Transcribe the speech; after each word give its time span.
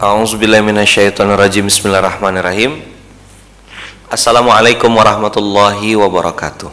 A'udzubillahiminasyaitonirrajim 0.00 1.68
Bismillahirrahmanirrahim. 1.68 2.80
Assalamualaikum 4.08 4.88
warahmatullahi 4.96 5.92
wabarakatuh. 5.92 6.72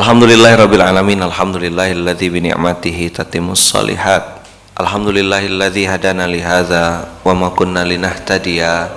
Alhamdulillahirrabbilalamin 0.00 1.20
Alhamdulillahilladzi 1.20 2.32
bini'matihi 2.32 3.12
tatimus 3.12 3.60
salihat 3.60 4.40
Alhamdulillahilladzi 4.80 5.84
hadana 5.84 6.24
lihada 6.24 7.12
Wa 7.28 7.36
ma 7.36 7.52
kunna 7.52 7.84
linahtadiya 7.84 8.88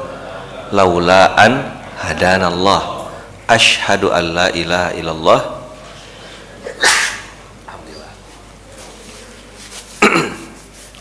Laula 0.71 1.35
an 1.35 1.83
hadana 1.99 2.47
Allah. 2.47 3.11
Ashhadu 3.51 4.15
an 4.15 4.39
la 4.39 4.47
ilaha 4.55 4.95
illallah 4.95 5.54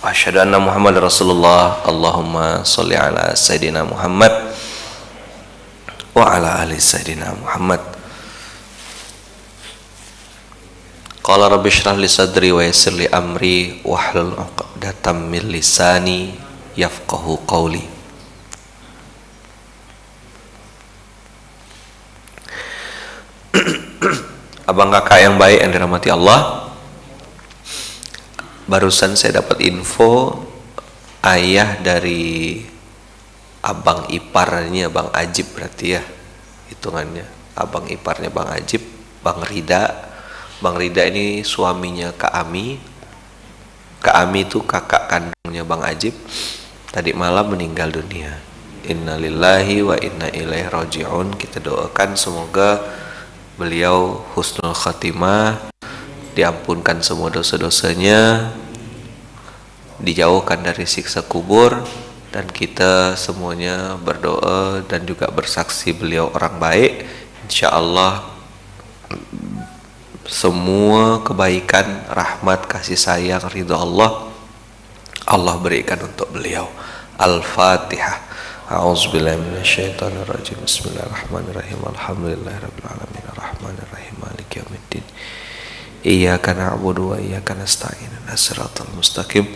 Asyhadu 0.05 0.37
anna 0.45 0.61
Muhammad 0.61 1.01
Rasulullah. 1.01 1.81
Allahumma 1.81 2.61
salli 2.61 2.93
ala 2.93 3.33
Sayyidina 3.33 3.89
Muhammad 3.89 4.53
Wa 6.13 6.37
ala 6.37 6.61
ali 6.61 6.77
Sayyidina 6.77 7.33
Muhammad. 7.33 7.80
Qala 11.25 11.49
rabbi 11.49 11.73
syrah 11.73 11.97
li 11.97 12.05
sadri 12.05 12.53
wa 12.53 12.61
yassir 12.61 12.93
li 12.93 13.09
amri 13.09 13.80
Wahlul 13.80 14.37
uqdatam 14.37 15.25
min 15.33 15.49
lisani 15.49 16.37
Yafqahu 16.77 17.49
qawli. 17.49 17.80
Abang 24.69 24.93
kakak 24.93 25.25
yang 25.25 25.41
baik 25.41 25.65
yang 25.65 25.73
dirahmati 25.73 26.13
Allah 26.13 26.73
barusan 28.64 29.12
saya 29.12 29.45
dapat 29.45 29.60
info 29.60 30.41
ayah 31.20 31.76
dari 31.80 32.60
abang 33.65 34.09
iparnya 34.12 34.93
bang 34.93 35.09
Ajib 35.12 35.56
berarti 35.56 35.96
ya 35.96 36.02
hitungannya. 36.73 37.24
Abang 37.56 37.88
iparnya 37.88 38.29
bang 38.32 38.48
Ajib 38.52 38.82
bang 39.21 39.40
Rida. 39.45 40.12
Bang 40.60 40.80
Rida 40.80 41.04
ini 41.09 41.45
suaminya 41.45 42.12
Kak 42.16 42.32
Ami. 42.32 42.80
Kak 44.01 44.16
Ami 44.16 44.45
itu 44.45 44.60
kakak 44.65 45.09
kandungnya 45.09 45.65
bang 45.65 45.82
Ajib. 45.84 46.15
Tadi 46.93 47.16
malam 47.16 47.52
meninggal 47.52 47.93
dunia. 47.93 48.37
Innalillahi 48.84 49.80
wa 49.80 49.96
inna 49.96 50.28
ilaihi 50.28 50.68
rajiun. 50.68 51.32
Kita 51.37 51.60
doakan 51.60 52.16
semoga 52.16 52.84
beliau 53.56 54.24
husnul 54.37 54.76
khatimah 54.76 55.73
diampunkan 56.35 57.01
semua 57.01 57.30
dosa-dosanya 57.30 58.51
dijauhkan 60.02 60.60
dari 60.60 60.85
siksa 60.85 61.23
kubur 61.23 61.87
dan 62.35 62.51
kita 62.51 63.15
semuanya 63.15 63.95
berdoa 64.03 64.82
dan 64.91 65.06
juga 65.06 65.31
bersaksi 65.31 65.94
beliau 65.94 66.34
orang 66.34 66.59
baik. 66.59 66.93
Insya 67.47 67.71
Allah 67.71 68.27
semua 70.27 71.22
kebaikan 71.22 72.10
rahmat 72.10 72.66
kasih 72.66 72.99
sayang 72.99 73.47
ridho 73.55 73.78
Allah 73.78 74.34
Allah 75.25 75.56
berikan 75.56 76.03
untuk 76.05 76.28
beliau. 76.34 76.69
Al-Fatihah. 77.16 78.19
A'udzubillahiminasyaitonirrajim 78.69 80.59
Bismillahirrahmanirrahim. 80.66 81.81
Alhamdulillahirrahmanirrahim 81.81 83.25
Ar-Rahmanirrahim. 83.32 83.44
Maliki 83.55 83.62
yawmiddin 83.62 83.94
Iyyaka 86.05 86.53
na'budu 86.53 87.16
wa 87.16 87.19
iyyaka 87.19 87.56
nasta'in. 87.56 88.12
Siratal 88.37 88.93
mustaqim. 88.93 89.49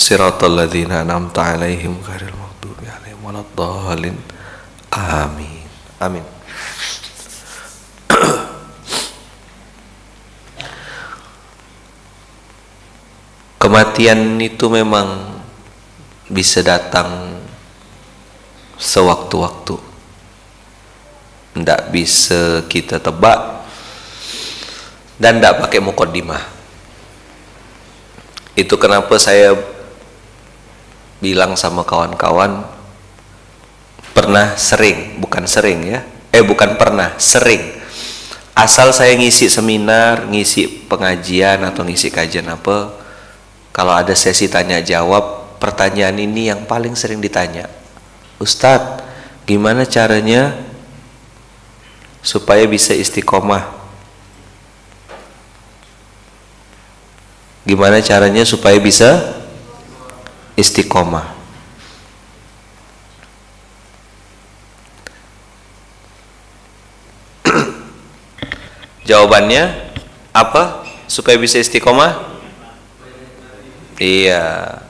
Siratal 0.00 0.56
ladzina 0.56 1.04
an'amta 1.04 1.44
'alaihim 1.44 2.00
ghairil 2.00 2.32
maghdubi 2.32 2.88
'alaihim 2.88 3.20
waladdallin. 3.20 4.16
Amin. 4.96 5.68
Amin. 6.00 6.24
Kematian 13.60 14.40
itu 14.40 14.72
memang 14.72 15.36
bisa 16.32 16.64
datang 16.64 17.36
sewaktu-waktu. 18.80 19.76
Tidak 21.60 21.80
bisa 21.92 22.64
kita 22.64 23.04
tebak 23.04 23.59
dan 25.20 25.36
tidak 25.38 25.68
pakai 25.68 25.84
mukodimah 25.84 26.40
itu 28.56 28.74
kenapa 28.80 29.20
saya 29.20 29.54
bilang 31.20 31.54
sama 31.54 31.84
kawan-kawan 31.84 32.64
pernah 34.16 34.56
sering 34.56 35.20
bukan 35.20 35.44
sering 35.44 35.84
ya 35.84 36.00
eh 36.30 36.42
bukan 36.42 36.78
pernah 36.78 37.18
sering. 37.18 37.78
Asal 38.54 38.92
saya 38.92 39.16
ngisi 39.16 39.48
seminar 39.48 40.28
ngisi 40.28 40.84
pengajian 40.90 41.64
atau 41.64 41.86
ngisi 41.86 42.12
kajian 42.12 42.50
apa 42.50 42.92
kalau 43.72 43.94
ada 43.96 44.12
sesi 44.12 44.50
tanya 44.52 44.84
jawab 44.84 45.56
pertanyaan 45.56 46.18
ini 46.20 46.52
yang 46.52 46.68
paling 46.68 46.92
sering 46.92 47.24
ditanya 47.24 47.72
Ustadz 48.36 49.00
gimana 49.48 49.88
caranya 49.88 50.60
supaya 52.20 52.68
bisa 52.68 52.92
istiqomah 52.92 53.79
Gimana 57.64 58.00
caranya 58.00 58.44
supaya 58.48 58.80
bisa 58.80 59.36
istiqomah? 60.56 61.28
Jawabannya 69.08 69.92
apa? 70.32 70.84
Supaya 71.04 71.36
bisa 71.36 71.60
istiqomah? 71.60 72.16
Iya. 74.00 74.80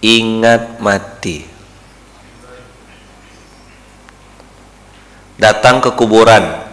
Ingat 0.00 0.80
mati. 0.80 1.44
Datang 5.36 5.84
ke 5.84 5.92
kuburan. 5.92 6.64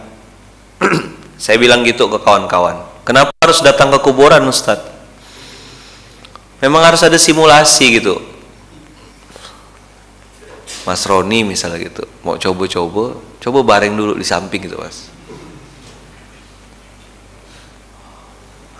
Saya 1.42 1.58
bilang 1.58 1.82
gitu 1.82 2.06
ke 2.06 2.22
kawan-kawan 2.22 2.86
Kenapa 3.02 3.31
harus 3.42 3.58
datang 3.58 3.90
ke 3.90 3.98
kuburan 3.98 4.46
Ustadz? 4.46 4.86
Memang 6.62 6.86
harus 6.86 7.02
ada 7.02 7.18
simulasi 7.18 7.98
gitu. 7.98 8.22
Mas 10.86 11.02
Roni 11.06 11.42
misalnya 11.42 11.78
gitu, 11.82 12.06
mau 12.26 12.38
coba-coba, 12.38 13.18
coba 13.38 13.58
bareng 13.62 13.94
dulu 13.94 14.18
di 14.18 14.26
samping 14.26 14.66
gitu 14.66 14.78
mas. 14.78 15.10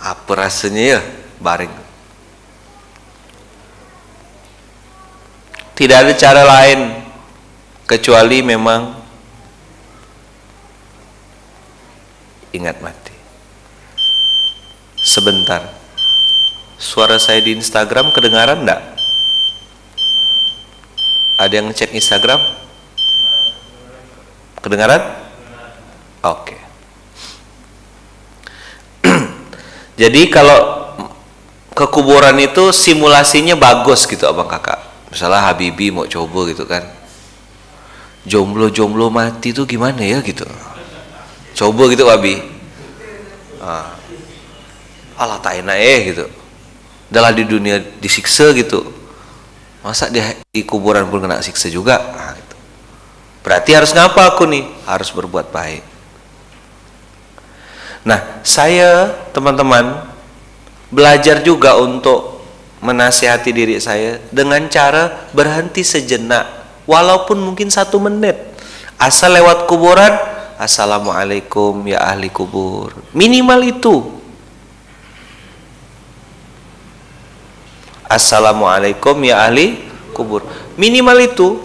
Apa 0.02 0.46
rasanya 0.46 0.98
ya 0.98 1.00
bareng? 1.38 1.70
Tidak 5.78 5.94
ada 5.94 6.12
cara 6.18 6.42
lain 6.42 7.06
kecuali 7.86 8.42
memang 8.42 8.98
ingat 12.50 12.82
mati 12.82 13.11
sebentar 15.12 15.68
suara 16.80 17.20
saya 17.20 17.44
di 17.44 17.52
Instagram 17.52 18.16
kedengaran 18.16 18.64
enggak? 18.64 18.80
ada 21.36 21.52
yang 21.52 21.68
ngecek 21.68 21.92
Instagram? 21.92 22.40
kedengaran? 24.64 25.04
oke 26.24 26.56
okay. 26.56 26.60
jadi 30.00 30.20
kalau 30.32 30.80
ke 31.76 31.84
kuburan 31.92 32.40
itu 32.40 32.72
simulasinya 32.72 33.52
bagus 33.52 34.08
gitu 34.08 34.24
abang 34.24 34.48
kakak 34.48 34.80
misalnya 35.12 35.44
Habibi 35.44 35.92
mau 35.92 36.08
coba 36.08 36.48
gitu 36.48 36.64
kan 36.64 36.88
jomblo-jomblo 38.24 39.12
mati 39.12 39.52
itu 39.52 39.68
gimana 39.68 40.00
ya 40.00 40.24
gitu 40.24 40.48
coba 41.52 41.82
gitu 41.92 42.08
Abi 42.08 42.40
ah 43.60 44.01
Allah 45.22 45.38
tak 45.38 45.62
enak 45.62 45.78
eh 45.78 46.00
gitu. 46.10 46.26
Adalah 47.12 47.30
di 47.30 47.46
dunia 47.46 47.78
disiksa 48.02 48.50
gitu. 48.56 48.82
Masa 49.82 50.10
di, 50.10 50.18
di 50.50 50.62
kuburan 50.66 51.06
pun 51.06 51.22
kena 51.22 51.42
siksa 51.42 51.70
juga? 51.70 51.98
Nah, 51.98 52.34
gitu. 52.34 52.56
berarti 53.42 53.70
harus 53.74 53.94
ngapa 53.94 54.34
aku 54.34 54.46
nih? 54.50 54.64
Harus 54.86 55.14
berbuat 55.14 55.50
baik. 55.54 55.82
Nah 58.02 58.42
saya 58.42 59.14
teman-teman 59.30 60.10
belajar 60.90 61.38
juga 61.42 61.78
untuk 61.78 62.42
menasihati 62.82 63.50
diri 63.54 63.78
saya 63.78 64.18
dengan 64.34 64.66
cara 64.66 65.30
berhenti 65.30 65.86
sejenak 65.86 66.50
walaupun 66.86 67.38
mungkin 67.38 67.70
satu 67.70 68.02
menit. 68.02 68.34
Asal 68.98 69.38
lewat 69.38 69.70
kuburan 69.70 70.14
assalamualaikum 70.58 71.78
ya 71.86 72.02
ahli 72.02 72.30
kubur. 72.30 72.94
Minimal 73.14 73.60
itu 73.70 74.21
assalamualaikum 78.12 79.16
ya 79.24 79.48
ahli 79.48 79.80
kubur. 80.12 80.44
Minimal 80.76 81.18
itu 81.24 81.60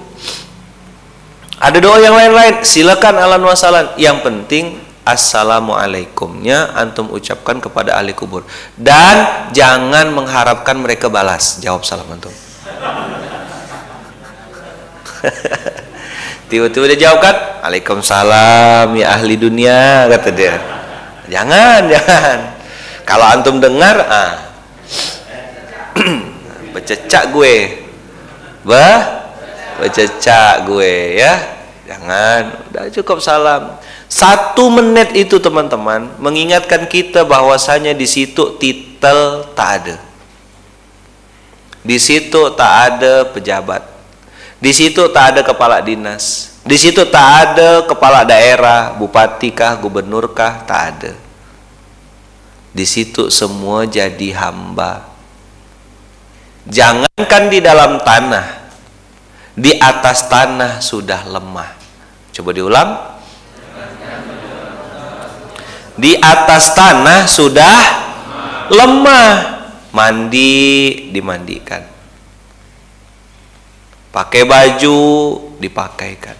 ada 1.59 1.77
doa 1.81 1.99
yang 1.99 2.15
lain-lain. 2.15 2.63
Silakan 2.63 3.19
alan 3.19 3.43
wasalan. 3.43 3.91
Yang 3.99 4.17
penting 4.23 4.65
assalamualaikumnya 5.03 6.71
antum 6.75 7.11
ucapkan 7.11 7.59
kepada 7.59 7.99
ahli 7.99 8.15
kubur. 8.15 8.47
Dan 8.79 9.51
jangan 9.51 10.11
mengharapkan 10.15 10.79
mereka 10.79 11.11
balas. 11.11 11.59
Jawab 11.59 11.83
salam 11.83 12.07
antum. 12.07 12.31
Tiba-tiba 16.47 16.87
dia 16.95 17.11
jawab 17.11 17.19
kan 17.19 17.35
Waalaikumsalam 17.67 18.95
ya 18.95 19.19
ahli 19.19 19.35
dunia 19.35 20.07
kata 20.07 20.31
dia. 20.31 20.55
Jangan 21.27 21.83
jangan. 21.91 22.55
Kalau 23.03 23.27
antum 23.27 23.59
dengar 23.59 23.99
ah 24.07 24.47
bececak 26.77 27.33
gue 27.33 27.55
bah 28.61 29.33
bececak 29.81 30.69
gue 30.69 31.17
ya 31.17 31.33
jangan 31.89 32.69
udah 32.69 32.85
cukup 32.93 33.17
salam 33.17 33.81
satu 34.07 34.71
menit 34.71 35.11
itu 35.19 35.35
teman-teman 35.35 36.07
mengingatkan 36.15 36.87
kita 36.87 37.27
bahwasanya 37.27 37.91
di 37.91 38.07
situ 38.07 38.55
titel 38.55 39.43
tak 39.51 39.69
ada. 39.83 39.95
Di 41.83 41.99
situ 41.99 42.41
tak 42.55 42.73
ada 42.87 43.27
pejabat. 43.27 43.83
Di 44.63 44.71
situ 44.71 45.11
tak 45.11 45.35
ada 45.35 45.41
kepala 45.43 45.83
dinas. 45.83 46.55
Di 46.63 46.75
situ 46.79 47.03
tak 47.07 47.27
ada 47.55 47.83
kepala 47.87 48.27
daerah, 48.27 48.95
bupati 48.95 49.55
kah, 49.55 49.75
gubernur 49.79 50.31
kah, 50.35 50.63
tak 50.67 50.83
ada. 50.91 51.13
Di 52.71 52.83
situ 52.83 53.27
semua 53.31 53.87
jadi 53.87 54.35
hamba. 54.35 55.03
Jangankan 56.67 57.43
di 57.47 57.63
dalam 57.63 58.03
tanah, 58.03 58.67
di 59.55 59.71
atas 59.79 60.27
tanah 60.27 60.83
sudah 60.83 61.23
lemah. 61.23 61.71
Coba 62.35 62.51
diulang. 62.51 62.89
Di 65.97 66.13
atas 66.19 66.75
tanah 66.77 67.25
sudah 67.25 67.77
lemah. 68.69 69.55
Mandi 69.95 71.09
dimandikan. 71.09 71.81
Pakai 74.13 74.45
baju 74.45 74.99
dipakaikan. 75.57 76.37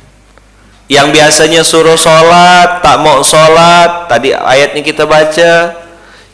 Yang 0.87 1.07
biasanya 1.19 1.61
suruh 1.65 1.97
sholat 1.97 2.79
tak 2.85 3.01
mau 3.01 3.19
sholat 3.19 4.07
tadi 4.07 4.31
ayatnya 4.31 4.79
kita 4.85 5.03
baca 5.03 5.51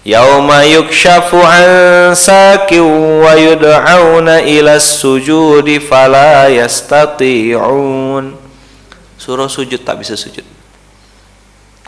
yauma 0.03 0.67
yukshafu 0.67 1.39
an 1.39 2.11
sakin 2.15 2.83
wa 3.23 3.33
yud'auna 3.35 4.43
ila 4.43 4.79
sujudi 4.79 5.79
fala 5.79 6.51
yastati'un 6.51 8.35
suruh 9.15 9.47
sujud 9.47 9.79
tak 9.83 10.03
bisa 10.03 10.19
sujud 10.19 10.53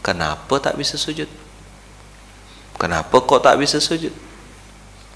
Kenapa 0.06 0.62
tak 0.62 0.78
bisa 0.78 1.02
sujud? 1.02 1.26
Kenapa 2.78 3.18
kok 3.26 3.42
tak 3.42 3.58
bisa 3.58 3.82
sujud? 3.82 4.14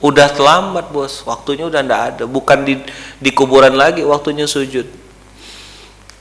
Udah 0.01 0.33
terlambat 0.33 0.89
bos, 0.89 1.21
waktunya 1.29 1.69
udah 1.69 1.85
ndak 1.85 2.01
ada. 2.01 2.23
Bukan 2.25 2.65
di, 2.65 2.81
di 3.21 3.29
kuburan 3.29 3.77
lagi 3.77 4.01
waktunya 4.01 4.49
sujud. 4.49 4.89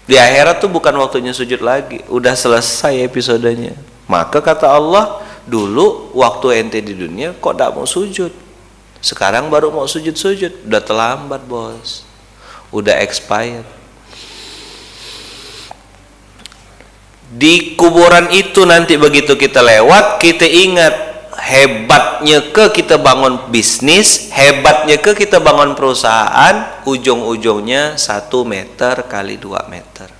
Di 0.04 0.20
akhirat 0.20 0.60
tuh 0.60 0.68
bukan 0.68 0.92
waktunya 1.00 1.32
sujud 1.32 1.64
lagi. 1.64 2.04
Udah 2.12 2.36
selesai 2.36 3.00
episodenya. 3.08 3.72
Maka 4.04 4.44
kata 4.44 4.68
Allah, 4.68 5.24
dulu 5.48 6.12
waktu 6.12 6.60
ente 6.60 6.78
di 6.84 6.92
dunia 6.92 7.32
kok 7.34 7.56
tak 7.56 7.72
mau 7.72 7.88
sujud. 7.88 8.30
Sekarang 9.00 9.48
baru 9.48 9.72
mau 9.72 9.88
sujud-sujud. 9.88 10.68
Udah 10.68 10.82
terlambat 10.84 11.42
bos. 11.48 12.04
Udah 12.68 13.00
expired. 13.00 13.78
di 17.28 17.76
kuburan 17.76 18.32
itu 18.32 18.64
nanti 18.64 18.96
begitu 18.96 19.36
kita 19.36 19.60
lewat 19.60 20.16
kita 20.16 20.48
ingat 20.48 20.94
hebatnya 21.36 22.40
ke 22.48 22.72
kita 22.72 22.96
bangun 22.96 23.52
bisnis 23.52 24.32
hebatnya 24.32 24.96
ke 24.96 25.12
kita 25.12 25.36
bangun 25.36 25.76
perusahaan 25.76 26.82
ujung-ujungnya 26.88 28.00
satu 28.00 28.48
meter 28.48 29.04
kali 29.04 29.36
dua 29.36 29.68
meter 29.68 30.17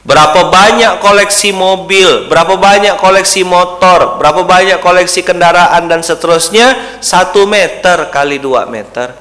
berapa 0.00 0.48
banyak 0.48 1.04
koleksi 1.04 1.52
mobil 1.52 2.26
berapa 2.32 2.56
banyak 2.56 2.96
koleksi 2.96 3.44
motor 3.44 4.16
berapa 4.16 4.48
banyak 4.48 4.80
koleksi 4.80 5.20
kendaraan 5.20 5.86
dan 5.92 6.00
seterusnya 6.00 6.98
satu 7.04 7.44
meter 7.44 8.08
kali 8.08 8.40
dua 8.40 8.64
meter 8.64 9.12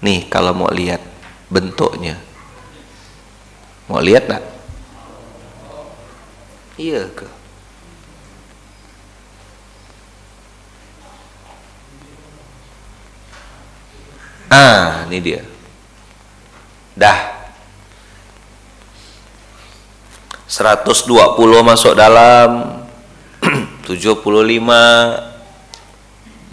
nih 0.00 0.24
kalau 0.32 0.56
mau 0.56 0.72
lihat 0.72 1.04
bentuknya 1.52 2.30
Mau 3.90 3.98
lihat 3.98 4.30
tak? 4.30 4.42
Iya 6.78 7.10
ke? 7.10 7.26
Ah, 14.46 15.10
ini 15.10 15.18
dia. 15.18 15.42
Dah. 16.94 17.29
120 20.60 21.08
masuk 21.64 21.96
dalam 21.96 22.84
75 23.88 24.20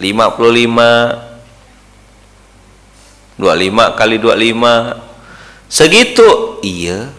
25 3.36 3.98
kali 4.00 4.16
25 4.16 5.68
segitu 5.68 6.56
iya 6.64 7.12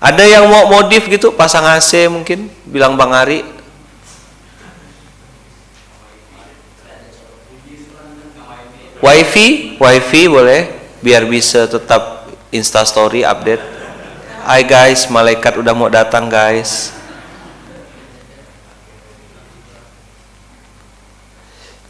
ada 0.00 0.24
yang 0.24 0.48
mau 0.48 0.64
modif 0.64 1.04
gitu, 1.12 1.28
pasang 1.36 1.76
AC 1.76 2.08
mungkin, 2.08 2.48
bilang 2.64 2.96
Bang 2.96 3.12
Ari. 3.12 3.44
Wifi, 9.04 9.76
wifi 9.76 10.22
boleh, 10.24 10.72
biar 11.04 11.28
bisa 11.28 11.68
tetap 11.68 12.32
Insta 12.48 12.80
Story 12.88 13.28
update. 13.28 13.79
Hai 14.40 14.64
guys, 14.64 15.04
malaikat 15.12 15.60
udah 15.60 15.76
mau 15.76 15.92
datang 15.92 16.32
guys. 16.32 16.96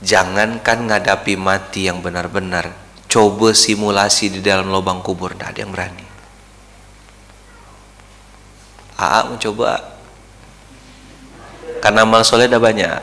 Jangankan 0.02 0.90
ngadapi 0.90 1.38
mati 1.38 1.86
yang 1.86 2.02
benar-benar, 2.02 2.74
coba 3.06 3.54
simulasi 3.54 4.34
di 4.34 4.40
dalam 4.42 4.66
lubang 4.66 4.98
kubur, 4.98 5.30
tidak 5.30 5.54
ada 5.54 5.58
yang 5.62 5.70
berani. 5.70 6.06
AA 8.98 9.20
mencoba 9.30 9.70
karena 11.80 12.04
amal 12.04 12.20
soleh 12.26 12.50
udah 12.50 12.60
banyak 12.60 13.00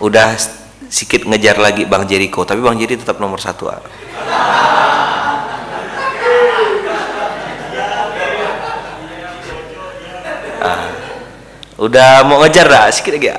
udah 0.00 0.32
sedikit 0.88 1.28
ngejar 1.28 1.60
lagi 1.60 1.84
Bang 1.84 2.08
Jericho 2.08 2.40
tapi 2.48 2.64
Bang 2.64 2.80
Jeri 2.80 2.96
tetap 2.96 3.20
nomor 3.20 3.36
satu 3.36 3.68
A. 3.68 3.78
Ah, 10.60 10.92
udah 11.80 12.20
mau 12.28 12.44
ngejar 12.44 12.68
dah 12.68 12.92
sedikit 12.92 13.16
lagi 13.16 13.28
ya 13.32 13.38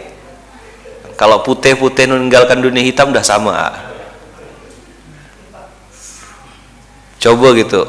kalau 1.22 1.46
putih-putih 1.46 2.10
meninggalkan 2.10 2.58
dunia 2.58 2.82
hitam 2.82 3.14
udah 3.14 3.22
sama 3.22 3.54
A. 3.54 3.70
coba 7.22 7.54
gitu. 7.54 7.86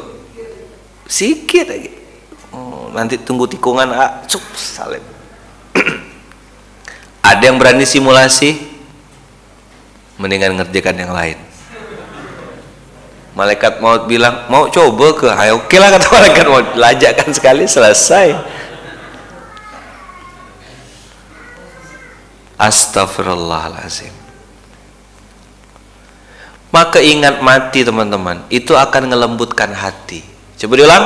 Sedikit 1.09 1.65
lagi. 1.73 1.89
Nanti 2.93 3.17
tunggu 3.17 3.49
tikungan 3.49 3.89
ah, 3.89 4.21
cuk 4.29 4.53
salim 4.53 5.01
ada 7.33 7.41
yang 7.41 7.57
berani 7.57 7.89
simulasi? 7.89 8.53
Mendingan 10.21 10.61
ngerjakan 10.61 11.01
yang 11.01 11.09
lain. 11.09 11.41
Malaikat 13.33 13.81
maut 13.81 14.05
bilang 14.05 14.45
mau 14.45 14.69
coba 14.69 15.09
ke? 15.17 15.25
Ayo 15.25 15.57
oke 15.65 15.73
lah 15.81 15.89
kata 15.89 16.05
malaikat 16.13 16.45
maut. 16.45 16.67
Lajakkan 16.77 17.33
sekali 17.33 17.65
selesai 17.65 18.37
astagfirullahalazim 22.63 24.23
maka 26.73 26.97
ingat 26.97 27.45
mati 27.45 27.85
teman-teman. 27.85 28.49
Itu 28.49 28.73
akan 28.73 29.13
ngelembutkan 29.13 29.77
hati. 29.77 30.25
Coba 30.57 30.73
diulang. 30.73 31.05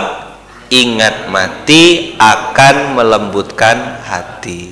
Ingat 0.71 1.27
mati 1.27 2.15
akan 2.15 2.95
melembutkan 2.95 3.99
hati. 4.07 4.71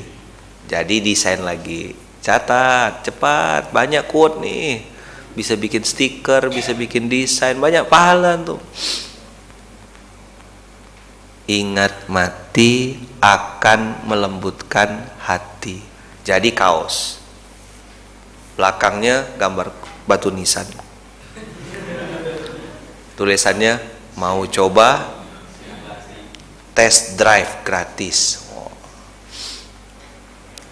Jadi 0.72 1.04
desain 1.04 1.44
lagi. 1.44 1.92
Catat 2.24 3.04
cepat. 3.04 3.76
Banyak 3.76 4.08
quote 4.08 4.40
nih. 4.40 4.88
Bisa 5.36 5.60
bikin 5.60 5.84
stiker 5.84 6.48
bisa 6.48 6.72
bikin 6.72 7.12
desain. 7.12 7.60
Banyak 7.60 7.92
pahala 7.92 8.40
tuh. 8.40 8.64
Ingat 11.52 12.08
mati 12.08 13.04
akan 13.20 14.08
melembutkan 14.08 15.12
hati 15.20 15.95
jadi 16.26 16.50
kaos. 16.50 17.22
Belakangnya 18.58 19.30
gambar 19.38 19.70
batu 20.10 20.34
nisan. 20.34 20.66
Tulisannya 23.14 23.80
mau 24.18 24.44
coba 24.50 25.06
test 26.74 27.16
drive 27.16 27.62
gratis. 27.62 28.42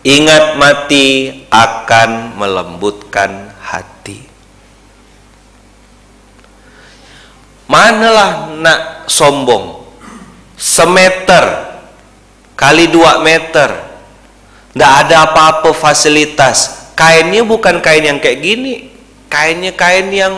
Ingat 0.04 0.60
mati 0.60 1.32
akan 1.48 2.36
melembutkan 2.36 3.56
hati. 3.64 4.28
Manalah 7.72 8.52
nak 8.60 9.08
sombong? 9.08 9.88
Semeter 10.60 11.80
kali 12.60 12.92
dua 12.92 13.24
meter 13.24 13.83
tidak 14.74 14.94
ada 15.06 15.30
apa-apa 15.30 15.70
fasilitas. 15.70 16.90
Kainnya 16.98 17.46
bukan 17.46 17.78
kain 17.78 18.02
yang 18.02 18.18
kayak 18.18 18.42
gini. 18.42 18.90
Kainnya 19.30 19.70
kain 19.78 20.10
yang 20.10 20.34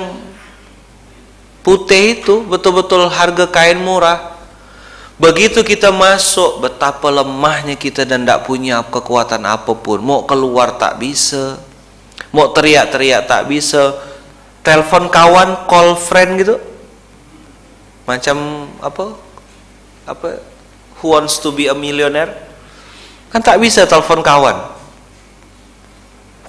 putih 1.64 2.20
itu. 2.20 2.44
Betul-betul 2.44 3.08
harga 3.08 3.48
kain 3.48 3.80
murah. 3.80 4.36
Begitu 5.16 5.64
kita 5.64 5.96
masuk 5.96 6.68
betapa 6.68 7.08
lemahnya 7.08 7.80
kita 7.80 8.04
dan 8.04 8.28
tidak 8.28 8.44
punya 8.44 8.84
kekuatan 8.84 9.48
apa 9.48 9.72
pun. 9.72 10.04
Mau 10.04 10.28
keluar 10.28 10.76
tak 10.76 11.00
bisa. 11.00 11.56
Mau 12.36 12.52
teriak-teriak 12.52 13.32
tak 13.32 13.48
bisa. 13.48 13.96
Telepon 14.60 15.08
kawan 15.08 15.64
call 15.72 15.96
friend 15.96 16.44
gitu. 16.44 16.60
Macam 18.04 18.68
apa? 18.84 19.16
Apa? 20.04 20.44
Who 21.00 21.16
wants 21.16 21.40
to 21.40 21.56
be 21.56 21.72
a 21.72 21.76
millionaire 21.76 22.46
kan 23.30 23.42
tak 23.42 23.58
bisa 23.62 23.84
telepon 23.86 24.22
kawan. 24.26 24.58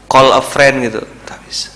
Call 0.06 0.30
a 0.30 0.42
friend 0.42 0.86
gitu 0.86 1.02
tak 1.26 1.42
bisa. 1.44 1.74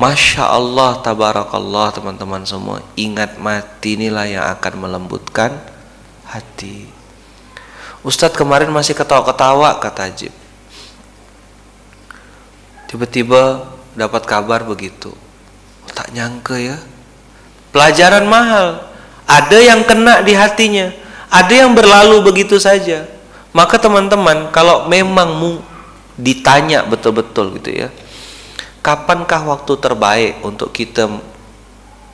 Masya 0.00 0.50
Allah, 0.50 0.98
tabarakallah 0.98 1.94
teman-teman 1.94 2.42
semua. 2.42 2.82
Ingat 2.98 3.38
mati 3.38 3.94
inilah 3.94 4.26
yang 4.26 4.44
akan 4.50 4.74
melembutkan 4.82 5.54
hati. 6.26 6.90
Ustadz 8.02 8.34
kemarin 8.34 8.74
masih 8.74 8.98
ketawa-ketawa 8.98 9.78
kata 9.78 10.10
Ajib. 10.10 10.34
Tiba-tiba 12.90 13.62
dapat 13.94 14.26
kabar 14.26 14.66
begitu. 14.66 15.14
Tak 15.94 16.10
nyangka 16.10 16.58
ya. 16.58 16.82
Pelajaran 17.70 18.26
mahal 18.26 18.91
Ada 19.32 19.58
yang 19.72 19.80
kena 19.88 20.20
di 20.20 20.36
hatinya. 20.36 20.92
Ada 21.32 21.64
yang 21.64 21.72
berlalu 21.72 22.20
begitu 22.20 22.60
saja. 22.60 23.08
Maka 23.56 23.80
teman-teman 23.80 24.52
kalau 24.52 24.84
memang 24.92 25.60
ditanya 26.20 26.84
betul-betul 26.84 27.56
gitu 27.56 27.72
ya 27.72 27.88
kapankah 28.82 29.46
waktu 29.46 29.72
terbaik 29.78 30.42
untuk 30.42 30.74
kita 30.74 31.06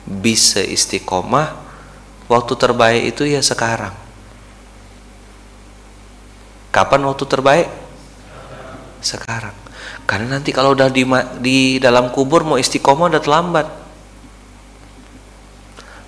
bisa 0.05 0.61
istiqomah? 0.61 1.57
Waktu 2.29 2.53
terbaik 2.53 3.03
itu 3.09 3.25
ya 3.25 3.41
sekarang. 3.41 3.91
Kapan 6.69 7.01
waktu 7.09 7.25
terbaik? 7.25 7.67
Sekarang. 9.01 9.57
Karena 10.05 10.37
nanti 10.37 10.53
kalau 10.53 10.77
udah 10.77 10.93
di, 10.93 11.01
di 11.41 11.81
dalam 11.81 12.13
kubur 12.13 12.45
mau 12.45 12.61
istiqomah 12.61 13.09
udah 13.09 13.21
terlambat 13.21 13.67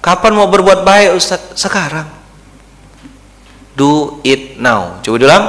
kapan 0.01 0.34
mau 0.34 0.50
berbuat 0.50 0.81
baik 0.81 1.15
Ustaz? 1.15 1.53
Sekarang. 1.53 2.10
Do 3.77 4.20
it 4.25 4.60
now. 4.60 5.00
Coba 5.05 5.17
ulang 5.22 5.46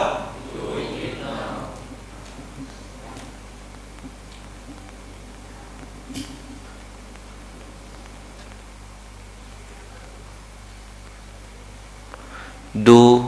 do 12.73 13.23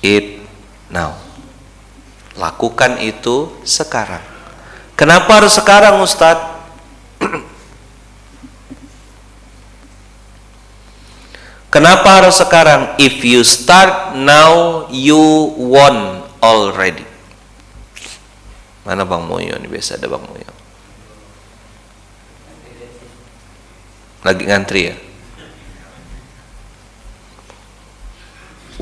it 0.00 0.42
now. 0.88 1.14
Lakukan 2.38 3.02
itu 3.02 3.52
sekarang. 3.62 4.22
Kenapa 4.98 5.38
harus 5.38 5.54
sekarang 5.54 6.02
Ustadz 6.02 6.58
kenapa 11.78 12.18
harus 12.18 12.42
sekarang? 12.42 12.98
If 12.98 13.22
you 13.22 13.46
start 13.46 14.18
now 14.18 14.82
you 14.90 15.54
won 15.54 16.26
already. 16.42 17.06
Mana 18.82 19.06
Bang 19.06 19.30
Moyo 19.30 19.54
ini 19.54 19.70
biasa 19.70 19.94
ada 19.94 20.10
Bang 20.10 20.26
Moyo. 20.26 20.50
Lagi 24.26 24.42
ngantri 24.42 24.90
ya? 24.90 24.96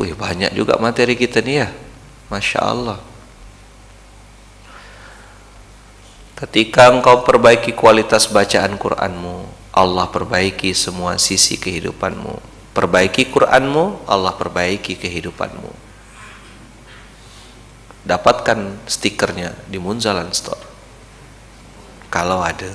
Wih 0.01 0.17
banyak 0.17 0.57
juga 0.57 0.81
materi 0.81 1.21
kita 1.21 1.45
nih 1.45 1.69
ya. 1.69 1.69
Masya 2.33 2.61
Allah. 2.65 2.99
Ketika 6.37 6.89
engkau 6.93 7.25
perbaiki 7.25 7.77
kualitas 7.77 8.29
bacaan 8.29 8.77
Qur'anmu 8.81 9.49
Allah 9.73 10.09
perbaiki 10.09 10.73
semua 10.77 11.17
sisi 11.17 11.57
kehidupanmu 11.57 12.56
Perbaiki 12.77 13.33
Qur'anmu 13.33 14.05
Allah 14.05 14.37
perbaiki 14.37 15.01
kehidupanmu. 15.01 15.73
Dapatkan 18.05 18.85
stikernya 18.85 19.57
di 19.65 19.81
Munzalan 19.81 20.29
Store. 20.37 20.61
Kalau 22.13 22.45
ada. 22.45 22.69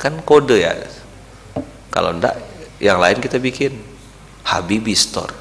Kan 0.00 0.24
kode 0.24 0.64
ya. 0.64 0.72
Kalau 1.92 2.16
enggak 2.16 2.40
yang 2.80 2.96
lain 2.96 3.20
kita 3.20 3.36
bikin. 3.36 3.76
Habibi 4.48 4.96
Store. 4.96 5.36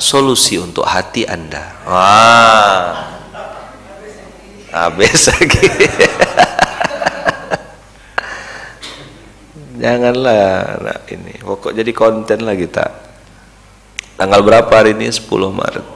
Solusi 0.00 0.56
untuk 0.56 0.88
hati 0.88 1.28
anda. 1.28 1.76
Wah. 1.84 3.12
Habis 4.72 5.28
lagi 5.28 5.68
janganlah 9.80 10.78
nah 10.84 11.00
ini. 11.08 11.40
Pokok 11.40 11.72
jadi 11.72 11.90
konten 11.96 12.44
lah 12.44 12.54
kita. 12.54 12.86
Tanggal 14.20 14.44
berapa 14.44 14.68
hari 14.68 14.92
ini? 14.92 15.08
10 15.08 15.24
Maret. 15.48 15.86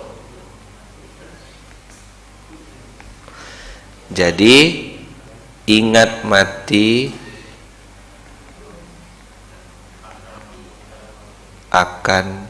Jadi 4.15 4.57
ingat 5.69 6.25
mati 6.25 7.11
akan 11.75 12.47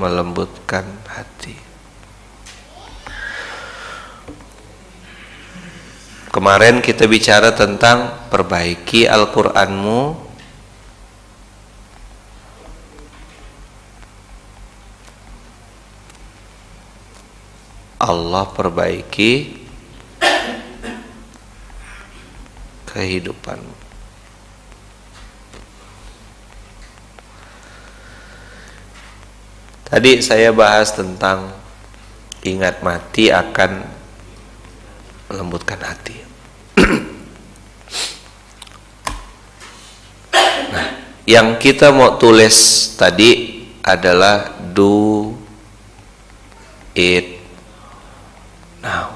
melembutkan 0.00 0.88
hati. 1.04 1.27
Kemarin 6.48 6.80
kita 6.80 7.04
bicara 7.04 7.52
tentang 7.52 8.24
perbaiki 8.32 9.04
Al-Qur'anmu 9.04 10.16
Allah 18.00 18.44
perbaiki 18.48 19.60
kehidupanmu 22.88 23.76
Tadi 29.84 30.12
saya 30.24 30.56
bahas 30.56 30.96
tentang 30.96 31.52
ingat 32.40 32.80
mati 32.80 33.28
akan 33.28 33.84
melembutkan 35.28 35.84
hati. 35.84 36.37
Nah, 40.72 40.88
yang 41.26 41.58
kita 41.58 41.90
mau 41.90 42.16
tulis 42.20 42.56
tadi 42.96 43.62
adalah 43.82 44.52
do 44.72 45.32
it 46.94 47.40
now. 48.82 49.12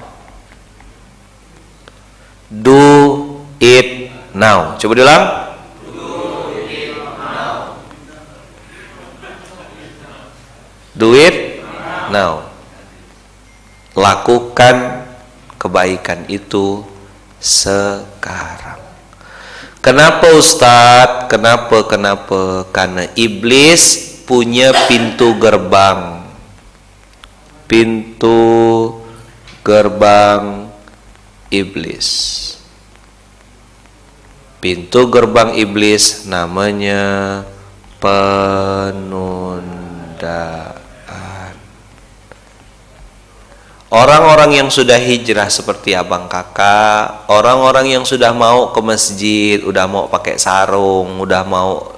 Do 2.53 2.81
it 3.57 4.13
now. 4.33 4.77
Coba 4.77 4.93
diulang. 4.93 5.43
do 10.93 11.17
it 11.17 11.59
now 12.13 12.45
lakukan 13.97 15.09
kebaikan 15.57 16.29
itu 16.29 16.85
sekarang 17.43 18.83
Kenapa 19.83 20.31
Ustadz? 20.31 21.27
Kenapa? 21.27 21.83
Kenapa? 21.83 22.63
Karena 22.71 23.03
iblis 23.19 24.15
punya 24.23 24.71
pintu 24.87 25.35
gerbang. 25.35 26.23
Pintu 27.67 28.39
gerbang 29.59 30.71
iblis. 31.51 32.07
Pintu 34.63 35.11
gerbang 35.11 35.51
iblis 35.59 36.31
namanya 36.31 37.43
penundaan. 37.99 39.03
Orang-orang 43.93 44.57
yang 44.57 44.73
sudah 44.73 44.97
hijrah 44.97 45.53
seperti 45.53 45.93
abang 45.93 46.25
kakak, 46.25 47.29
orang-orang 47.29 47.93
yang 47.93 48.01
sudah 48.01 48.33
mau 48.33 48.73
ke 48.73 48.81
masjid, 48.81 49.61
udah 49.61 49.85
mau 49.85 50.09
pakai 50.09 50.41
sarung, 50.41 51.21
udah 51.21 51.45
mau 51.45 51.93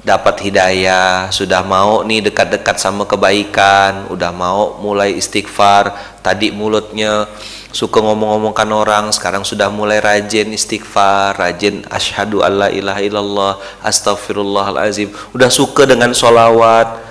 dapat 0.00 0.48
hidayah, 0.48 1.28
sudah 1.28 1.60
mau 1.60 2.00
nih 2.08 2.24
dekat-dekat 2.24 2.80
sama 2.80 3.04
kebaikan, 3.04 4.08
udah 4.08 4.32
mau 4.32 4.80
mulai 4.80 5.12
istighfar, 5.12 5.92
tadi 6.24 6.48
mulutnya 6.48 7.28
suka 7.68 8.00
ngomong-ngomongkan 8.00 8.72
orang, 8.72 9.04
sekarang 9.12 9.44
sudah 9.44 9.68
mulai 9.68 10.00
rajin 10.00 10.56
istighfar, 10.56 11.36
rajin 11.36 11.84
asyhadu 11.92 12.40
alla 12.40 12.72
ilaha 12.72 13.04
illallah, 13.04 13.52
astagfirullahalazim, 13.84 15.12
udah 15.36 15.52
suka 15.52 15.84
dengan 15.84 16.16
solawat, 16.16 17.05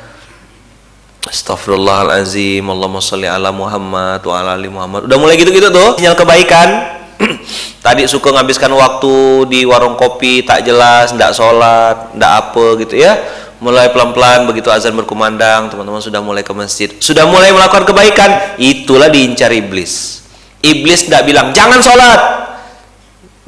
Astagfirullahalazim, 1.25 2.61
Allahumma 2.69 3.01
sholli 3.01 3.25
ala 3.25 3.49
Muhammad 3.49 4.21
wa 4.21 4.33
ala 4.37 4.53
ali 4.53 4.69
Muhammad. 4.69 5.09
Udah 5.09 5.17
mulai 5.17 5.41
gitu-gitu 5.41 5.73
tuh, 5.73 5.97
sinyal 5.97 6.13
kebaikan. 6.13 7.01
Tadi 7.85 8.05
suka 8.05 8.29
ngabiskan 8.29 8.69
waktu 8.69 9.45
di 9.49 9.65
warung 9.65 9.97
kopi 9.97 10.45
tak 10.45 10.61
jelas, 10.61 11.17
ndak 11.17 11.33
sholat, 11.33 12.13
ndak 12.13 12.31
apa 12.45 12.65
gitu 12.85 13.01
ya. 13.01 13.17
Mulai 13.57 13.89
pelan-pelan 13.89 14.45
begitu 14.45 14.69
azan 14.69 14.93
berkumandang, 14.93 15.73
teman-teman 15.73 15.97
sudah 15.97 16.21
mulai 16.21 16.45
ke 16.45 16.53
masjid, 16.53 16.93
sudah 17.01 17.25
mulai 17.25 17.49
melakukan 17.49 17.89
kebaikan, 17.89 18.61
itulah 18.61 19.09
diincar 19.09 19.49
iblis. 19.49 20.21
Iblis 20.61 21.09
ndak 21.09 21.25
bilang 21.25 21.49
jangan 21.57 21.81
sholat, 21.81 22.21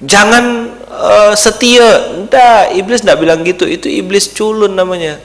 jangan 0.01 0.73
uh, 0.89 1.33
setia, 1.37 2.25
ndak. 2.25 2.73
Iblis 2.73 3.05
ndak 3.05 3.21
bilang 3.21 3.45
gitu, 3.45 3.69
itu 3.69 3.85
iblis 3.85 4.33
culun 4.33 4.73
namanya. 4.73 5.21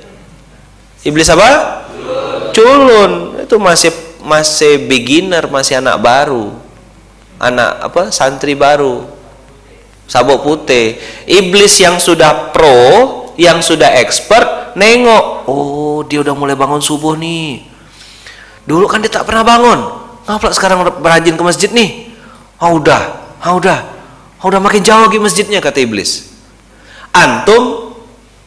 Iblis 1.02 1.26
apa? 1.32 1.81
Culun. 2.54 3.40
Itu 3.40 3.56
masih 3.58 3.90
masih 4.22 4.86
beginner 4.86 5.50
masih 5.50 5.82
anak 5.82 5.98
baru. 5.98 6.54
Anak 7.42 7.90
apa 7.90 8.02
santri 8.14 8.54
baru. 8.54 9.08
Sabuk 10.06 10.46
putih. 10.46 11.00
Iblis 11.26 11.80
yang 11.82 11.98
sudah 11.98 12.54
pro 12.54 13.32
yang 13.40 13.64
sudah 13.64 13.98
expert 13.98 14.76
nengok. 14.78 15.48
Oh 15.48 16.04
dia 16.06 16.22
udah 16.22 16.34
mulai 16.36 16.54
bangun 16.54 16.84
subuh 16.84 17.16
nih. 17.18 17.64
Dulu 18.62 18.86
kan 18.86 19.02
dia 19.02 19.10
tak 19.10 19.26
pernah 19.26 19.42
bangun. 19.42 19.80
Ngapa 20.22 20.54
sekarang 20.54 20.86
berajin 21.02 21.34
ke 21.34 21.42
masjid 21.42 21.70
nih? 21.74 22.14
Oh 22.62 22.78
udah. 22.78 23.02
Oh 23.42 23.58
udah. 23.58 23.78
Oh 24.42 24.50
udah 24.50 24.62
makin 24.62 24.82
jauh 24.86 25.02
lagi 25.06 25.18
masjidnya 25.18 25.58
kata 25.58 25.82
iblis. 25.82 26.30
Antum 27.10 27.94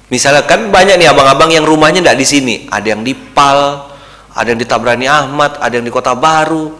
misalnya 0.07 0.47
kan 0.47 0.71
banyak 0.71 0.95
nih 0.95 1.11
abang-abang 1.11 1.51
yang 1.51 1.67
rumahnya 1.67 1.99
tidak 1.99 2.17
di 2.19 2.25
sini. 2.27 2.55
Ada 2.71 2.95
yang 2.95 3.03
di 3.03 3.11
Pal 3.11 3.91
ada 4.35 4.47
yang 4.51 4.59
di 4.59 4.67
Tabrani 4.67 5.07
Ahmad, 5.07 5.55
ada 5.63 5.71
yang 5.71 5.87
di 5.87 5.93
Kota 5.95 6.11
Baru. 6.11 6.75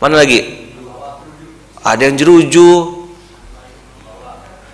Mana 0.00 0.16
lagi? 0.16 0.40
Ada 1.84 2.08
yang 2.08 2.16
Jeruju. 2.16 2.72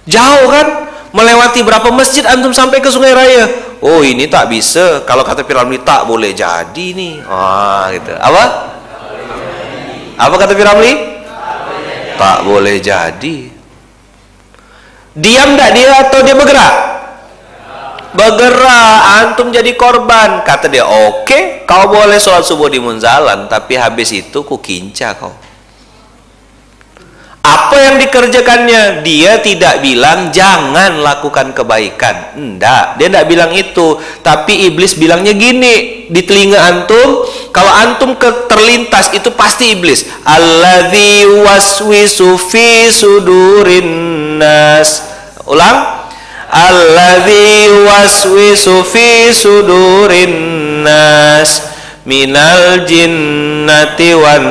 Jauh 0.07 0.47
kan? 0.47 0.67
Melewati 1.11 1.67
berapa 1.67 1.91
masjid 1.91 2.23
antum 2.23 2.55
sampai 2.55 2.79
ke 2.79 2.87
Sungai 2.95 3.11
Raya? 3.11 3.50
Oh, 3.83 4.07
ini 4.07 4.30
tak 4.30 4.54
bisa. 4.54 5.02
Kalau 5.02 5.26
kata 5.26 5.43
Piramli 5.43 5.83
tak 5.83 6.07
boleh 6.07 6.30
jadi 6.30 6.87
nih. 6.95 7.26
Ah, 7.26 7.91
gitu. 7.91 8.15
Apa? 8.15 8.45
Apa 10.15 10.35
kata 10.39 10.54
Piramli? 10.54 10.93
Tak 12.15 12.47
boleh 12.47 12.78
jadi. 12.78 13.37
Diam 15.17 15.57
tak 15.59 15.71
dia 15.75 15.91
atau 16.07 16.21
dia 16.23 16.37
bergerak? 16.39 16.96
Bergerak 18.17 18.99
antum 19.23 19.52
jadi 19.52 19.76
korban. 19.76 20.43
Kata 20.43 20.67
dia 20.67 20.89
oke 20.89 21.23
okay, 21.29 21.43
kau 21.69 21.93
boleh 21.93 22.17
sholat 22.17 22.43
subuh 22.43 22.73
di 22.73 22.81
munzalan 22.81 23.47
tapi 23.47 23.76
habis 23.76 24.11
itu 24.11 24.43
ku 24.43 24.59
kinca 24.59 25.15
kau. 25.15 25.31
Apa 27.47 27.79
yang 27.79 27.97
dikerjakannya? 28.02 29.07
Dia 29.07 29.39
tidak 29.39 29.79
bilang 29.79 30.35
jangan 30.35 30.99
lakukan 30.99 31.55
kebaikan. 31.55 32.35
Enggak 32.35 32.99
dia 32.99 33.07
enggak 33.07 33.29
bilang 33.31 33.55
itu. 33.55 34.02
Tapi 34.19 34.67
iblis 34.67 34.99
bilangnya 34.99 35.31
gini 35.31 36.09
di 36.11 36.21
telinga 36.26 36.59
antum 36.59 37.23
kalau 37.55 37.71
antum 37.71 38.19
ke 38.19 38.50
terlintas 38.50 39.15
itu 39.15 39.31
pasti 39.39 39.79
iblis. 39.79 40.11
Alladzi 40.26 41.23
waswisu 41.47 42.35
fi 42.35 42.91
sudurin 42.91 43.91
nas. 44.43 45.07
Ulang 45.47 45.96
alladzi 46.56 47.69
waswisu 47.84 48.80
fi 48.88 49.28
sudurin 49.28 50.32
nas 50.80 51.69
minal 52.08 52.88
jinnati 52.88 54.16
wan 54.16 54.47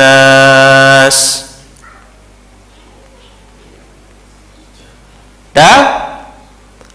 nas 0.00 1.44
Dah? 5.54 6.02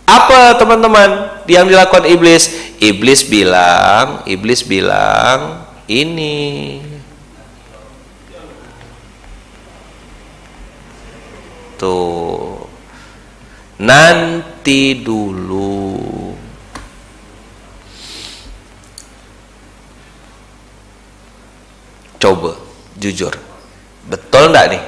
Apa 0.03 0.59
teman-teman 0.59 1.39
yang 1.47 1.63
dilakukan 1.63 2.03
iblis? 2.12 2.51
Iblis 2.83 3.23
bilang, 3.23 4.27
iblis 4.27 4.67
bilang 4.67 5.63
ini. 5.88 6.83
Tuh 11.79 12.59
nanti 13.80 15.00
dulu. 15.00 15.88
Coba 22.20 22.52
jujur. 23.00 23.32
Betul 24.12 24.52
enggak 24.52 24.68
nih? 24.76 24.84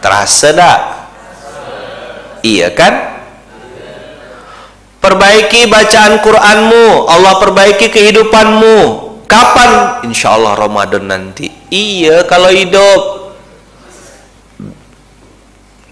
Terasa 0.00 0.48
enggak 0.54 0.78
iya 2.46 2.72
kan? 2.72 2.94
Perbaiki 5.00 5.64
bacaan 5.66 6.20
Quranmu. 6.20 7.08
Allah 7.08 7.40
perbaiki 7.40 7.88
kehidupanmu. 7.88 9.08
Kapan? 9.24 10.04
Insya 10.04 10.36
Allah 10.36 10.54
Ramadan 10.60 11.08
nanti. 11.08 11.48
Iya 11.72 12.28
kalau 12.28 12.52
hidup 12.52 13.19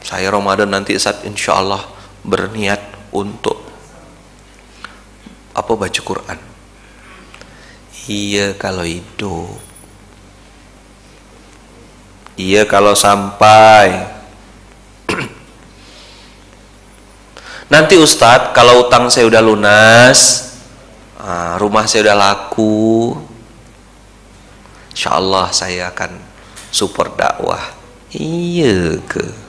saya 0.09 0.33
Ramadan 0.33 0.73
nanti 0.73 0.97
saat 0.97 1.21
insya 1.29 1.61
Allah 1.61 1.85
berniat 2.25 3.13
untuk 3.13 3.61
apa 5.53 5.73
baca 5.77 6.01
Quran. 6.01 6.41
Iya 8.09 8.57
kalau 8.57 8.89
hidup. 8.89 9.61
Iya 12.41 12.65
kalau 12.65 12.97
sampai. 12.97 14.09
Nanti 17.75 18.01
Ustadz 18.01 18.57
kalau 18.57 18.89
utang 18.89 19.13
saya 19.13 19.29
udah 19.29 19.45
lunas 19.45 20.19
ah, 21.21 21.61
rumah 21.61 21.85
saya 21.85 22.09
udah 22.09 22.17
laku 22.17 23.13
insya 24.89 25.21
Allah 25.21 25.53
saya 25.53 25.93
akan 25.93 26.17
support 26.73 27.13
dakwah. 27.21 27.77
Iya 28.17 29.05
ke 29.05 29.48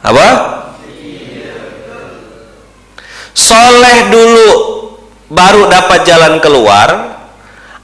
apa? 0.00 0.28
Soleh 3.36 3.98
dulu 4.12 4.50
baru 5.30 5.70
dapat 5.70 6.02
jalan 6.02 6.42
keluar 6.42 7.20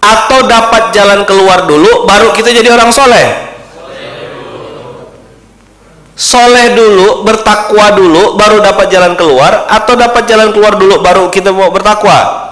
atau 0.02 0.38
dapat 0.46 0.90
jalan 0.94 1.22
keluar 1.26 1.66
dulu 1.66 2.04
baru 2.06 2.34
kita 2.34 2.50
jadi 2.54 2.74
orang 2.74 2.90
soleh 2.90 3.26
soleh 6.14 6.74
dulu 6.74 7.22
bertakwa 7.22 7.94
dulu 7.94 8.34
baru 8.38 8.62
dapat 8.62 8.86
jalan 8.90 9.14
keluar 9.14 9.66
atau 9.70 9.94
dapat 9.94 10.26
jalan 10.26 10.50
keluar 10.54 10.74
dulu 10.78 11.02
baru 11.02 11.30
kita 11.30 11.50
mau 11.54 11.70
bertakwa 11.70 12.44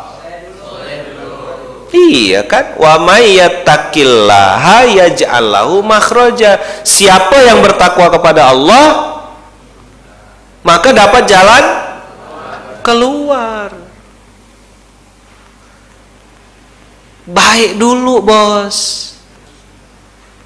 Iya 1.94 2.42
kan? 2.50 2.74
Wa 2.74 2.98
may 2.98 3.38
yattaqillaha 3.38 4.83
yaj'al 4.83 5.46
lahu 5.46 5.79
makhraja. 5.79 6.59
Siapa 6.83 7.38
yang 7.38 7.62
bertakwa 7.62 8.11
kepada 8.11 8.50
Allah, 8.50 9.13
maka 10.64 10.90
dapat 10.90 11.22
jalan 11.29 11.64
keluar 12.81 13.68
baik 17.29 17.77
dulu 17.77 18.24
bos 18.24 18.77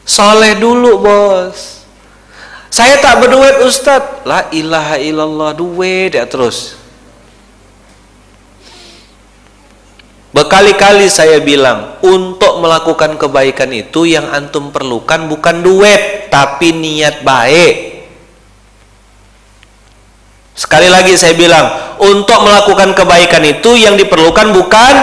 soleh 0.03 0.59
dulu 0.59 0.99
bos 1.01 1.79
Saya 2.69 3.01
tak 3.01 3.25
berduit 3.25 3.65
Ustaz. 3.65 4.23
La 4.29 4.47
ilaha 4.53 5.01
illallah 5.01 5.57
duit 5.57 6.13
ya 6.13 6.29
terus. 6.29 6.77
Berkali-kali 10.29 11.09
saya 11.09 11.41
bilang, 11.41 11.99
untuk 12.05 12.61
melakukan 12.61 13.17
kebaikan 13.17 13.73
itu 13.73 14.05
yang 14.05 14.29
antum 14.29 14.71
perlukan 14.71 15.27
bukan 15.27 15.65
duit, 15.65 16.29
tapi 16.29 16.77
niat 16.77 17.25
baik. 17.25 17.98
Sekali 20.59 20.91
lagi 20.91 21.15
saya 21.15 21.39
bilang, 21.39 21.71
untuk 22.03 22.43
melakukan 22.43 22.91
kebaikan 22.91 23.47
itu 23.47 23.79
yang 23.79 23.95
diperlukan 23.95 24.51
bukan 24.51 24.95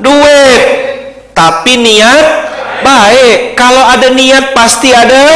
duit, 0.00 0.60
tapi 1.36 1.76
niat 1.76 2.24
baik. 2.80 3.52
Kalau 3.52 3.84
ada 3.92 4.08
niat 4.08 4.56
pasti 4.56 4.88
ada. 4.88 5.28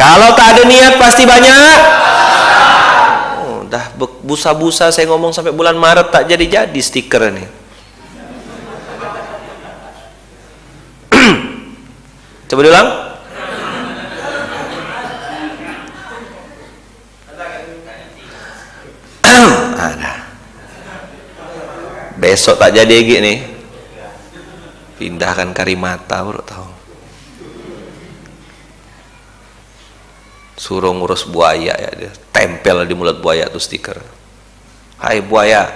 Kalau 0.00 0.32
tak 0.32 0.56
ada 0.56 0.62
niat 0.64 0.96
pasti 0.96 1.28
banyak. 1.28 1.78
Oh, 3.44 3.68
busa-busa 4.24 4.88
saya 4.88 5.12
ngomong 5.12 5.36
sampai 5.36 5.52
bulan 5.52 5.76
Maret 5.76 6.08
tak 6.08 6.24
jadi-jadi 6.24 6.80
stiker 6.80 7.20
ini. 7.28 7.44
Coba 12.48 12.60
diulang. 12.64 13.12
Ada. 19.84 20.12
Besok 22.24 22.56
tak 22.56 22.72
jadi 22.72 22.88
lagi 22.88 23.20
nih. 23.20 23.38
Pindahkan 24.96 25.52
karimata 25.52 26.24
baru 26.24 26.40
tahu. 26.40 26.72
Suruh 30.56 30.96
ngurus 30.96 31.28
buaya 31.28 31.76
ya 31.76 31.90
dia. 31.92 32.08
Tempel 32.32 32.88
di 32.88 32.96
mulut 32.96 33.20
buaya 33.20 33.52
tuh 33.52 33.60
stiker. 33.60 34.00
Hai 34.96 35.20
buaya. 35.20 35.68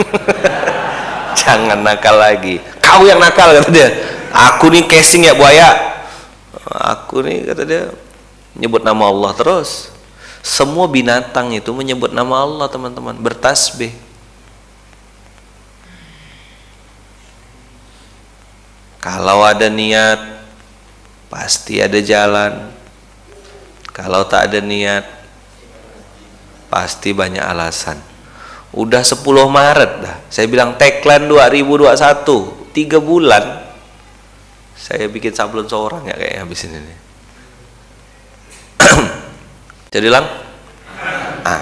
Jangan 1.42 1.84
nakal 1.84 2.16
lagi 2.16 2.56
kau 2.92 3.08
yang 3.08 3.16
nakal 3.16 3.56
kata 3.56 3.70
dia 3.72 3.88
aku 4.34 4.68
nih 4.68 4.84
casing 4.84 5.24
ya 5.24 5.32
buaya 5.32 5.72
aku 6.68 7.24
nih 7.24 7.48
kata 7.48 7.62
dia 7.64 7.88
nyebut 8.52 8.84
nama 8.84 9.08
Allah 9.08 9.32
terus 9.32 9.88
semua 10.42 10.90
binatang 10.90 11.54
itu 11.54 11.70
menyebut 11.70 12.10
nama 12.10 12.42
Allah 12.42 12.66
teman-teman. 12.66 13.14
Bertasbih. 13.14 13.94
Kalau 18.98 19.46
ada 19.46 19.70
niat 19.70 20.18
pasti 21.30 21.78
ada 21.78 21.98
jalan. 22.02 22.74
Kalau 23.94 24.26
tak 24.26 24.50
ada 24.50 24.58
niat 24.58 25.06
pasti 26.66 27.14
banyak 27.14 27.42
alasan. 27.42 28.02
Udah 28.74 29.06
10 29.06 29.22
Maret 29.46 29.92
dah. 30.02 30.16
Saya 30.26 30.50
bilang 30.50 30.74
tagline 30.74 31.30
2021 31.30 32.72
tiga 32.74 32.98
bulan. 32.98 33.62
Saya 34.74 35.06
bikin 35.06 35.30
sablon 35.30 35.70
seorang 35.70 36.10
ya 36.10 36.18
kayaknya 36.18 36.40
habis 36.42 36.66
ini. 36.66 37.01
Jadi 39.92 40.08
lang? 40.08 40.24
Ah. 41.44 41.60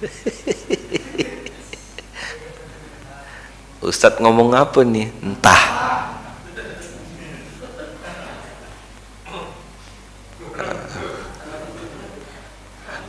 Ustadz 3.84 4.24
ngomong 4.24 4.56
apa 4.56 4.80
nih? 4.88 5.12
Entah. 5.20 5.60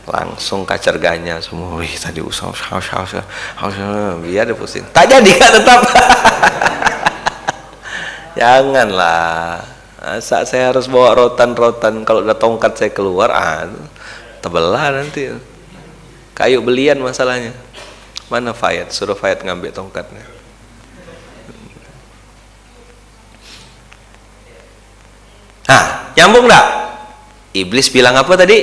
Langsung 0.04 0.68
kacar 0.68 1.00
ganya 1.00 1.40
semua. 1.40 1.80
Wih 1.80 1.96
tadi 1.96 2.20
usah 2.20 2.52
usah 2.52 2.76
usah 2.76 3.00
usah 3.00 3.24
usah. 3.64 4.20
Biar 4.20 4.44
dia 4.44 4.52
pusing. 4.52 4.84
Tak 4.92 5.08
jadi 5.08 5.40
kan 5.40 5.48
tetap. 5.56 5.80
Janganlah 8.36 9.72
saat 10.18 10.50
saya 10.50 10.74
harus 10.74 10.90
bawa 10.90 11.14
rotan-rotan. 11.14 12.02
Kalau 12.02 12.26
udah 12.26 12.34
tongkat 12.34 12.74
saya 12.74 12.90
keluar 12.90 13.30
ah 13.30 13.70
tebelah 14.42 14.90
nanti. 14.90 15.30
Kayu 16.34 16.58
belian 16.58 16.98
masalahnya. 16.98 17.54
Mana 18.26 18.50
Fayat 18.50 18.90
suruh 18.90 19.14
Fayat 19.14 19.46
ngambil 19.46 19.70
tongkatnya. 19.70 20.26
Ah 25.70 26.10
nyambung 26.18 26.50
tak 26.50 26.66
iblis 27.54 27.86
bilang 27.92 28.18
apa 28.18 28.34
tadi? 28.34 28.58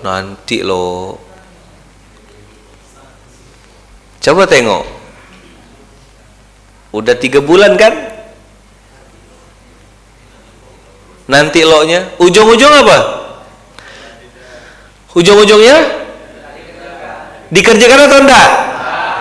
Nanti 0.00 0.64
lo 0.64 1.20
coba 4.22 4.48
tengok. 4.48 4.84
Udah 6.92 7.16
tiga 7.16 7.40
bulan 7.40 7.76
kan 7.76 8.11
nanti 11.30 11.62
lo 11.62 11.82
nya 11.86 12.14
ujung-ujung 12.18 12.72
apa 12.86 12.98
ujung-ujungnya 15.12 15.78
dikerjakan 17.52 18.00
atau 18.08 18.18
enggak 18.24 18.48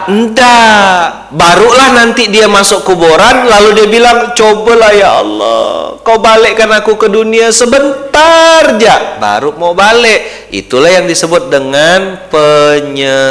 Entah, 0.09 1.29
barulah 1.29 1.93
nanti 1.93 2.25
dia 2.25 2.49
masuk 2.49 2.81
kuburan 2.81 3.45
lalu 3.45 3.77
dia 3.77 3.85
bilang, 3.85 4.33
"Cobalah 4.33 4.89
ya 4.97 5.21
Allah, 5.21 6.01
kau 6.01 6.17
balikkan 6.17 6.73
aku 6.73 6.97
ke 6.97 7.05
dunia 7.05 7.53
sebentar 7.53 8.65
aja." 8.65 9.21
Baru 9.21 9.53
mau 9.61 9.77
balik. 9.77 10.49
Itulah 10.49 10.89
yang 10.89 11.05
disebut 11.05 11.53
dengan 11.53 12.17
penyesalan. 12.33 13.29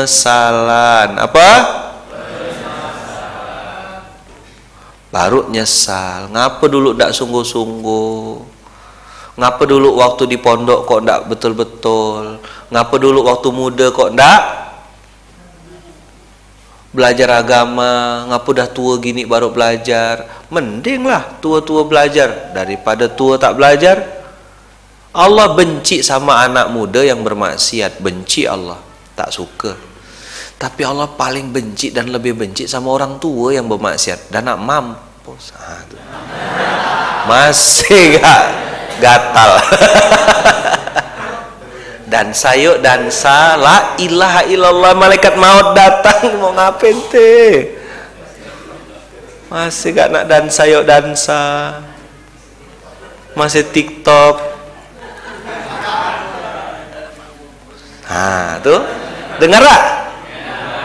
Apa? 1.19 1.49
Baru 5.11 5.51
nyesal. 5.51 6.31
Ngapa 6.31 6.71
dulu 6.71 6.95
ndak 6.95 7.11
sungguh-sungguh? 7.11 8.50
Ngapa 9.40 9.64
dulu 9.64 9.96
waktu 9.96 10.29
di 10.29 10.37
pondok 10.37 10.85
kok 10.85 11.00
ndak 11.00 11.33
betul-betul? 11.33 12.37
Ngapa 12.68 12.94
dulu 13.00 13.24
waktu 13.24 13.48
muda 13.48 13.88
kok 13.88 14.12
ndak 14.12 14.42
belajar 16.92 17.40
agama? 17.40 18.29
Ngapu 18.29 18.50
dah 18.53 18.68
tua 18.68 19.00
gini 19.00 19.24
baru 19.24 19.48
belajar? 19.48 20.44
Mending 20.53 21.09
lah 21.09 21.40
tua-tua 21.40 21.88
belajar. 21.88 22.53
Daripada 22.53 23.09
tua 23.09 23.40
tak 23.40 23.57
belajar 23.57 24.05
Allah 25.16 25.57
benci 25.57 26.05
sama 26.05 26.44
anak 26.44 26.68
muda 26.68 27.00
yang 27.00 27.24
bermaksiat. 27.24 27.96
Benci 27.96 28.44
Allah. 28.44 28.76
Tak 29.16 29.33
suka. 29.33 29.72
Tapi 30.61 30.85
Allah 30.85 31.09
paling 31.09 31.48
benci 31.48 31.88
dan 31.88 32.12
lebih 32.12 32.37
benci 32.37 32.68
sama 32.68 32.92
orang 32.92 33.16
tua 33.16 33.57
yang 33.57 33.64
bermaksiat. 33.64 34.29
Dan 34.29 34.53
nak 34.53 34.61
mampus. 34.61 35.57
Masih 37.24 38.20
gak 38.20 38.70
gatal. 39.01 39.51
Dan 42.11 42.35
sayuk 42.35 42.83
dan 42.83 43.07
salah 43.07 43.95
ilaha 44.03 44.43
illallah 44.51 44.99
malaikat 44.99 45.39
maut 45.39 45.79
datang. 45.79 46.27
Mau 46.43 46.51
ngapain 46.51 46.99
teh 47.07 47.81
masih 49.51 49.91
gak 49.91 50.15
nak 50.15 50.25
dan 50.31 50.47
sayuk 50.47 50.87
dansa 50.87 51.75
masih 53.35 53.67
tiktok? 53.67 54.39
Nah 58.07 58.63
tuh 58.63 58.79
dengar 59.43 59.59
tak? 59.67 59.83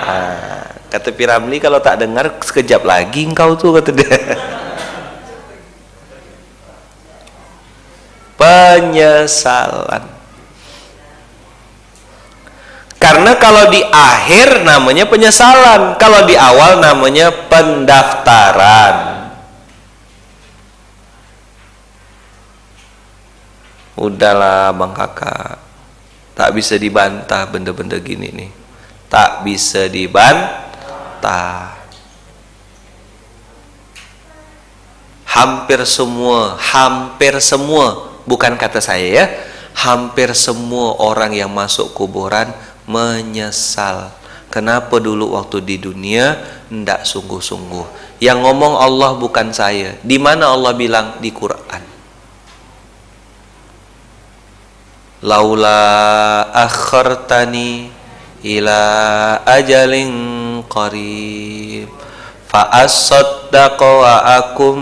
Nah, 0.06 0.66
kata 0.90 1.10
Piramli 1.14 1.62
kalau 1.62 1.78
tak 1.78 2.02
dengar 2.02 2.42
sekejap 2.42 2.82
lagi 2.82 3.30
engkau 3.30 3.54
tuh 3.54 3.78
kata 3.78 3.94
dia 3.94 4.10
penyesalan 8.76 10.16
karena 13.06 13.38
kalau 13.38 13.70
di 13.70 13.86
akhir 13.86 14.66
namanya 14.66 15.06
penyesalan, 15.06 15.94
kalau 16.02 16.26
di 16.26 16.34
awal 16.34 16.82
namanya 16.82 17.30
pendaftaran. 17.46 19.30
Udahlah 23.94 24.74
Bang 24.74 24.98
Kakak, 24.98 25.62
tak 26.34 26.50
bisa 26.58 26.82
dibantah 26.82 27.46
benda-benda 27.46 28.02
gini 28.02 28.34
nih. 28.34 28.52
Tak 29.06 29.46
bisa 29.46 29.86
dibantah. 29.86 31.78
Hampir 35.30 35.86
semua, 35.86 36.58
hampir 36.58 37.38
semua, 37.38 38.15
bukan 38.26 38.60
kata 38.60 38.82
saya 38.82 39.08
ya, 39.08 39.26
hampir 39.74 40.34
semua 40.38 40.98
orang 41.02 41.34
yang 41.34 41.50
masuk 41.50 41.94
kuburan 41.96 42.52
menyesal 42.86 44.14
Kenapa 44.56 45.04
dulu 45.04 45.36
waktu 45.36 45.60
di 45.60 45.76
dunia 45.76 46.40
ndak 46.72 47.04
sungguh-sungguh? 47.04 48.18
Yang 48.24 48.40
ngomong 48.40 48.80
Allah 48.80 49.12
bukan 49.20 49.52
saya. 49.52 50.00
Di 50.00 50.16
mana 50.16 50.56
Allah 50.56 50.72
bilang 50.72 51.20
di 51.20 51.28
Quran? 51.28 51.84
Laula 55.28 55.84
akhartani 56.56 57.92
ila 58.48 58.82
ajalin 59.44 60.12
qarib 60.72 61.92
fa 62.48 62.72
asaddaqa 62.80 63.88
wa 63.90 64.16
akum 64.40 64.80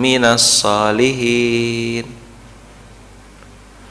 minas 0.00 0.64
salihin 0.64 2.19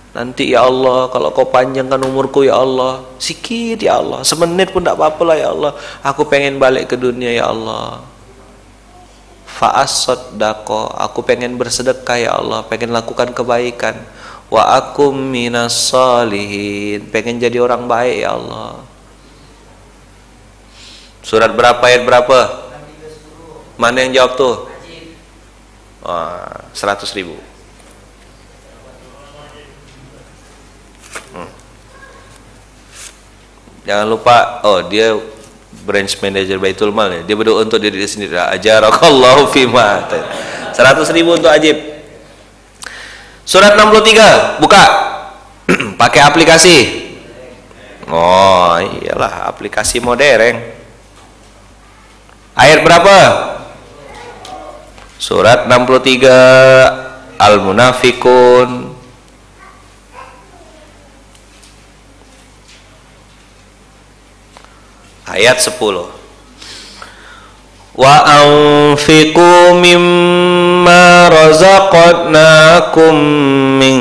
Nanti 0.10 0.58
ya 0.58 0.65
Allah 0.65 1.06
kalau 1.13 1.30
kau 1.30 1.45
panjangkan 1.54 2.02
umurku 2.02 2.41
ya 2.41 2.58
Allah. 2.58 3.06
Sikit 3.22 3.78
ya 3.78 4.02
Allah. 4.02 4.26
Semenit 4.26 4.74
pun 4.74 4.82
tak 4.82 4.98
apa-apa 4.98 5.22
lah 5.22 5.38
ya 5.38 5.50
Allah. 5.54 5.72
Aku 6.02 6.26
pengen 6.26 6.58
balik 6.58 6.89
ke 6.89 6.95
dunia 6.98 7.30
ya 7.30 7.54
Allah. 7.54 8.02
Fa'asod 9.50 10.39
dako 10.39 10.88
Aku 10.98 11.22
pengen 11.22 11.54
bersedekah 11.62 12.17
ya 12.17 12.32
Allah. 12.41 12.65
Pengen 12.65 12.89
lakukan 12.89 13.30
kebaikan. 13.38 14.02
Wa 14.50 14.82
akum 14.82 15.13
minas 15.13 15.93
salihin. 15.93 17.06
Pengen 17.13 17.38
jadi 17.38 17.62
orang 17.62 17.86
baik 17.86 18.26
ya 18.26 18.34
Allah. 18.34 18.82
Surat 21.22 21.54
berapa? 21.54 21.86
Ayat 21.86 22.10
berapa? 22.10 22.39
Mana 23.78 24.02
yang 24.02 24.17
jawab 24.17 24.32
tuh? 24.34 24.56
Wah, 26.02 26.65
100 26.74 27.06
ribu 27.13 27.48
Jangan 33.89 34.06
lupa, 34.06 34.62
oh 34.69 34.86
dia 34.86 35.17
branch 35.82 36.21
manager 36.21 36.62
Baitul 36.62 36.93
Mal 36.93 37.10
ya. 37.10 37.21
Dia 37.25 37.34
berdoa 37.34 37.65
untuk 37.65 37.82
diri 37.82 38.06
sendiri. 38.06 38.38
Ajarakallahu 38.38 39.49
fima. 39.49 40.06
100 40.78 41.10
ribu 41.17 41.34
untuk 41.34 41.49
Ajib. 41.49 41.73
Surat 43.41 43.73
63, 43.73 44.62
buka. 44.62 44.86
Pakai 46.02 46.21
aplikasi. 46.21 46.78
Oh, 48.06 48.78
iyalah 48.78 49.49
aplikasi 49.49 49.97
modern. 49.97 50.62
Ayat 52.54 52.86
berapa? 52.86 53.17
Surat 55.17 55.65
63 55.65 57.41
Al-Munafikun 57.41 58.98
ayat 65.35 65.57
10 65.61 66.19
wa 67.99 68.15
anfiqu 68.23 69.75
mimma 69.75 71.27
razaqnakum 71.27 73.15
min 73.75 73.99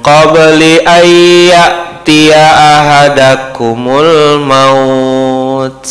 qabli 0.00 0.80
an 0.86 1.04
ya'tiya 1.52 2.46
ahadakumul 2.72 4.40
maut. 4.40 5.84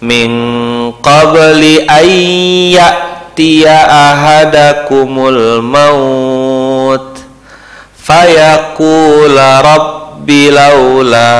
Min 0.00 0.30
qabli 1.04 1.84
an 1.84 2.08
ya'tiya 2.78 3.76
ahadakumul 4.08 5.60
maut. 5.60 7.20
Fayaqula 8.00 9.60
rabbi 10.26 10.50
laula 10.50 11.30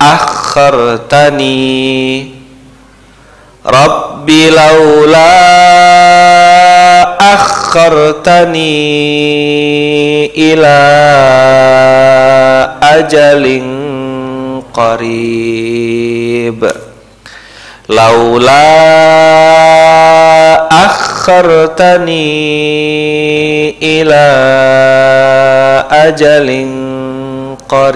akhartani. 0.00 1.52
Rabbi 3.60 4.48
laula 4.48 5.28
akhartani 7.20 8.72
ila 10.32 10.80
ajalin 12.80 13.68
qarib. 14.72 16.64
Laula 17.92 18.64
akhartani 20.72 22.24
ila 23.76 24.28
ajalin 26.08 26.79
qarib. 27.70 27.94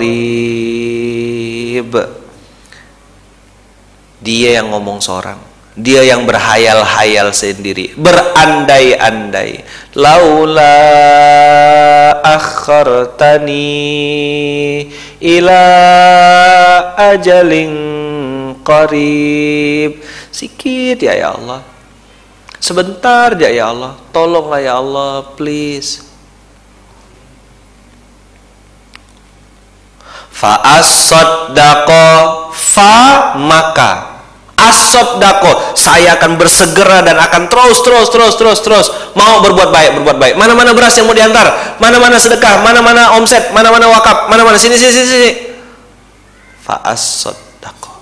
Dia 4.23 4.63
yang 4.63 4.71
ngomong 4.71 5.03
seorang. 5.03 5.43
Dia 5.75 6.07
yang 6.07 6.23
berhayal-hayal 6.23 7.35
sendiri. 7.35 7.99
Berandai-andai. 7.99 9.67
Laula 9.99 10.79
akhartani 12.23 13.67
ila 15.19 15.67
ajalin 17.11 17.75
qarib. 18.63 19.99
Sikit 20.31 21.03
ya 21.03 21.19
ya 21.19 21.35
Allah. 21.35 21.67
Sebentar 22.63 23.35
ya 23.35 23.51
ya 23.51 23.75
Allah. 23.75 23.99
Tolonglah 24.15 24.63
ya 24.63 24.79
Allah 24.79 25.27
please 25.35 26.04
fa 30.35 30.59
as 30.67 31.07
fa 32.51 32.95
maka 33.39 34.15
asot 34.59 35.19
dako 35.21 35.75
saya 35.79 36.17
akan 36.19 36.39
bersegera 36.39 37.03
dan 37.05 37.19
akan 37.19 37.47
terus 37.51 37.83
terus 37.83 38.09
terus 38.11 38.35
terus 38.39 38.59
terus. 38.63 38.87
Mau 39.15 39.43
berbuat 39.45 39.71
baik 39.71 39.91
berbuat 40.01 40.19
baik. 40.19 40.35
Mana 40.41 40.55
mana 40.57 40.73
beras 40.75 40.97
yang 40.97 41.07
mau 41.07 41.15
diantar 41.15 41.79
mana 41.79 41.99
mana 42.01 42.17
sedekah 42.19 42.63
mana 42.65 42.81
mana 42.81 43.15
omset 43.19 43.53
mana 43.53 43.71
mana 43.71 43.87
wakaf 43.91 44.31
mana 44.31 44.43
mana 44.47 44.59
sini 44.59 44.79
sini 44.79 44.93
sini, 44.93 45.07
sini. 45.07 45.31
fa 46.65 46.81
asot 46.89 47.37
dako 47.61 47.93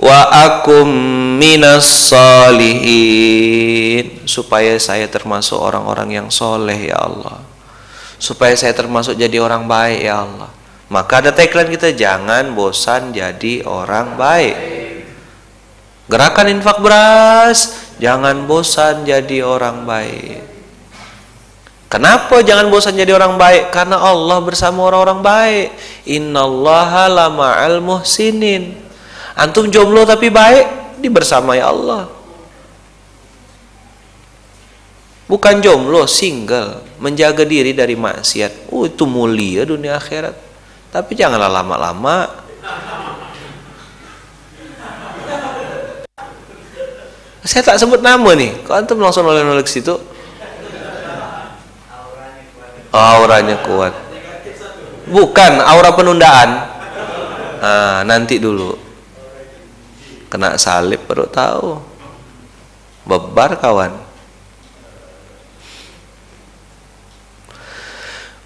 wa 0.00 0.20
akum 0.30 0.88
minas 1.36 2.12
salihin. 2.14 3.50
Supaya 4.30 4.78
saya 4.78 5.10
termasuk 5.10 5.58
orang-orang 5.58 6.14
yang 6.14 6.30
soleh 6.30 6.78
ya 6.78 7.02
Allah 7.02 7.49
supaya 8.20 8.52
saya 8.54 8.76
termasuk 8.76 9.16
jadi 9.16 9.40
orang 9.40 9.64
baik 9.64 10.04
ya 10.04 10.22
Allah 10.22 10.60
maka 10.90 11.22
ada 11.22 11.30
tagline 11.30 11.70
kita 11.70 11.94
jangan 11.94 12.50
bosan 12.58 13.14
jadi 13.14 13.62
orang 13.62 14.18
baik. 14.18 14.58
Gerakan 16.10 16.50
infak 16.50 16.82
beras, 16.82 17.78
jangan 18.02 18.42
bosan 18.50 19.06
jadi 19.06 19.46
orang 19.46 19.86
baik. 19.86 20.42
Kenapa 21.86 22.42
jangan 22.42 22.66
bosan 22.74 22.98
jadi 22.98 23.14
orang 23.14 23.38
baik? 23.38 23.70
Karena 23.70 24.02
Allah 24.02 24.42
bersama 24.42 24.90
orang-orang 24.90 25.22
baik. 25.22 25.68
Innallaha 26.10 27.06
lama'al 27.06 27.78
muhsinin. 27.78 28.74
Antum 29.38 29.70
jomblo 29.70 30.02
tapi 30.02 30.26
baik, 30.26 30.98
dibersamai 30.98 31.62
Allah. 31.62 32.10
Bukan 35.30 35.62
jomblo, 35.62 36.10
single, 36.10 36.82
menjaga 37.00 37.48
diri 37.48 37.72
dari 37.72 37.96
maksiat. 37.96 38.68
Oh, 38.70 38.84
itu 38.84 39.08
mulia 39.08 39.64
dunia 39.64 39.96
akhirat. 39.96 40.36
Tapi 40.92 41.16
janganlah 41.16 41.48
lama-lama. 41.48 42.28
Saya 47.40 47.64
tak 47.64 47.80
sebut 47.80 48.04
nama 48.04 48.36
nih. 48.36 48.52
Kok 48.68 48.76
antum 48.76 49.00
langsung 49.00 49.24
nolak-nolak 49.24 49.64
situ? 49.64 49.96
Oh, 52.92 53.06
auranya 53.16 53.56
kuat. 53.64 53.96
Bukan 55.08 55.52
aura 55.58 55.90
penundaan. 55.96 56.68
Nah, 57.60 58.04
nanti 58.04 58.36
dulu. 58.36 58.76
Kena 60.28 60.60
salib 60.60 61.00
baru 61.08 61.26
tahu. 61.26 61.80
Bebar 63.08 63.56
kawan. 63.56 64.09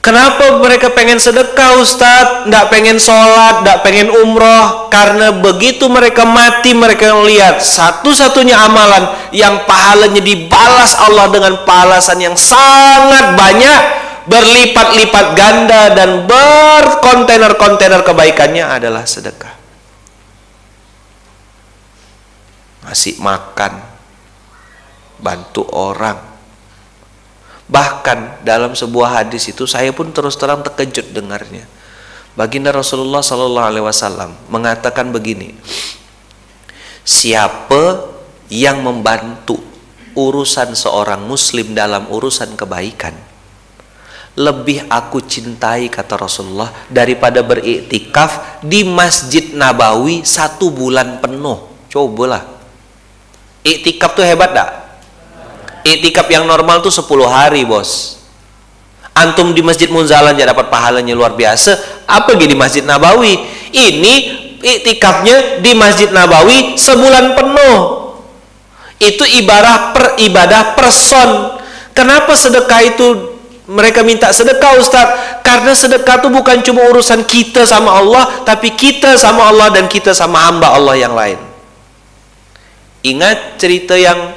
Kenapa 0.04 0.60
mereka 0.60 0.92
pengen 0.92 1.16
sedekah 1.16 1.80
Ustadz? 1.80 2.44
Tidak 2.44 2.64
pengen 2.68 3.00
sholat, 3.00 3.64
tidak 3.64 3.80
pengen 3.80 4.12
umroh. 4.12 4.92
Karena 4.92 5.32
begitu 5.32 5.88
mereka 5.88 6.28
mati 6.28 6.76
mereka 6.76 7.16
melihat 7.24 7.56
Satu-satunya 7.64 8.52
amalan 8.52 9.32
yang 9.32 9.64
pahalanya 9.64 10.20
dibalas 10.20 10.92
Allah 11.00 11.32
dengan 11.32 11.64
balasan 11.64 12.20
yang 12.20 12.36
sangat 12.36 13.32
banyak 13.32 13.80
Berlipat-lipat 14.28 15.26
ganda 15.32 15.96
dan 15.96 16.28
berkontainer-kontainer 16.28 18.04
kebaikannya 18.04 18.64
adalah 18.64 19.04
sedekah. 19.08 19.56
Ngasih 22.84 23.20
makan 23.24 23.72
Bantu 25.16 25.64
orang 25.72 26.33
Bahkan 27.64 28.44
dalam 28.44 28.76
sebuah 28.76 29.24
hadis 29.24 29.48
itu 29.48 29.64
saya 29.64 29.88
pun 29.96 30.12
terus 30.12 30.36
terang 30.36 30.60
terkejut 30.60 31.16
dengarnya. 31.16 31.64
Baginda 32.34 32.74
Rasulullah 32.74 33.22
Sallallahu 33.22 33.68
Alaihi 33.70 33.86
Wasallam 33.86 34.34
mengatakan 34.50 35.14
begini, 35.14 35.54
siapa 37.06 38.10
yang 38.50 38.82
membantu 38.82 39.62
urusan 40.18 40.74
seorang 40.74 41.22
Muslim 41.24 41.72
dalam 41.72 42.10
urusan 42.10 42.58
kebaikan, 42.58 43.14
lebih 44.34 44.82
aku 44.90 45.22
cintai 45.22 45.86
kata 45.86 46.18
Rasulullah 46.18 46.74
daripada 46.90 47.38
beriktikaf 47.46 48.60
di 48.66 48.82
Masjid 48.82 49.54
Nabawi 49.54 50.26
satu 50.26 50.74
bulan 50.74 51.22
penuh. 51.22 51.70
Cobalah. 51.86 52.42
Iktikaf 53.62 54.18
tuh 54.18 54.26
hebat 54.26 54.50
dak? 54.50 54.83
Iktikaf 55.84 56.26
yang 56.32 56.48
normal 56.48 56.80
tuh 56.80 56.88
10 56.88 57.28
hari, 57.28 57.68
Bos. 57.68 58.16
Antum 59.14 59.54
di 59.54 59.62
Masjid 59.62 59.86
Munzalan 59.86 60.34
ya 60.34 60.50
dapat 60.50 60.72
pahalanya 60.72 61.14
luar 61.14 61.38
biasa, 61.38 62.02
apa 62.08 62.34
di 62.34 62.50
Masjid 62.56 62.82
Nabawi? 62.82 63.38
Ini 63.70 64.14
iktikafnya 64.58 65.62
di 65.62 65.70
Masjid 65.76 66.10
Nabawi 66.10 66.74
sebulan 66.74 67.38
penuh. 67.38 67.78
Itu 68.98 69.22
ibadah 69.22 69.94
per 69.94 70.04
ibadah 70.18 70.74
person. 70.74 71.60
Kenapa 71.94 72.34
sedekah 72.34 72.80
itu 72.82 73.06
mereka 73.70 74.02
minta 74.02 74.34
sedekah 74.34 74.82
Ustaz? 74.82 75.06
Karena 75.46 75.76
sedekah 75.76 76.24
itu 76.24 76.28
bukan 76.32 76.58
cuma 76.66 76.82
urusan 76.90 77.22
kita 77.22 77.62
sama 77.68 77.94
Allah, 78.00 78.42
tapi 78.42 78.74
kita 78.74 79.14
sama 79.14 79.46
Allah 79.46 79.70
dan 79.70 79.86
kita 79.86 80.10
sama 80.10 80.42
hamba 80.42 80.74
Allah 80.74 80.98
yang 80.98 81.14
lain. 81.14 81.38
Ingat 83.04 83.60
cerita 83.60 83.94
yang 83.94 84.32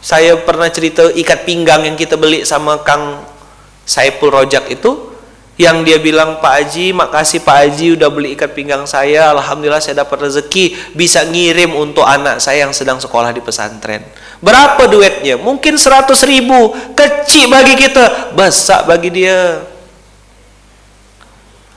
saya 0.00 0.40
pernah 0.40 0.72
cerita 0.72 1.12
ikat 1.12 1.44
pinggang 1.44 1.84
yang 1.84 1.96
kita 1.96 2.16
beli 2.16 2.48
sama 2.48 2.80
Kang 2.80 3.20
Saipul 3.84 4.32
Rojak 4.32 4.72
itu 4.72 5.12
yang 5.60 5.84
dia 5.84 6.00
bilang 6.00 6.40
Pak 6.40 6.52
Haji 6.56 6.96
makasih 6.96 7.44
Pak 7.44 7.56
Haji 7.68 8.00
udah 8.00 8.08
beli 8.08 8.32
ikat 8.32 8.56
pinggang 8.56 8.88
saya. 8.88 9.28
Alhamdulillah 9.36 9.84
saya 9.84 10.00
dapat 10.00 10.32
rezeki 10.32 10.96
bisa 10.96 11.20
ngirim 11.28 11.76
untuk 11.76 12.00
anak 12.00 12.40
saya 12.40 12.64
yang 12.64 12.72
sedang 12.72 12.96
sekolah 12.96 13.28
di 13.28 13.44
pesantren. 13.44 14.00
Berapa 14.40 14.88
duitnya? 14.88 15.36
Mungkin 15.36 15.76
100 15.76 16.16
ribu. 16.24 16.72
Kecil 16.96 17.52
bagi 17.52 17.76
kita 17.76 18.32
besar 18.32 18.88
bagi 18.88 19.12
dia. 19.12 19.68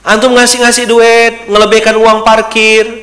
Antum 0.07 0.31
ngasih-ngasih 0.31 0.87
duit 0.87 1.33
ngelebihkan 1.51 1.99
uang 1.99 2.23
parkir 2.23 3.02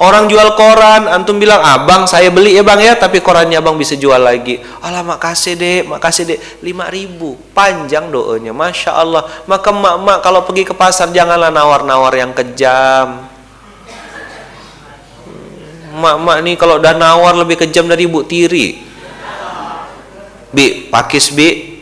Orang 0.00 0.24
jual 0.24 0.56
koran, 0.56 1.04
antum 1.04 1.36
bilang, 1.36 1.60
abang 1.60 2.08
saya 2.08 2.32
beli 2.32 2.56
ya 2.56 2.64
bang 2.64 2.80
ya, 2.80 2.94
tapi 2.96 3.20
korannya 3.20 3.60
abang 3.60 3.76
bisa 3.76 3.92
jual 3.92 4.16
lagi. 4.16 4.56
Allah 4.80 5.04
makasih 5.04 5.52
dek, 5.52 5.84
makasih 5.84 6.24
dek, 6.32 6.40
lima 6.64 6.88
ribu. 6.88 7.36
Panjang 7.52 8.08
doanya, 8.08 8.56
Masya 8.56 8.88
Allah. 8.96 9.28
Maka 9.44 9.68
mak-mak 9.68 10.24
kalau 10.24 10.48
pergi 10.48 10.64
ke 10.64 10.72
pasar 10.72 11.12
janganlah 11.12 11.52
nawar-nawar 11.52 12.08
yang 12.16 12.32
kejam. 12.32 13.28
Mak-mak 15.92 16.40
nih 16.40 16.56
kalau 16.56 16.80
udah 16.80 16.96
nawar 16.96 17.36
lebih 17.36 17.60
kejam 17.60 17.84
dari 17.84 18.08
ibu 18.08 18.24
tiri. 18.24 18.80
Bi, 20.56 20.88
pakis 20.88 21.36
bi. 21.36 21.78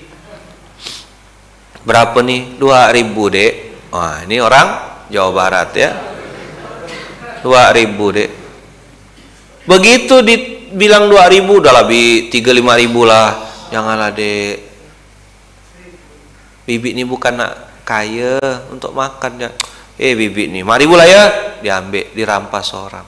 Berapa 1.87 2.19
nih? 2.27 2.59
Dua 2.59 2.91
ribu 2.91 3.31
dek. 3.31 3.87
Wah 3.95 4.27
ini 4.27 4.43
orang 4.43 4.67
Jawa 5.11 5.31
Barat 5.31 5.71
ya 5.79 6.10
dua 7.41 7.73
ribu 7.73 8.13
dek. 8.13 8.31
Begitu 9.65 10.25
dibilang 10.25 11.09
dua 11.09 11.29
ribu 11.29 11.61
udah 11.61 11.85
lebih 11.85 12.33
tiga 12.33 12.51
lima 12.53 12.77
ribu 12.77 13.05
lah. 13.05 13.37
Janganlah 13.71 14.11
dek. 14.13 14.57
Bibit 16.67 16.93
ini 16.95 17.05
bukan 17.05 17.41
nak 17.41 17.85
kaya 17.87 18.39
untuk 18.71 18.95
makan 18.95 19.47
ya. 19.47 19.51
Eh 20.01 20.17
bibit 20.17 20.49
nih 20.53 20.65
mari 20.65 20.89
lah 20.89 21.09
ya. 21.09 21.25
Diambil 21.61 22.13
dirampas 22.17 22.73
orang. 22.73 23.07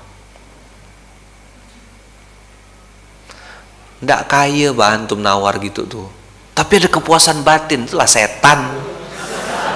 Ndak 4.02 4.22
kaya 4.26 4.74
bantum 4.74 5.22
nawar 5.22 5.62
gitu 5.62 5.86
tuh. 5.86 6.08
Tapi 6.52 6.82
ada 6.82 6.88
kepuasan 6.90 7.46
batin. 7.46 7.86
Itulah 7.86 8.10
setan. 8.10 8.60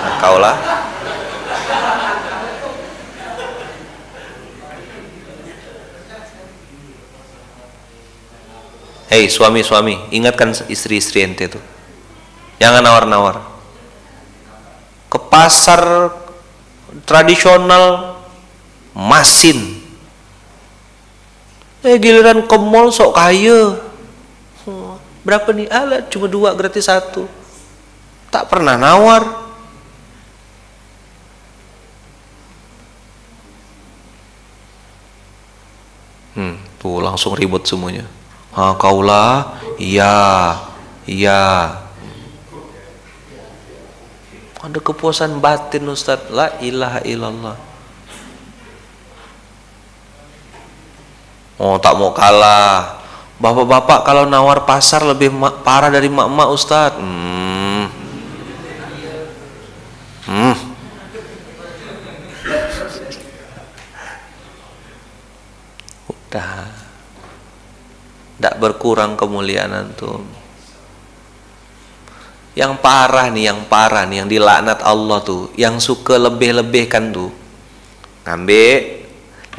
Nah, 0.07 0.15
kaulah 0.23 0.86
Hei 9.07 9.31
suami-suami, 9.31 10.11
ingatkan 10.11 10.51
istri-istri 10.67 11.23
ente 11.23 11.47
itu. 11.47 11.61
Jangan 12.59 12.83
nawar-nawar. 12.83 13.39
Ke 15.07 15.19
pasar 15.31 16.11
tradisional 17.07 18.19
masin. 18.91 19.79
Eh 21.87 22.03
giliran 22.03 22.43
ke 22.51 22.57
mall 22.59 22.91
sok 22.91 23.15
kaya. 23.15 23.79
Berapa 25.23 25.55
nih? 25.55 25.71
Alat 25.71 26.11
cuma 26.11 26.27
dua 26.27 26.59
gratis 26.59 26.91
satu. 26.91 27.31
Tak 28.35 28.51
pernah 28.51 28.75
nawar. 28.75 29.23
Hmm, 36.35 36.59
tuh 36.83 36.99
langsung 36.99 37.39
ribut 37.39 37.63
semuanya 37.63 38.16
ha, 38.57 38.73
kaulah 38.81 39.61
iya 39.77 40.57
iya 41.05 41.87
ada 44.67 44.83
kepuasan 44.83 45.39
batin 45.39 45.87
Ustaz. 45.87 46.27
La 46.27 46.59
ilaha 46.59 46.99
illallah. 47.07 47.55
Oh 51.63 51.79
tak 51.79 51.95
mau 51.95 52.11
kalah. 52.11 52.99
Bapak-bapak 53.39 54.03
kalau 54.03 54.27
nawar 54.27 54.67
pasar 54.67 55.07
lebih 55.07 55.31
parah 55.63 55.87
dari 55.87 56.11
mak-mak 56.11 56.51
Ustaz. 56.51 56.99
Hmm. 56.99 57.87
hmm. 60.27 60.57
udah 66.11 66.86
tidak 68.37 68.55
berkurang 68.61 69.17
kemuliaan 69.17 69.73
antum 69.73 70.25
yang 72.57 72.81
parah 72.81 73.29
nih 73.29 73.53
yang 73.53 73.69
parah 73.69 74.09
nih 74.09 74.25
yang 74.25 74.29
dilaknat 74.33 74.81
Allah 74.81 75.21
tuh 75.21 75.53
yang 75.61 75.77
suka 75.77 76.17
lebih-lebihkan 76.17 77.13
tuh. 77.13 77.29
Ngambil 78.25 79.05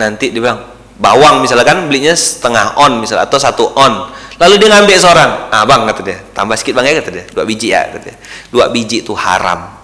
nanti 0.02 0.34
dia 0.34 0.42
bilang 0.42 0.66
bawang 0.98 1.46
misalnya 1.46 1.64
kan 1.64 1.86
belinya 1.86 2.18
setengah 2.18 2.74
on 2.82 2.98
misalnya 2.98 3.30
atau 3.30 3.38
satu 3.38 3.70
on. 3.78 4.10
Lalu 4.42 4.54
dia 4.58 4.70
ngambil 4.74 4.98
seorang 4.98 5.30
ah 5.54 5.62
bang 5.62 5.82
kata 5.94 6.02
dia. 6.02 6.18
Tambah 6.34 6.58
sedikit 6.58 6.82
bang 6.82 6.86
ya 6.90 6.94
kata 6.98 7.10
dia. 7.14 7.26
Dua 7.30 7.44
biji 7.46 7.68
ya 7.70 7.86
kata 7.86 7.98
dia. 8.02 8.16
Dua 8.50 8.66
biji 8.74 9.06
itu 9.06 9.14
haram. 9.14 9.78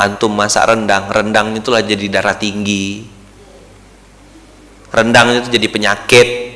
Antum 0.00 0.32
masak 0.32 0.64
rendang 0.64 1.12
rendang 1.12 1.52
itulah 1.60 1.84
jadi 1.84 2.08
darah 2.08 2.40
tinggi. 2.40 3.04
Rendang 4.96 5.44
itu 5.44 5.52
jadi 5.52 5.68
penyakit 5.68 6.49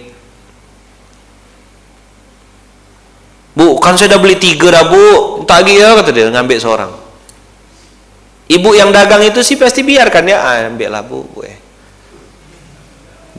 Bu, 3.55 3.79
kan 3.79 3.95
saya 3.95 4.15
udah 4.15 4.21
beli 4.21 4.35
tiga 4.35 4.67
dah 4.75 4.85
bu, 4.91 5.07
tagi 5.47 5.79
ya 5.79 5.95
kata 5.95 6.11
dia 6.11 6.27
ngambil 6.27 6.59
seorang. 6.59 6.91
Ibu 8.51 8.71
yang 8.75 8.91
dagang 8.91 9.23
itu 9.23 9.41
sih 9.47 9.55
pasti 9.55 9.87
biarkan 9.87 10.27
ya, 10.27 10.39
ah, 10.43 10.67
ambil 10.67 10.91
lah 10.91 11.07
bu, 11.07 11.23
bu 11.23 11.47
eh. 11.47 11.59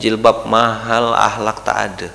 Jilbab 0.00 0.48
mahal, 0.48 1.12
ahlak 1.12 1.60
tak 1.60 1.76
ada. 1.76 2.08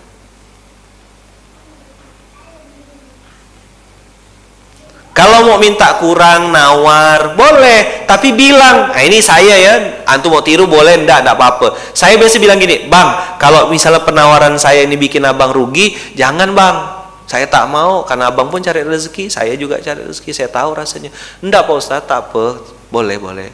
Kalau 5.14 5.46
mau 5.46 5.62
minta 5.62 6.02
kurang, 6.02 6.50
nawar, 6.50 7.38
boleh. 7.38 8.10
Tapi 8.10 8.34
bilang, 8.34 8.90
nah 8.90 9.04
ini 9.06 9.22
saya 9.22 9.54
ya, 9.62 9.74
antum 10.10 10.34
mau 10.34 10.42
tiru 10.42 10.66
boleh, 10.66 10.98
enggak, 10.98 11.22
enggak 11.22 11.38
apa-apa. 11.38 11.68
Saya 11.94 12.18
biasa 12.18 12.42
bilang 12.42 12.58
gini, 12.58 12.90
bang, 12.90 13.38
kalau 13.38 13.70
misalnya 13.70 14.02
penawaran 14.02 14.58
saya 14.58 14.82
ini 14.90 14.98
bikin 14.98 15.22
abang 15.22 15.54
rugi, 15.54 15.94
jangan 16.18 16.50
bang 16.58 17.01
saya 17.32 17.48
tak 17.48 17.64
mau 17.72 18.04
karena 18.04 18.28
abang 18.28 18.52
pun 18.52 18.60
cari 18.60 18.84
rezeki 18.84 19.32
saya 19.32 19.56
juga 19.56 19.80
cari 19.80 20.04
rezeki 20.04 20.36
saya 20.36 20.52
tahu 20.52 20.76
rasanya. 20.76 21.16
Enggak 21.40 21.64
pak 21.64 21.76
ustaz 21.80 22.04
tak 22.04 22.28
apa. 22.28 22.60
Boleh 22.92 23.16
boleh. 23.16 23.48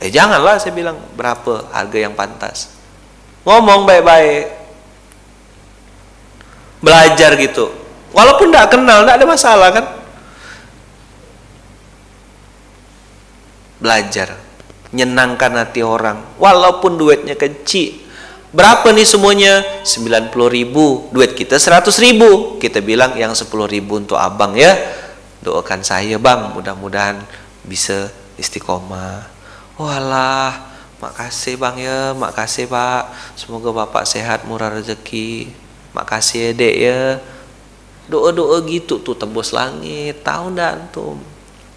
Eh 0.00 0.08
janganlah 0.08 0.56
saya 0.56 0.72
bilang 0.72 0.96
berapa 1.12 1.68
harga 1.68 1.98
yang 2.00 2.16
pantas. 2.16 2.72
Ngomong 3.44 3.84
baik-baik. 3.84 4.48
Belajar 6.80 7.36
gitu. 7.36 7.68
Walaupun 8.16 8.48
tidak 8.48 8.80
kenal 8.80 9.04
tidak 9.04 9.16
ada 9.20 9.26
masalah 9.28 9.68
kan? 9.68 9.86
Belajar. 13.76 14.40
Nyenangkan 14.96 15.52
hati 15.52 15.84
orang. 15.84 16.24
Walaupun 16.40 16.96
duitnya 16.96 17.36
kecil 17.36 18.01
Berapa 18.52 18.92
nih 18.92 19.08
semuanya? 19.08 19.64
90 19.82 20.28
ribu. 20.52 21.08
Duit 21.08 21.32
kita 21.32 21.56
100 21.56 21.88
ribu. 22.04 22.60
Kita 22.60 22.84
bilang 22.84 23.16
yang 23.16 23.32
10 23.32 23.48
ribu 23.48 23.96
untuk 23.96 24.20
abang 24.20 24.52
ya. 24.52 24.76
Doakan 25.40 25.80
saya 25.80 26.20
bang. 26.20 26.52
Mudah-mudahan 26.52 27.24
bisa 27.64 28.12
istiqomah 28.36 29.30
walah 29.80 30.70
makasih 31.02 31.58
bang 31.58 31.76
ya 31.82 32.00
makasih 32.14 32.70
pak 32.70 33.10
semoga 33.34 33.74
bapak 33.74 34.06
sehat 34.06 34.46
murah 34.46 34.70
rezeki 34.70 35.50
makasih 35.96 36.50
ya 36.50 36.58
dek 36.58 36.76
ya 36.78 37.00
doa-doa 38.06 38.62
gitu 38.68 39.02
tuh 39.02 39.16
tembus 39.16 39.50
langit 39.50 40.22
tahu 40.22 40.54
ndak 40.54 40.70
antum 40.78 41.18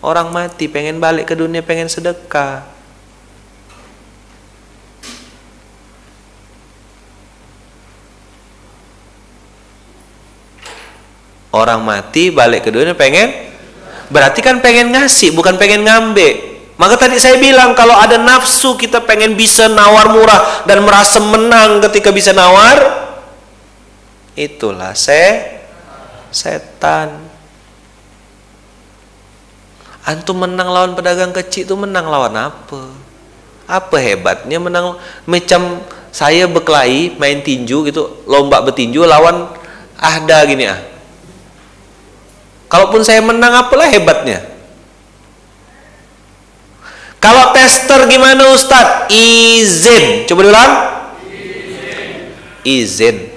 orang 0.05 0.29
mati 0.29 0.69
pengen 0.69 1.01
balik 1.01 1.29
ke 1.29 1.35
dunia 1.37 1.65
pengen 1.65 1.89
sedekah 1.89 2.65
orang 11.55 11.79
mati 11.79 12.35
balik 12.35 12.67
ke 12.67 12.69
dunia 12.75 12.91
pengen 12.91 13.31
berarti 14.11 14.43
kan 14.43 14.59
pengen 14.59 14.91
ngasih 14.91 15.31
bukan 15.31 15.55
pengen 15.55 15.87
ngambil. 15.87 16.53
Maka 16.75 17.07
tadi 17.07 17.15
saya 17.15 17.39
bilang 17.39 17.71
kalau 17.71 17.95
ada 17.95 18.19
nafsu 18.19 18.75
kita 18.75 18.99
pengen 19.07 19.39
bisa 19.39 19.71
nawar 19.71 20.11
murah 20.11 20.67
dan 20.67 20.83
merasa 20.83 21.23
menang 21.23 21.79
ketika 21.87 22.11
bisa 22.11 22.35
nawar. 22.35 23.07
Itulah 24.35 24.91
se 24.91 25.55
setan. 26.35 27.23
Antum 30.03 30.43
menang 30.43 30.67
lawan 30.67 30.91
pedagang 30.93 31.31
kecil 31.31 31.63
itu 31.63 31.75
menang 31.79 32.11
lawan 32.11 32.35
apa? 32.35 32.91
Apa 33.65 33.95
hebatnya 33.97 34.59
menang? 34.59 34.99
Macam 35.23 35.79
saya 36.11 36.45
berkelahi 36.45 37.15
main 37.15 37.39
tinju 37.39 37.87
gitu 37.87 38.23
lomba 38.27 38.63
bertinju 38.63 39.03
lawan 39.07 39.51
ahda 39.99 40.43
gini 40.47 40.63
ah 40.67 40.94
Kalaupun 42.65 43.05
saya 43.05 43.21
menang 43.21 43.53
apalah 43.53 43.85
hebatnya? 43.87 44.41
Kalau 47.21 47.53
tester 47.57 48.05
gimana 48.05 48.53
Ustadz? 48.53 49.09
Izin. 49.09 50.29
Coba 50.29 50.41
diulang. 50.45 50.73
Izin. 52.65 53.33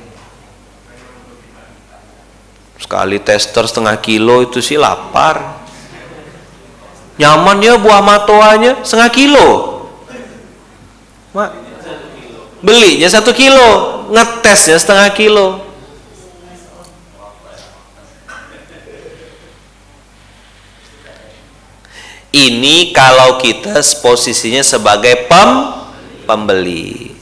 Sekali 2.80 3.20
tester 3.20 3.64
setengah 3.68 3.96
kilo 4.00 4.44
itu 4.44 4.64
sih 4.64 4.80
lapar. 4.80 5.60
Nyaman 7.20 7.60
ya 7.60 7.76
buah 7.76 8.00
matoanya 8.00 8.80
setengah 8.84 9.10
kilo. 9.12 9.48
Mak. 11.36 11.50
Belinya 12.58 13.06
satu 13.06 13.30
kilo, 13.30 14.02
ngetesnya 14.10 14.80
setengah 14.80 15.14
kilo. 15.14 15.67
Ini 22.28 22.92
kalau 22.92 23.40
kita 23.40 23.80
posisinya 24.04 24.60
sebagai 24.60 25.24
pem 25.32 25.50
pembeli. 26.28 27.16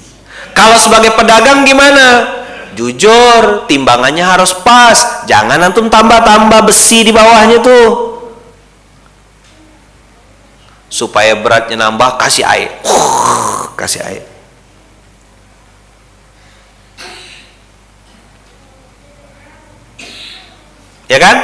Kalau 0.51 0.75
sebagai 0.83 1.15
pedagang 1.15 1.63
gimana? 1.63 2.35
Jujur, 2.75 3.71
timbangannya 3.71 4.27
harus 4.27 4.51
pas. 4.67 5.23
Jangan 5.31 5.63
antum 5.63 5.87
tambah-tambah 5.87 6.67
besi 6.67 7.07
di 7.07 7.13
bawahnya 7.15 7.63
tuh. 7.63 8.19
Supaya 10.91 11.39
beratnya 11.39 11.87
nambah, 11.87 12.19
kasih 12.19 12.43
air. 12.43 12.71
Kasih 13.81 14.01
air. 14.03 14.25
Ya 21.07 21.19
kan? 21.23 21.37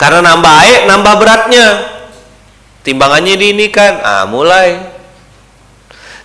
Karena 0.00 0.34
nambah 0.34 0.54
air, 0.64 0.80
nambah 0.88 1.14
beratnya 1.20 1.97
timbangannya 2.88 3.36
diinikan 3.36 4.00
ah 4.00 4.24
mulai. 4.24 4.80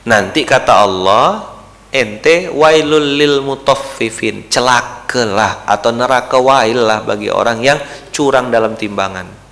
Nanti 0.07 0.47
kata 0.47 0.87
Allah 0.87 1.43
ente 1.91 2.47
wailul 2.47 3.19
lil 3.19 3.43
mutaffifin. 3.43 4.47
Celakalah 4.47 5.67
atau 5.67 5.91
neraka 5.91 6.39
wail 6.39 6.87
lah 6.87 7.03
bagi 7.03 7.27
orang 7.27 7.59
yang 7.59 7.83
curang 8.15 8.47
dalam 8.47 8.79
timbangan. 8.79 9.43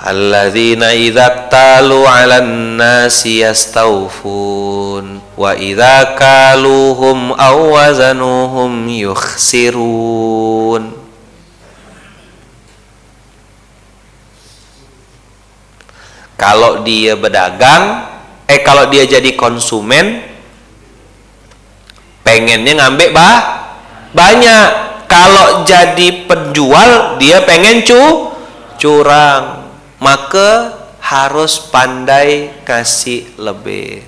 Alladzina 0.00 0.96
idza 0.96 1.52
talu 1.52 2.08
'alan 2.08 2.80
nasi 2.80 3.44
yastawfun 3.44 5.20
wa 5.36 5.52
idza 5.54 6.16
kaluhum 6.16 7.36
aw 7.36 7.76
wazanuhum 7.76 8.88
yukhsirun 8.88 10.99
kalau 16.40 16.80
dia 16.80 17.20
berdagang 17.20 18.08
eh 18.48 18.64
kalau 18.64 18.88
dia 18.88 19.04
jadi 19.04 19.36
konsumen 19.36 20.24
pengennya 22.24 22.80
ngambek 22.80 23.12
bah 23.12 23.60
banyak. 24.10 24.90
Kalau 25.10 25.66
jadi 25.66 26.30
penjual 26.30 27.18
dia 27.18 27.42
pengen 27.42 27.82
cu 27.82 28.30
curang. 28.78 29.66
Maka 29.98 30.80
harus 31.02 31.58
pandai 31.68 32.62
kasih 32.62 33.26
lebih 33.36 34.06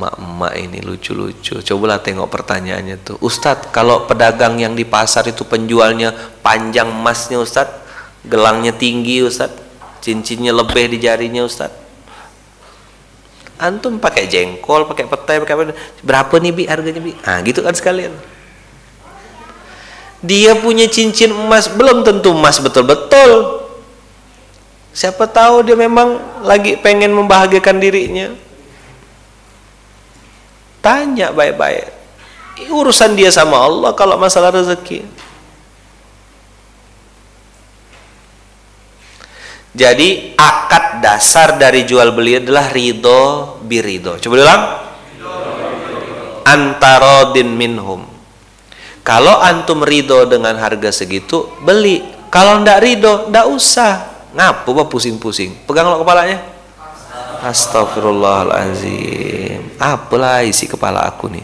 emak-emak 0.00 0.52
ini 0.56 0.78
lucu-lucu. 0.80 1.60
Cobalah 1.60 2.00
tengok 2.00 2.32
pertanyaannya 2.32 2.96
tuh. 3.04 3.16
Ustadz, 3.20 3.68
kalau 3.68 4.08
pedagang 4.08 4.56
yang 4.56 4.72
di 4.72 4.88
pasar 4.88 5.28
itu 5.28 5.44
penjualnya 5.44 6.16
panjang 6.40 6.88
emasnya 6.88 7.36
Ustadz, 7.36 7.84
gelangnya 8.24 8.72
tinggi 8.72 9.20
Ustadz, 9.20 9.60
cincinnya 10.00 10.56
lebih 10.56 10.88
di 10.88 10.96
jarinya 11.04 11.44
Ustadz. 11.44 11.76
Antum 13.60 14.00
pakai 14.00 14.24
jengkol, 14.24 14.88
pakai 14.88 15.04
petai, 15.04 15.36
pakai 15.44 15.52
apa? 15.52 15.62
Berapa 16.00 16.32
nih 16.40 16.52
bi 16.56 16.64
harganya 16.64 17.00
bi? 17.04 17.12
Ah 17.28 17.44
gitu 17.44 17.60
kan 17.60 17.76
sekalian. 17.76 18.16
Dia 20.24 20.56
punya 20.56 20.88
cincin 20.88 21.28
emas 21.28 21.68
belum 21.68 22.00
tentu 22.00 22.32
emas 22.32 22.56
betul-betul. 22.56 23.60
Siapa 24.96 25.28
tahu 25.28 25.60
dia 25.68 25.76
memang 25.76 26.40
lagi 26.40 26.80
pengen 26.80 27.12
membahagiakan 27.12 27.76
dirinya 27.78 28.32
Tanya 30.80 31.32
baik-baik. 31.32 31.92
Urusan 32.68 33.16
dia 33.16 33.32
sama 33.32 33.56
Allah 33.60 33.92
kalau 33.96 34.20
masalah 34.20 34.52
rezeki. 34.52 35.04
Jadi 39.70 40.34
akad 40.34 40.98
dasar 40.98 41.54
dari 41.54 41.86
jual 41.86 42.10
beli 42.10 42.42
adalah 42.42 42.68
ridho 42.74 43.56
birido. 43.62 44.18
Coba 44.18 44.34
ulang. 44.36 44.62
Antarodin 46.44 47.54
minhum. 47.54 48.02
Kalau 49.06 49.40
antum 49.40 49.80
ridho 49.80 50.26
dengan 50.26 50.58
harga 50.58 50.90
segitu, 50.92 51.48
beli. 51.62 52.02
Kalau 52.28 52.60
ndak 52.60 52.78
ridho, 52.82 53.30
ndak 53.30 53.46
usah. 53.48 54.10
Ngapu 54.34 54.74
pusing-pusing. 54.90 55.66
Pegang 55.66 55.90
lo 55.90 56.02
kepalanya. 56.02 56.59
Astagfirullahalazim. 57.40 59.80
Apalah 59.80 60.44
isi 60.44 60.68
kepala 60.68 61.08
aku 61.08 61.32
nih? 61.32 61.40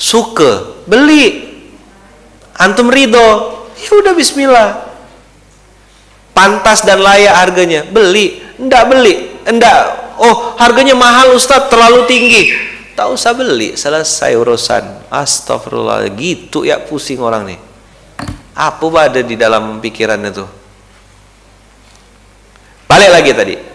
Suka, 0.00 0.80
beli. 0.88 1.52
Antum 2.56 2.88
ridho, 2.88 3.52
ya 3.76 3.92
udah 4.00 4.16
bismillah. 4.16 4.96
Pantas 6.32 6.88
dan 6.88 7.04
layak 7.04 7.36
harganya, 7.36 7.84
beli. 7.84 8.40
Enggak 8.56 8.88
beli, 8.88 9.28
enggak. 9.44 10.16
Oh, 10.16 10.56
harganya 10.56 10.96
mahal 10.96 11.36
Ustaz, 11.36 11.68
terlalu 11.68 12.08
tinggi. 12.08 12.48
Tak 12.96 13.10
usah 13.10 13.34
beli, 13.36 13.76
selesai 13.76 14.32
urusan. 14.38 15.10
Astagfirullah, 15.12 16.08
gitu 16.16 16.64
ya 16.64 16.80
pusing 16.80 17.20
orang 17.20 17.44
nih. 17.52 17.60
Apa 18.54 19.10
ada 19.10 19.18
di 19.20 19.36
dalam 19.36 19.82
pikirannya 19.82 20.30
tuh? 20.30 20.46
Balik 22.86 23.10
lagi 23.10 23.34
tadi 23.34 23.73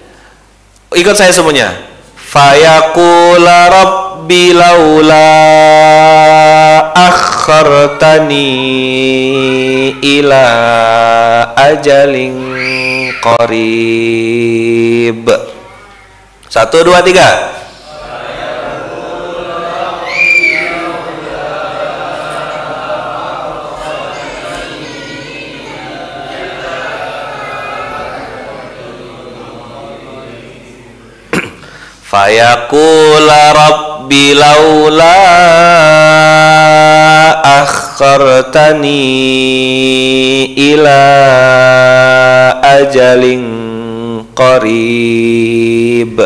ikut 0.94 1.18
saya 1.18 1.34
semuanya. 1.34 1.74
Fayaqula 2.30 3.74
rabbi 3.74 4.54
laula 4.54 5.34
akhartani 6.94 8.54
ila 10.02 10.46
ajalin 11.58 12.38
qarib. 13.18 15.26
Satu 16.50 16.82
dua 16.86 17.02
tiga 17.02 17.49
fayaqula 32.10 33.42
rabbi 33.54 34.34
laula 34.34 35.14
akhartani 37.62 38.98
ila 40.58 41.02
ajalin 42.82 43.46
qarib 44.34 46.18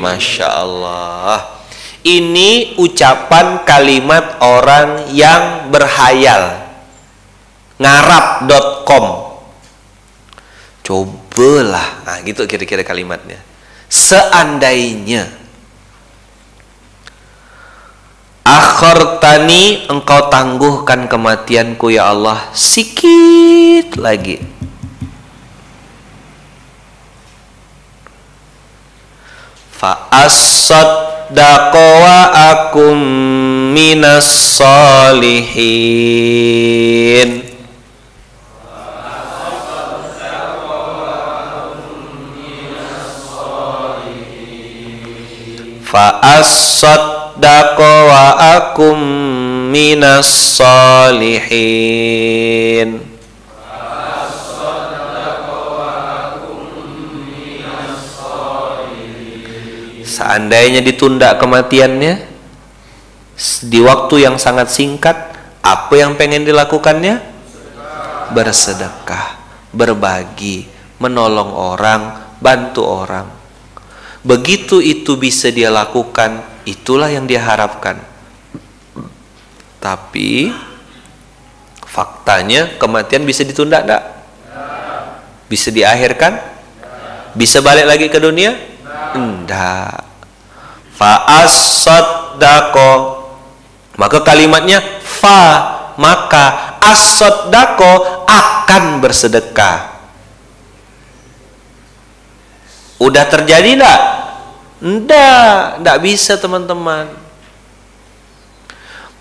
Masya 0.00 0.48
Allah 0.64 0.99
Ini 2.10 2.74
ucapan 2.74 3.62
kalimat 3.62 4.42
orang 4.42 5.14
yang 5.14 5.70
berhayal. 5.70 6.58
Ngarap.com 7.78 9.04
Cobalah. 10.82 12.02
Nah 12.02 12.18
gitu 12.26 12.42
kira-kira 12.50 12.82
kalimatnya. 12.82 13.38
Seandainya. 13.86 15.30
Akhartani 18.42 19.86
engkau 19.86 20.26
tangguhkan 20.26 21.06
kematianku 21.06 21.94
ya 21.94 22.10
Allah. 22.10 22.50
Sikit 22.50 23.94
lagi 23.94 24.59
fa 29.80 30.12
as-saddaqu 30.12 31.80
wa 32.04 32.28
akum 32.52 33.00
minas 33.72 34.28
salihin. 34.60 35.80
Fa 45.80 46.20
as-saddaqu 46.20 47.80
wa 47.80 48.36
akum 48.60 49.00
minas 49.72 50.60
salihin 50.60 51.90
seandainya 60.30 60.78
ditunda 60.78 61.34
kematiannya 61.42 62.22
di 63.66 63.82
waktu 63.82 64.30
yang 64.30 64.38
sangat 64.38 64.70
singkat 64.70 65.34
apa 65.58 65.90
yang 65.98 66.14
pengen 66.14 66.46
dilakukannya? 66.46 67.18
Bersedekah 68.30 69.42
berbagi 69.74 70.70
menolong 71.02 71.50
orang 71.50 72.30
bantu 72.38 72.86
orang. 72.86 73.26
Begitu 74.22 74.78
itu 74.78 75.18
bisa 75.18 75.50
dia 75.50 75.66
lakukan 75.66 76.46
itulah 76.62 77.10
yang 77.10 77.26
dia 77.26 77.42
harapkan. 77.42 77.98
Tapi 79.82 80.54
faktanya 81.90 82.78
kematian 82.78 83.26
bisa 83.26 83.42
ditunda 83.42 83.82
enggak? 83.82 84.04
Bisa 85.50 85.74
diakhirkan? 85.74 86.38
Bisa 87.34 87.58
balik 87.58 87.90
lagi 87.90 88.06
ke 88.06 88.22
dunia? 88.22 88.54
Enggak 89.18 90.09
fa 91.00 91.24
as-saddaqo 91.40 93.20
maka 93.96 94.20
kalimatnya 94.20 94.84
fa 95.00 95.40
maka 96.00 96.76
as-saddaqo 96.80 98.24
akan 98.24 99.04
bersedekah. 99.04 100.00
Udah 102.96 103.24
terjadi 103.28 103.76
enggak? 103.76 104.00
Enggak 104.80 105.80
enggak 105.80 105.98
bisa 106.00 106.40
teman-teman. 106.40 107.12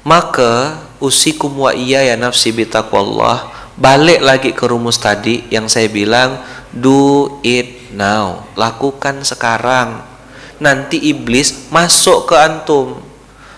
Maka 0.08 0.80
usikum 1.04 1.52
wa 1.68 1.76
iya 1.76 2.04
ya 2.08 2.16
nafsi 2.16 2.56
bitaqwallah 2.56 3.52
balik 3.76 4.24
lagi 4.24 4.52
ke 4.56 4.64
rumus 4.64 4.96
tadi 4.96 5.44
yang 5.52 5.68
saya 5.68 5.92
bilang 5.92 6.40
do 6.72 7.36
it 7.44 7.92
now. 7.92 8.48
Lakukan 8.56 9.28
sekarang 9.28 10.08
nanti 10.60 11.00
iblis 11.00 11.72
masuk 11.72 12.30
ke 12.30 12.36
antum. 12.36 13.00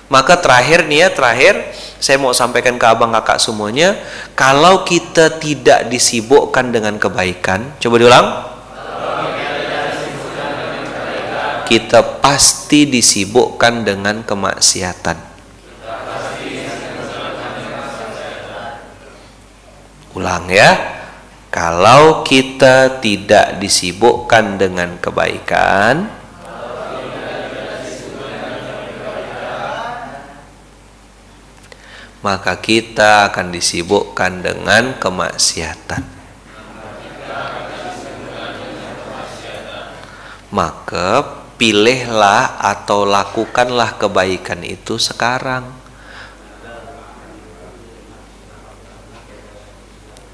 Maka 0.08 0.38
terakhir 0.38 0.86
nih 0.86 1.08
ya 1.08 1.10
terakhir 1.10 1.56
saya 1.98 2.20
mau 2.20 2.36
sampaikan 2.36 2.76
ke 2.76 2.86
abang 2.86 3.16
kakak 3.16 3.40
semuanya 3.40 3.96
kalau 4.36 4.84
kita 4.84 5.40
tidak 5.40 5.88
disibukkan 5.88 6.70
dengan 6.70 6.96
kebaikan 7.02 7.76
coba 7.82 7.96
diulang. 7.98 8.28
Kita 11.72 12.20
pasti 12.20 12.84
disibukkan 12.84 13.88
dengan 13.88 14.28
kemaksiatan. 14.28 15.16
Ulang 20.12 20.52
ya. 20.52 21.00
Kalau 21.48 22.28
kita 22.28 23.00
tidak 23.00 23.60
disibukkan 23.64 24.60
dengan 24.60 25.00
kebaikan 25.00 26.21
maka 32.22 32.54
kita 32.62 33.34
akan 33.34 33.50
disibukkan 33.50 34.46
dengan 34.46 34.94
kemaksiatan. 35.02 36.22
Maka 40.54 41.26
pilihlah 41.58 42.62
atau 42.62 43.10
lakukanlah 43.10 43.98
kebaikan 43.98 44.62
itu 44.62 45.02
sekarang. 45.02 45.66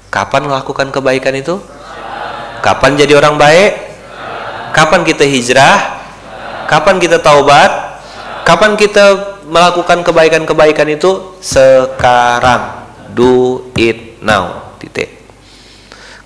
Kapan 0.08 0.48
melakukan 0.48 0.88
kebaikan 0.88 1.36
itu? 1.36 1.60
Kapan 2.64 2.96
jadi 2.96 3.16
orang 3.16 3.36
baik? 3.38 3.72
Kapan 4.72 5.04
kita 5.04 5.24
hijrah? 5.24 6.00
Kapan 6.66 6.96
kita 7.00 7.22
taubat? 7.22 7.70
Kapan 8.42 8.74
kita 8.74 9.37
melakukan 9.48 10.04
kebaikan-kebaikan 10.04 10.88
itu 10.92 11.40
sekarang. 11.40 12.86
Do 13.16 13.66
it 13.74 14.20
now. 14.20 14.76
Titik. 14.78 15.18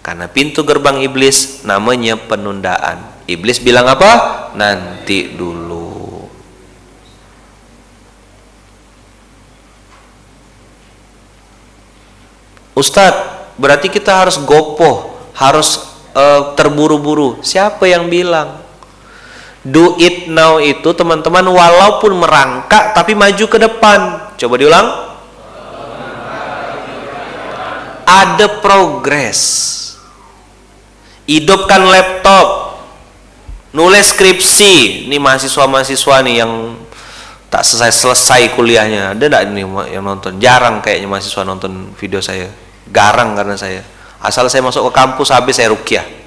Karena 0.03 0.27
pintu 0.27 0.67
gerbang 0.67 0.99
iblis 1.01 1.63
namanya 1.63 2.19
penundaan. 2.19 3.07
Iblis 3.31 3.63
bilang 3.63 3.87
apa? 3.87 4.51
Nanti 4.59 5.33
dulu. 5.39 5.95
Ustadz 12.75 13.55
berarti 13.61 13.93
kita 13.93 14.27
harus 14.27 14.41
gopoh 14.43 15.13
harus 15.37 15.93
uh, 16.17 16.57
terburu-buru. 16.57 17.39
Siapa 17.45 17.85
yang 17.87 18.09
bilang 18.09 18.62
do 19.63 19.95
it 20.03 20.27
now 20.27 20.59
itu 20.59 20.91
teman-teman 20.91 21.47
walaupun 21.47 22.19
merangkak 22.19 22.95
tapi 22.95 23.15
maju 23.15 23.45
ke 23.47 23.59
depan. 23.59 24.01
Coba 24.35 24.55
diulang. 24.59 24.87
Ada 28.03 28.59
progres. 28.59 29.41
Hidupkan 31.25 31.87
laptop. 31.87 32.77
Nulis 33.73 34.13
skripsi. 34.13 35.09
Ini 35.09 35.17
mahasiswa-mahasiswa 35.17 36.17
nih 36.27 36.35
yang 36.45 36.77
tak 37.49 37.65
selesai-selesai 37.65 38.53
kuliahnya. 38.53 39.17
Ada 39.17 39.25
enggak 39.31 39.43
ini 39.49 39.63
yang 39.95 40.05
nonton? 40.05 40.37
Jarang 40.43 40.85
kayaknya 40.85 41.09
mahasiswa 41.09 41.43
nonton 41.47 41.95
video 41.97 42.21
saya. 42.21 42.51
Garang 42.91 43.33
karena 43.39 43.57
saya. 43.57 43.81
Asal 44.21 44.51
saya 44.53 44.61
masuk 44.61 44.91
ke 44.91 44.93
kampus 44.93 45.33
habis 45.33 45.57
saya 45.57 45.73
rukyah 45.73 46.22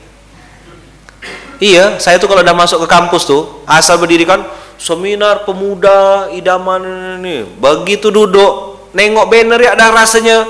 Iya, 1.60 2.04
saya 2.04 2.20
tuh 2.20 2.28
kalau 2.28 2.44
udah 2.44 2.56
masuk 2.56 2.84
ke 2.84 2.88
kampus 2.92 3.24
tuh, 3.24 3.64
asal 3.64 3.96
berdirikan 3.96 4.44
seminar 4.76 5.48
pemuda 5.48 6.28
idaman 6.36 6.84
ini, 7.24 7.48
begitu 7.48 8.12
duduk, 8.12 8.92
nengok 8.92 9.32
banner 9.32 9.60
ya 9.64 9.72
ada 9.72 9.92
rasanya 9.96 10.44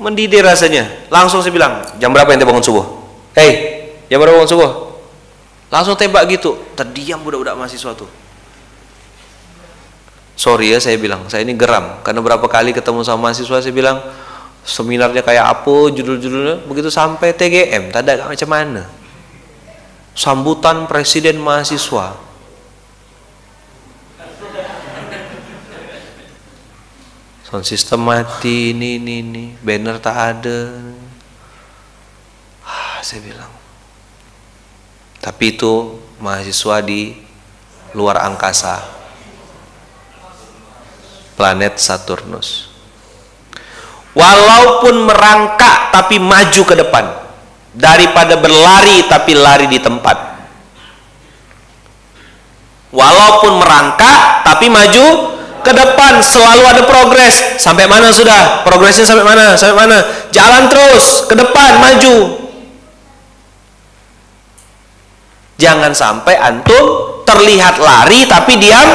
mendidih 0.00 0.40
rasanya. 0.40 0.88
Langsung 1.12 1.44
saya 1.44 1.52
bilang, 1.52 1.84
jam 2.00 2.16
berapa 2.16 2.32
ente 2.32 2.48
bangun 2.48 2.64
subuh? 2.64 2.84
Hei, 3.36 3.92
jam 4.08 4.16
berapa 4.16 4.40
bangun 4.40 4.48
subuh? 4.48 4.70
Langsung 5.68 6.00
tembak 6.00 6.24
gitu, 6.32 6.56
terdiam 6.72 7.20
budak-budak 7.20 7.52
mahasiswa 7.52 7.92
tuh. 7.92 8.08
Sorry 10.36 10.72
ya 10.72 10.80
saya 10.80 10.96
bilang, 11.00 11.28
saya 11.28 11.44
ini 11.44 11.56
geram 11.56 12.00
karena 12.04 12.20
berapa 12.20 12.44
kali 12.44 12.72
ketemu 12.72 13.04
sama 13.04 13.28
mahasiswa 13.28 13.60
saya 13.60 13.72
bilang 13.72 14.00
seminarnya 14.64 15.20
kayak 15.20 15.44
apa, 15.44 15.92
judul-judulnya 15.92 16.64
begitu 16.64 16.88
sampai 16.88 17.36
TGM, 17.36 17.92
tak 17.92 18.04
ada 18.04 18.28
macam 18.32 18.48
mana 18.48 18.84
sambutan 20.16 20.88
presiden 20.88 21.36
mahasiswa. 21.36 22.16
Sound 27.46 27.62
system 27.62 28.08
mati 28.08 28.74
ini 28.74 28.98
ini 28.98 29.22
ini 29.22 29.44
banner 29.60 30.02
tak 30.02 30.16
ada. 30.16 30.60
Ah, 32.66 32.98
saya 33.04 33.22
bilang. 33.22 33.52
Tapi 35.22 35.54
itu 35.54 36.00
mahasiswa 36.18 36.82
di 36.82 37.14
luar 37.94 38.24
angkasa. 38.24 38.82
Planet 41.36 41.76
Saturnus. 41.76 42.72
Walaupun 44.16 45.04
merangkak 45.04 45.92
tapi 45.92 46.16
maju 46.16 46.62
ke 46.64 46.74
depan 46.74 47.25
daripada 47.76 48.40
berlari 48.40 49.04
tapi 49.04 49.36
lari 49.36 49.68
di 49.68 49.76
tempat. 49.76 50.16
Walaupun 52.96 53.60
merangkak 53.60 54.40
tapi 54.48 54.72
maju 54.72 55.36
ke 55.60 55.72
depan. 55.76 56.24
Selalu 56.24 56.64
ada 56.64 56.82
progres. 56.88 57.60
Sampai 57.60 57.84
mana 57.84 58.08
sudah? 58.08 58.64
Progresnya 58.64 59.04
sampai 59.04 59.28
mana? 59.28 59.52
Sampai 59.60 59.76
mana? 59.76 59.98
Jalan 60.32 60.72
terus 60.72 61.28
ke 61.28 61.36
depan 61.36 61.76
maju. 61.76 62.16
Jangan 65.60 65.92
sampai 65.92 66.36
antum 66.40 67.16
terlihat 67.28 67.76
lari 67.76 68.24
tapi 68.24 68.56
diam 68.56 68.88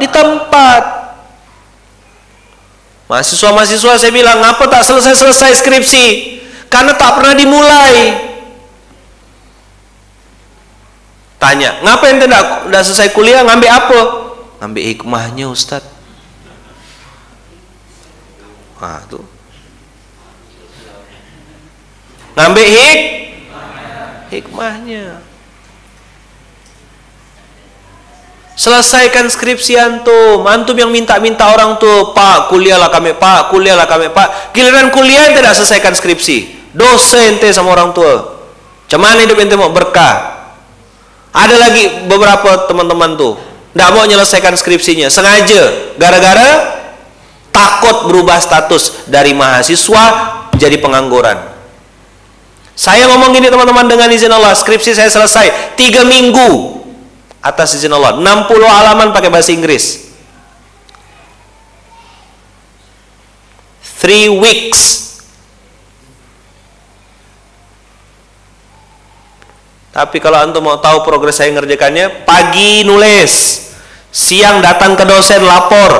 di 0.00 0.08
tempat. 0.08 1.00
Mahasiswa-mahasiswa 3.10 3.98
saya 3.98 4.12
bilang 4.14 4.38
ngapa 4.38 4.70
tak 4.70 4.86
selesai-selesai 4.86 5.58
skripsi 5.58 6.39
karena 6.70 6.94
tak 6.94 7.18
pernah 7.18 7.34
dimulai. 7.34 7.96
Tanya 11.40 11.82
ngapain 11.82 12.20
tidak 12.22 12.70
udah 12.70 12.80
selesai 12.86 13.10
kuliah? 13.10 13.42
Ngambil 13.42 13.70
apa? 13.74 14.00
Ngambil 14.62 14.82
hikmahnya 14.94 15.50
Ustad 15.50 15.82
nah 18.80 18.96
tuh. 19.12 19.20
Ngambil 22.32 22.64
hik 22.64 23.00
hikmahnya. 24.32 25.20
Selesaikan 28.56 29.28
skripsi 29.28 29.76
antum. 29.76 30.44
Antum 30.48 30.76
yang 30.76 30.88
minta-minta 30.88 31.48
orang 31.52 31.76
tuh 31.76 32.16
pak 32.16 32.48
kuliahlah 32.48 32.88
kami 32.88 33.12
pak 33.16 33.52
kuliahlah 33.52 33.84
kami 33.84 34.08
pak. 34.12 34.56
Giliran 34.56 34.88
kuliah 34.88 35.28
tidak 35.32 35.52
selesaikan 35.52 35.92
skripsi 35.92 36.59
dosa 36.74 37.18
ente 37.26 37.50
sama 37.50 37.74
orang 37.74 37.94
tua. 37.94 38.42
Cuman 38.90 39.22
hidup 39.22 39.38
ente 39.38 39.54
mau 39.54 39.70
berkah? 39.70 40.42
Ada 41.30 41.54
lagi 41.54 42.10
beberapa 42.10 42.66
teman-teman 42.66 43.14
tuh 43.14 43.38
tidak 43.70 43.88
mau 43.94 44.02
menyelesaikan 44.02 44.54
skripsinya. 44.58 45.06
Sengaja 45.06 45.94
gara-gara 45.94 46.48
takut 47.54 48.10
berubah 48.10 48.42
status 48.42 49.06
dari 49.06 49.30
mahasiswa 49.30 50.04
jadi 50.58 50.74
pengangguran. 50.82 51.38
Saya 52.74 53.06
ngomong 53.12 53.30
gini 53.36 53.46
teman-teman 53.46 53.86
dengan 53.86 54.08
izin 54.10 54.32
Allah 54.32 54.56
skripsi 54.56 54.96
saya 54.96 55.12
selesai 55.12 55.76
tiga 55.78 56.02
minggu 56.02 56.82
atas 57.38 57.78
izin 57.78 57.94
Allah. 57.94 58.18
60 58.18 58.50
halaman 58.66 59.14
pakai 59.14 59.30
bahasa 59.30 59.54
Inggris. 59.54 60.10
Three 64.00 64.32
weeks 64.32 65.09
Tapi 69.90 70.22
kalau 70.22 70.38
antum 70.38 70.62
mau 70.62 70.78
tahu 70.78 71.02
progres 71.02 71.34
saya 71.34 71.50
ngerjakannya, 71.50 72.22
pagi 72.22 72.86
nulis, 72.86 73.58
siang 74.14 74.62
datang 74.62 74.94
ke 74.94 75.02
dosen 75.02 75.42
lapor, 75.42 75.90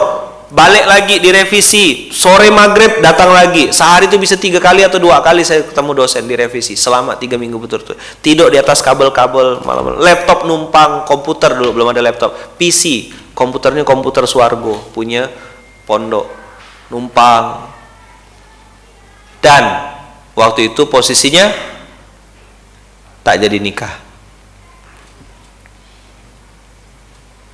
balik 0.55 0.86
lagi 0.86 1.18
direvisi, 1.18 2.14
sore 2.14 2.55
maghrib 2.55 3.03
datang 3.03 3.34
lagi. 3.34 3.74
Sehari 3.74 4.07
itu 4.07 4.14
bisa 4.14 4.38
tiga 4.38 4.62
kali 4.62 4.86
atau 4.86 5.03
dua 5.03 5.18
kali 5.18 5.43
saya 5.43 5.66
ketemu 5.66 6.07
dosen 6.07 6.22
direvisi 6.26 6.78
selama 6.78 7.18
tiga 7.18 7.34
minggu 7.34 7.59
betul-betul. 7.59 7.99
Tidur 8.22 8.47
di 8.55 8.62
atas 8.62 8.78
kabel-kabel 8.78 9.66
malam, 9.66 9.99
laptop 9.99 10.47
numpang, 10.47 11.03
komputer 11.03 11.59
dulu 11.59 11.82
belum 11.82 11.91
ada 11.91 11.99
laptop, 11.99 12.34
PC, 12.62 13.11
komputernya 13.34 13.82
komputer 13.82 14.22
Suargo 14.30 14.78
punya 14.95 15.26
pondok, 15.82 16.30
numpang. 16.95 17.74
Dan 19.43 19.64
waktu 20.38 20.70
itu 20.70 20.86
posisinya 20.86 21.49
tak 23.24 23.36
jadi 23.40 23.58
nikah. 23.60 23.94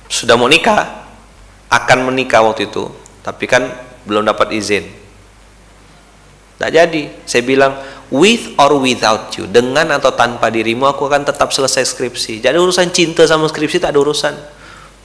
Sudah 0.07 0.39
mau 0.39 0.47
nikah 0.47 1.07
akan 1.67 2.07
menikah 2.07 2.41
waktu 2.41 2.71
itu 2.71 2.87
tapi 3.27 3.43
kan 3.43 3.67
belum 4.07 4.23
dapat 4.23 4.55
izin. 4.55 4.87
Tak 6.57 6.71
jadi. 6.73 7.11
Saya 7.27 7.43
bilang 7.43 7.75
with 8.07 8.55
or 8.55 8.79
without 8.79 9.29
you 9.35 9.45
dengan 9.45 9.91
atau 9.93 10.15
tanpa 10.15 10.47
dirimu 10.47 10.87
aku 10.87 11.11
akan 11.11 11.27
tetap 11.27 11.51
selesai 11.51 11.83
skripsi. 11.85 12.39
Jadi 12.39 12.55
urusan 12.55 12.89
cinta 12.95 13.27
sama 13.27 13.51
skripsi 13.51 13.83
tak 13.83 13.93
ada 13.93 13.99
urusan. 13.99 14.33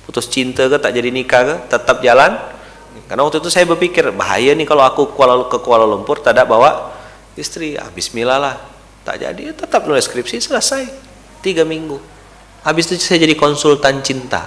Putus 0.07 0.31
cinta 0.31 0.71
ke 0.71 0.79
tak 0.79 0.95
jadi 0.95 1.11
nikah 1.11 1.43
ke 1.45 1.55
tetap 1.67 1.99
jalan. 2.01 2.39
Karena 3.11 3.27
waktu 3.27 3.43
itu 3.43 3.51
saya 3.53 3.69
berpikir 3.69 4.15
bahaya 4.15 4.57
nih 4.57 4.65
kalau 4.65 4.87
aku 4.87 5.13
ke 5.51 5.59
Kuala 5.61 5.85
Lumpur 5.85 6.23
tak 6.23 6.39
ada 6.39 6.49
bawa 6.49 6.95
istri. 7.37 7.77
Ah 7.77 7.91
bismillah 7.93 8.39
lah 8.41 8.72
tak 9.03 9.23
jadi 9.23 9.55
tetap 9.55 9.87
nulis 9.87 10.07
skripsi 10.07 10.39
selesai. 10.39 10.87
Tiga 11.43 11.67
minggu. 11.67 11.99
Habis 12.63 12.95
itu 12.95 13.03
saya 13.03 13.27
jadi 13.27 13.35
konsultan 13.35 13.99
cinta. 14.07 14.47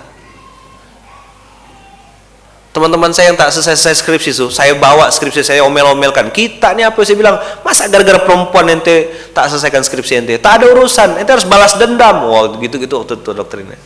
Teman-teman 2.72 3.12
saya 3.16 3.32
yang 3.32 3.39
tak 3.39 3.56
selesai, 3.56 4.03
skripsi 4.03 4.36
itu 4.36 4.51
saya 4.51 4.76
bawa 4.76 5.08
skripsi 5.08 5.47
saya 5.47 5.64
omel-omelkan. 5.64 6.28
Kita 6.32 6.76
ini 6.76 6.84
apa 6.84 6.99
saya 7.08 7.16
bilang? 7.16 7.39
Masa 7.64 7.88
gara-gara 7.88 8.20
perempuan 8.20 8.68
ente 8.68 9.32
tak 9.32 9.47
selesaikan 9.47 9.80
skripsi 9.84 10.24
ente? 10.24 10.36
Tak 10.39 10.60
ada 10.60 10.66
urusan. 10.76 11.20
Ente 11.20 11.32
harus 11.32 11.47
balas 11.47 11.76
dendam. 11.80 12.28
Wow 12.28 12.60
gitu-gitu 12.60 12.99
waktu 12.99 13.16
itu 13.20 13.32
doktrinnya 13.32 13.80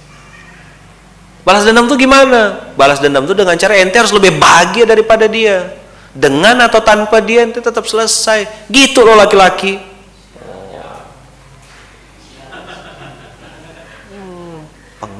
balas 1.49 1.65
dendam 1.65 1.89
itu 1.89 2.05
gimana? 2.05 2.69
Balas 2.77 3.01
dendam 3.01 3.25
itu 3.25 3.33
dengan 3.33 3.57
cara 3.57 3.73
ente 3.81 3.97
harus 3.97 4.13
lebih 4.13 4.37
bahagia 4.37 4.85
daripada 4.85 5.25
dia. 5.25 5.73
Dengan 6.13 6.61
atau 6.61 6.77
tanpa 6.77 7.17
dia 7.25 7.41
ente 7.41 7.57
tetap 7.57 7.89
selesai. 7.89 8.69
Gitu 8.69 9.01
loh 9.01 9.17
laki-laki 9.17 9.88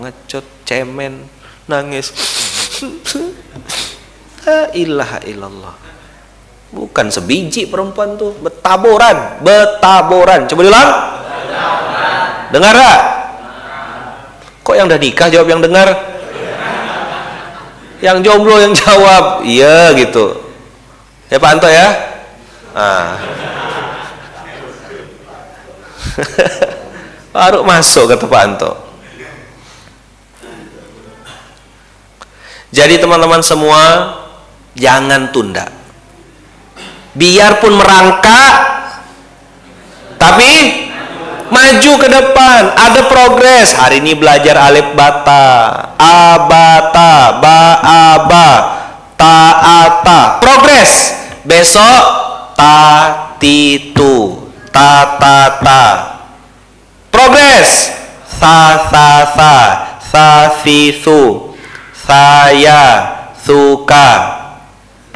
pengecut 0.09 0.45
cemen 0.65 1.29
nangis. 1.69 2.09
La 4.49 4.73
ilaha 4.73 5.21
illallah. 5.29 5.75
Bukan 6.73 7.13
sebiji 7.13 7.69
perempuan 7.69 8.17
tuh 8.17 8.33
betaboran 8.41 9.41
betaboran 9.41 10.45
coba 10.49 10.61
diulang 10.65 10.91
dengar 12.53 12.73
gak? 12.77 13.01
Kok 14.65 14.75
yang 14.77 14.85
udah 14.89 15.01
nikah 15.01 15.29
jawab 15.33 15.49
yang 15.49 15.61
dengar? 15.61 15.89
Yang 18.01 18.17
jomblo 18.25 18.61
yang 18.61 18.73
jawab. 18.73 19.45
Iya 19.45 19.93
gitu. 19.97 20.37
Ya 21.29 21.37
Pak 21.41 21.51
Anto 21.57 21.69
ya? 21.69 21.87
Ah. 22.73 23.17
baru 27.39 27.61
masuk 27.63 28.09
kata 28.09 28.25
Pak 28.25 28.41
Anto 28.41 28.88
Jadi 32.69 33.01
teman-teman 33.01 33.41
semua 33.41 34.13
jangan 34.77 35.33
tunda. 35.33 35.65
Biarpun 37.17 37.73
merangkak 37.73 38.53
tapi 40.19 40.51
maju 41.49 41.91
ke 41.97 42.07
depan, 42.11 42.61
ada 42.77 43.01
progres. 43.09 43.73
Hari 43.73 44.03
ini 44.03 44.13
belajar 44.13 44.69
alif 44.69 44.93
bata, 44.93 45.47
abata, 45.97 47.41
ba 47.41 47.61
aba, 47.81 48.49
taata. 49.17 50.37
Progres. 50.43 51.17
Besok 51.47 52.03
ta 52.53 52.77
titu, 53.41 54.45
ta 54.69 55.17
ta 55.17 55.37
ta. 55.63 55.83
Progres. 57.09 57.97
Sa 58.39 58.87
sa 58.87 59.27
sa, 59.35 59.55
sa 59.99 60.27
si 60.63 60.95
su 60.95 61.48
saya 62.09 62.81
suka 63.37 64.09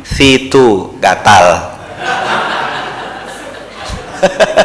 situ 0.05 0.93
gatal. 1.01 1.73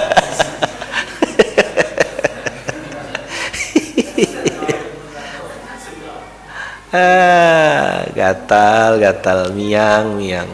Ah, 6.89 8.09
gatal 8.17 8.97
gatal 8.97 9.53
miang 9.53 10.17
miang. 10.17 10.49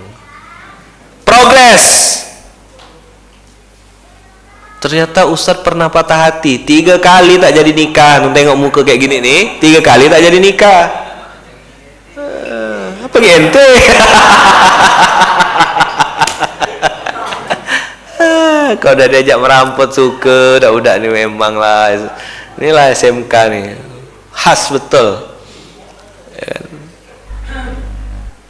Progres. 1.22 1.87
Ternyata 4.83 5.31
Ustadz 5.31 5.62
pernah 5.62 5.87
patah 5.87 6.27
hati. 6.27 6.59
Tiga 6.66 6.99
kali 6.99 7.39
tak 7.39 7.55
jadi 7.55 7.70
nikah. 7.70 8.35
Tengok 8.35 8.59
muka 8.59 8.83
kayak 8.83 8.99
gini 8.99 9.22
nih. 9.22 9.62
Tiga 9.62 9.79
kali 9.79 10.11
tak 10.11 10.27
jadi 10.27 10.39
nikah 10.43 11.04
pengente. 13.15 13.62
Kau 18.83 18.91
udah 18.91 19.07
diajak 19.07 19.39
merampot 19.39 19.95
suka. 19.95 20.59
Udah 20.59 20.75
udah 20.75 20.99
nih 20.99 21.25
memang 21.25 21.55
lah. 21.55 21.95
Inilah 22.59 22.91
SMK 22.91 23.35
nih 23.55 23.79
khas 24.35 24.75
betul. 24.75 25.31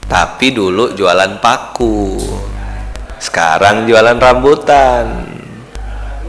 Tapi 0.08 0.46
dulu 0.54 0.94
jualan 0.96 1.36
paku. 1.42 2.16
Sekarang 3.20 3.84
jualan 3.84 4.16
rambutan. 4.16 5.28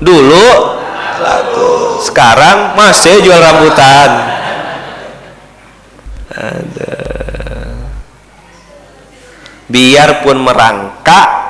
Dulu? 0.01 0.47
Laku 1.15 2.03
sekarang 2.03 2.75
masih 2.75 3.23
jual 3.23 3.39
rambutan. 3.39 4.36
Ada 6.36 6.95
biarpun 9.70 10.38
merangkak 10.41 11.45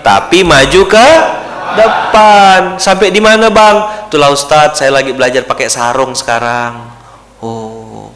tapi 0.00 0.42
maju 0.42 0.82
ke 0.88 1.08
depan. 1.76 2.80
Sampai 2.80 3.12
di 3.14 3.20
mana 3.22 3.52
bang? 3.52 4.08
Itulah 4.10 4.32
Ustadz 4.32 4.80
saya 4.80 4.90
lagi 4.90 5.14
belajar 5.14 5.46
pakai 5.46 5.70
sarung 5.70 6.16
sekarang. 6.16 6.90
Oh. 7.40 8.10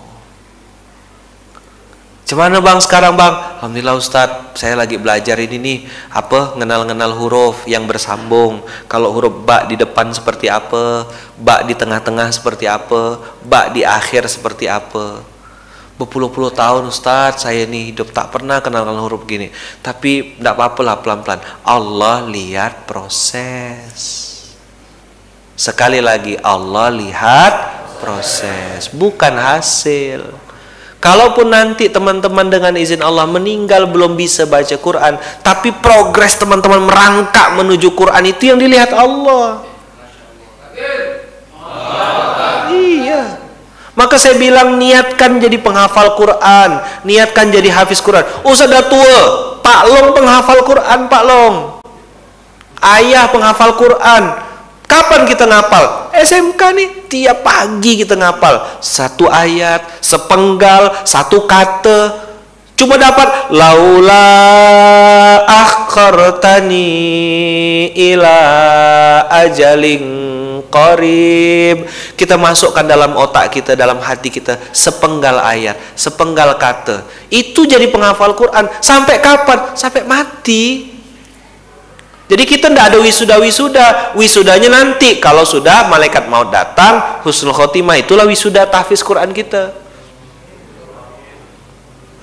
Cuman 2.24 2.56
bang 2.56 2.80
sekarang 2.80 3.14
bang? 3.20 3.60
Alhamdulillah 3.60 3.96
Ustadz 4.00 4.58
saya 4.58 4.74
lagi 4.74 4.96
belajar 4.96 5.36
ini 5.38 5.56
nih. 5.60 5.78
Apa? 6.10 6.56
Ngenal-ngenal 6.56 7.14
huruf 7.14 7.68
yang 7.68 7.84
bersambung. 7.84 8.64
Kalau 8.88 9.12
huruf 9.12 9.44
ba 9.44 9.68
di 9.68 9.76
depan 9.76 10.10
seperti 10.10 10.48
apa 10.48 11.06
ba 11.36 11.62
di 11.62 11.76
tengah-tengah 11.76 12.32
seperti 12.32 12.64
apa 12.66 13.20
ba 13.44 13.68
di 13.70 13.84
akhir 13.84 14.26
seperti 14.26 14.66
apa 14.66 15.33
berpuluh-puluh 16.04 16.52
tahun 16.52 16.92
Ustadz 16.92 17.48
saya 17.48 17.64
nih 17.64 17.96
hidup 17.96 18.12
tak 18.12 18.28
pernah 18.28 18.60
kenal 18.60 18.84
huruf 19.00 19.24
gini. 19.24 19.48
Tapi 19.80 20.36
tidak 20.36 20.54
apa-apa 20.60 20.80
lah 20.84 20.96
pelan-pelan. 21.00 21.40
Allah 21.64 22.20
lihat 22.28 22.84
proses. 22.84 24.30
Sekali 25.56 26.04
lagi 26.04 26.36
Allah 26.44 26.92
lihat 26.92 27.52
proses 28.04 28.92
bukan 28.92 29.32
hasil. 29.40 30.20
Kalaupun 31.00 31.52
nanti 31.52 31.92
teman-teman 31.92 32.48
dengan 32.48 32.72
izin 32.80 33.04
Allah 33.04 33.28
meninggal 33.28 33.84
belum 33.84 34.16
bisa 34.16 34.48
baca 34.48 34.72
Quran, 34.72 35.20
tapi 35.44 35.68
progres 35.84 36.32
teman-teman 36.40 36.80
merangkak 36.88 37.60
menuju 37.60 37.92
Quran 37.92 38.24
itu 38.24 38.48
yang 38.48 38.56
dilihat 38.56 38.88
Allah. 38.88 39.60
Iya. 42.72 43.36
Maka 43.94 44.18
saya 44.18 44.34
bilang 44.34 44.74
niatkan 44.78 45.38
jadi 45.38 45.54
penghafal 45.62 46.18
Quran, 46.18 46.70
niatkan 47.06 47.50
jadi 47.54 47.70
hafiz 47.70 48.02
Quran. 48.02 48.26
Sudah 48.42 48.82
tua, 48.90 49.18
Pak 49.62 49.80
Long 49.86 50.08
penghafal 50.10 50.66
Quran, 50.66 51.06
Pak 51.06 51.22
Long. 51.22 51.56
Ayah 52.82 53.30
penghafal 53.30 53.78
Quran, 53.78 54.34
Kapan 54.84 55.26
kita 55.26 55.48
ngapal? 55.48 56.14
SMK 56.14 56.60
nih 56.76 56.88
tiap 57.10 57.42
pagi 57.42 57.98
kita 57.98 58.14
ngapal 58.14 58.78
satu 58.78 59.26
ayat, 59.26 59.82
sepenggal, 59.98 61.02
satu 61.02 61.50
kata. 61.50 62.23
Cuma 62.74 62.98
dapat 62.98 63.54
laula 63.54 64.26
akhartani 65.46 66.90
ila 67.94 68.38
ajaling 69.30 70.02
qarib. 70.74 71.86
Kita 72.18 72.34
masukkan 72.34 72.82
dalam 72.82 73.14
otak 73.14 73.54
kita, 73.54 73.78
dalam 73.78 74.02
hati 74.02 74.26
kita 74.26 74.58
sepenggal 74.74 75.38
ayat, 75.38 75.78
sepenggal 75.94 76.58
kata. 76.58 77.06
Itu 77.30 77.62
jadi 77.62 77.86
penghafal 77.94 78.34
Quran 78.34 78.66
sampai 78.82 79.22
kapan? 79.22 79.78
Sampai 79.78 80.02
mati. 80.02 80.90
Jadi 82.26 82.42
kita 82.48 82.74
tidak 82.74 82.90
ada 82.90 82.98
wisuda-wisuda. 82.98 84.18
Wisudanya 84.18 84.82
nanti 84.82 85.22
kalau 85.22 85.46
sudah 85.46 85.86
malaikat 85.86 86.26
mau 86.26 86.42
datang, 86.50 87.22
husnul 87.22 87.54
khotimah 87.54 88.02
itulah 88.02 88.26
wisuda 88.26 88.66
tahfiz 88.66 89.04
Quran 89.04 89.30
kita. 89.30 89.83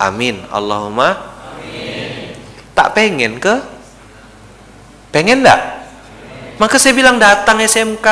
Amin. 0.02 0.42
Allahumma. 0.50 1.14
Amin. 1.54 2.34
Tak 2.74 2.98
pengen 2.98 3.38
ke? 3.38 3.56
Pengen 5.14 5.46
enggak? 5.46 5.62
Maka 6.58 6.78
saya 6.78 6.94
bilang 6.94 7.18
datang 7.18 7.62
SMK, 7.62 8.08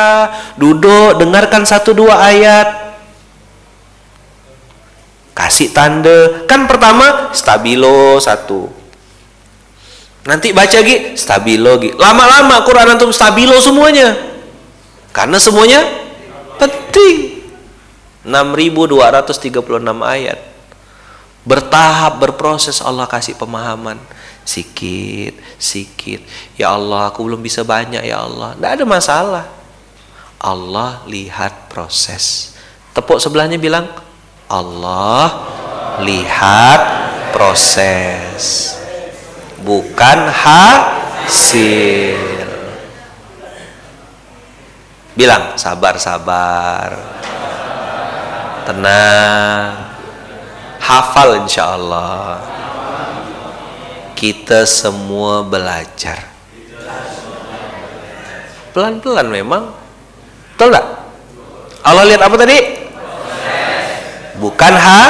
duduk, 0.57 1.17
dengarkan 1.17 1.65
satu 1.65 1.93
dua 1.93 2.21
ayat. 2.29 2.97
Kasih 5.33 5.73
tanda. 5.73 6.45
Kan 6.45 6.69
pertama 6.69 7.31
stabilo 7.31 8.19
satu 8.19 8.79
Nanti 10.27 10.51
baca 10.51 10.77
lagi 10.77 11.15
stabilo 11.15 11.79
lagi. 11.79 11.95
Lama-lama 11.95 12.61
Quran 12.67 12.93
antum 12.93 13.09
stabilo 13.09 13.57
semuanya. 13.57 14.13
Karena 15.15 15.41
semuanya 15.41 15.81
penting. 16.59 17.41
6236 18.27 19.63
ayat. 20.03 20.39
Bertahap 21.47 22.19
berproses 22.19 22.83
Allah 22.83 23.07
kasih 23.07 23.35
pemahaman. 23.35 23.99
Sikit, 24.43 25.37
sikit. 25.61 26.25
Ya 26.57 26.73
Allah, 26.73 27.13
aku 27.13 27.21
belum 27.23 27.39
bisa 27.39 27.61
banyak 27.61 28.01
ya 28.01 28.25
Allah. 28.25 28.57
Tidak 28.57 28.71
ada 28.79 28.85
masalah. 28.85 29.45
Allah 30.39 31.03
lihat 31.05 31.69
proses. 31.69 32.55
Tepuk 32.95 33.21
sebelahnya 33.21 33.61
bilang, 33.61 33.85
Allah 34.49 35.45
lihat 36.01 36.81
proses 37.35 38.73
bukan 39.61 40.19
hasil 40.31 42.19
bilang 45.13 45.59
sabar 45.59 45.99
sabar 45.99 46.95
tenang 48.63 49.88
hafal 50.89 51.45
insya 51.45 51.77
Allah 51.77 52.41
kita 54.17 54.67
semua 54.67 55.47
belajar. 55.47 56.27
Pelan-pelan 58.75 59.31
memang. 59.31 59.71
Betul 60.51 60.75
tak? 60.75 60.85
Allah 61.87 62.03
lihat 62.03 62.21
apa 62.25 62.35
tadi? 62.35 62.59
bukan 64.39 64.71
ha? 64.75 65.03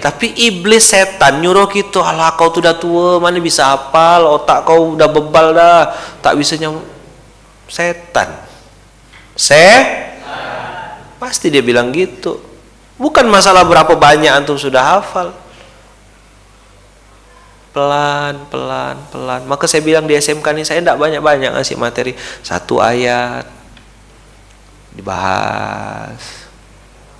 Tapi 0.00 0.32
iblis 0.48 0.88
setan 0.88 1.44
nyuruh 1.44 1.68
kita 1.68 2.00
alah 2.00 2.32
kau 2.36 2.48
tuh 2.48 2.64
udah 2.64 2.76
tua 2.76 3.20
mana 3.20 3.40
bisa 3.40 3.72
hafal? 3.72 4.36
Otak 4.36 4.68
kau 4.68 4.96
udah 4.96 5.08
bebal 5.08 5.56
dah. 5.56 5.92
Tak 6.20 6.36
bisa 6.36 6.60
nyam 6.60 6.84
setan. 7.72 8.36
Se? 9.32 9.64
Pasti 11.16 11.48
dia 11.48 11.64
bilang 11.64 11.90
gitu 11.90 12.47
bukan 12.98 13.24
masalah 13.30 13.64
berapa 13.64 13.94
banyak 13.94 14.28
antum 14.28 14.58
sudah 14.58 14.98
hafal. 14.98 15.32
Pelan 17.72 18.34
pelan 18.50 18.98
pelan. 19.14 19.46
Maka 19.46 19.70
saya 19.70 19.80
bilang 19.86 20.04
di 20.04 20.18
SMK 20.18 20.46
ini 20.52 20.66
saya 20.66 20.82
tidak 20.82 20.98
banyak 20.98 21.22
banyak 21.22 21.54
ngasih 21.54 21.78
materi. 21.78 22.12
Satu 22.42 22.82
ayat. 22.82 23.46
Dibahas. 24.92 26.50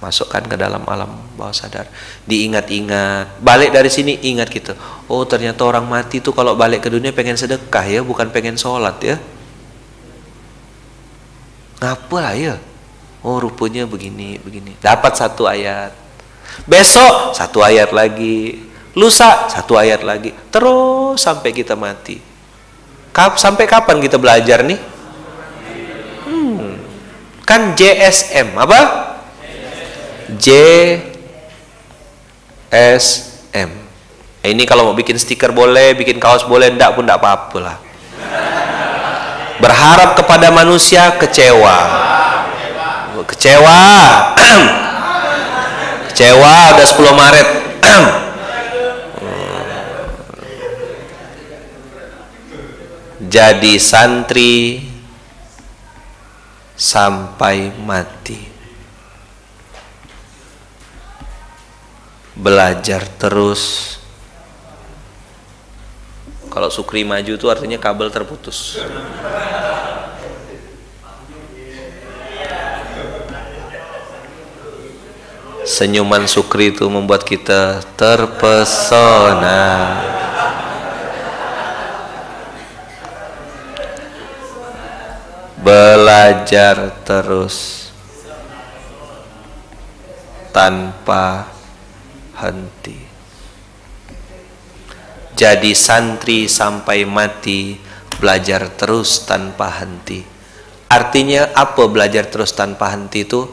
Masukkan 0.02 0.42
ke 0.46 0.58
dalam 0.58 0.82
alam 0.90 1.14
bawah 1.38 1.54
sadar. 1.54 1.86
Diingat-ingat. 2.26 3.38
Balik 3.38 3.70
dari 3.70 3.88
sini 3.88 4.18
ingat 4.26 4.50
gitu. 4.50 4.74
Oh 5.06 5.22
ternyata 5.24 5.62
orang 5.62 5.86
mati 5.86 6.18
tuh 6.18 6.34
kalau 6.34 6.58
balik 6.58 6.82
ke 6.82 6.90
dunia 6.90 7.14
pengen 7.14 7.38
sedekah 7.38 7.86
ya 7.86 8.02
bukan 8.02 8.28
pengen 8.34 8.58
sholat 8.58 8.98
ya. 9.00 9.16
Ngapa 11.78 12.18
lah 12.18 12.34
ya 12.34 12.58
oh 13.28 13.36
rupanya 13.36 13.84
begini 13.84 14.40
begini. 14.40 14.72
Dapat 14.80 15.12
satu 15.20 15.44
ayat. 15.44 15.92
Besok 16.64 17.36
satu 17.36 17.60
ayat 17.60 17.92
lagi. 17.92 18.64
Lusa 18.96 19.52
satu 19.52 19.76
ayat 19.76 20.00
lagi. 20.00 20.32
Terus 20.48 21.20
sampai 21.20 21.52
kita 21.52 21.76
mati. 21.76 22.16
Kap, 23.12 23.36
sampai 23.36 23.68
kapan 23.68 24.00
kita 24.00 24.16
belajar 24.16 24.64
nih? 24.64 24.80
Hmm. 26.24 26.80
kan 27.44 27.76
JSM 27.76 28.56
apa? 28.56 28.80
J 30.36 30.48
S 32.72 33.04
M. 33.52 33.70
Ini 34.44 34.62
kalau 34.64 34.88
mau 34.88 34.96
bikin 34.96 35.16
stiker 35.20 35.52
boleh 35.52 35.92
bikin 35.92 36.16
kaos 36.16 36.44
boleh 36.48 36.72
ndak 36.72 36.96
pun 36.96 37.04
ndak 37.04 37.20
apa-apa 37.20 37.58
lah. 37.60 37.76
Berharap 39.58 40.14
kepada 40.14 40.54
manusia 40.54 41.10
kecewa 41.18 41.76
kecewa. 43.28 43.80
Kecewa 46.08 46.54
udah 46.72 46.86
10 46.88 47.20
Maret. 47.20 47.48
Jadi 53.28 53.76
santri 53.76 54.80
sampai 56.72 57.68
mati. 57.76 58.40
Belajar 62.32 63.04
terus. 63.20 63.94
Kalau 66.48 66.72
sukri 66.72 67.04
maju 67.04 67.36
itu 67.36 67.46
artinya 67.52 67.76
kabel 67.76 68.08
terputus 68.08 68.80
senyuman 75.78 76.26
sukri 76.26 76.74
itu 76.74 76.90
membuat 76.90 77.22
kita 77.22 77.86
terpesona. 77.94 79.62
Belajar 85.62 86.98
terus 87.06 87.86
tanpa 90.50 91.46
henti. 92.42 92.98
Jadi 95.38 95.78
santri 95.78 96.50
sampai 96.50 97.06
mati 97.06 97.78
belajar 98.18 98.66
terus 98.74 99.22
tanpa 99.30 99.70
henti. 99.78 100.26
Artinya 100.90 101.54
apa 101.54 101.86
belajar 101.86 102.26
terus 102.26 102.50
tanpa 102.50 102.90
henti 102.90 103.22
itu 103.22 103.46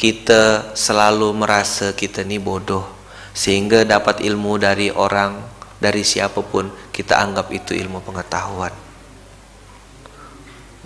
kita 0.00 0.72
selalu 0.72 1.28
merasa 1.36 1.92
kita 1.92 2.24
ini 2.24 2.40
bodoh 2.40 2.88
sehingga 3.36 3.84
dapat 3.84 4.24
ilmu 4.24 4.56
dari 4.56 4.88
orang 4.88 5.36
dari 5.76 6.00
siapa 6.00 6.40
pun 6.40 6.72
kita 6.88 7.20
anggap 7.20 7.52
itu 7.52 7.76
ilmu 7.76 8.00
pengetahuan. 8.00 8.72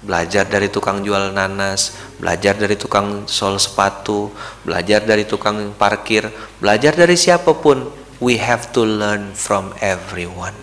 Belajar 0.03 0.51
dari 0.51 0.67
tukang 0.67 1.07
jual 1.07 1.31
nanas 1.31 1.95
belajar 2.19 2.59
dari 2.59 2.75
tukang 2.75 3.31
sol 3.31 3.55
sepatu 3.63 4.35
belajar 4.67 5.07
dari 5.07 5.23
tukang 5.23 5.63
parkir 5.79 6.27
belajar 6.59 6.99
dari 6.99 7.15
siapa 7.15 7.55
pun 7.55 7.87
we 8.19 8.35
have 8.35 8.75
to 8.75 8.83
learn 8.83 9.31
from 9.39 9.71
everyone. 9.79 10.59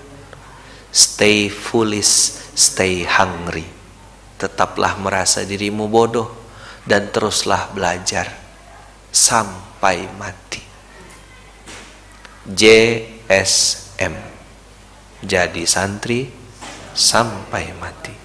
Stay 0.91 1.47
foolish 1.47 2.36
stay 2.52 3.08
hungry. 3.08 3.64
Tetaplah 4.36 4.99
merasa 4.99 5.47
dirimu 5.47 5.88
bodoh 5.88 6.28
dan 6.84 7.08
teruslah 7.16 7.72
belajar 7.72 8.41
sampai 9.12 10.07
mati. 10.16 10.64
JSM 12.47 14.16
jadi 15.22 15.64
santri 15.70 16.26
sampai 16.95 17.76
mati. 17.78 18.16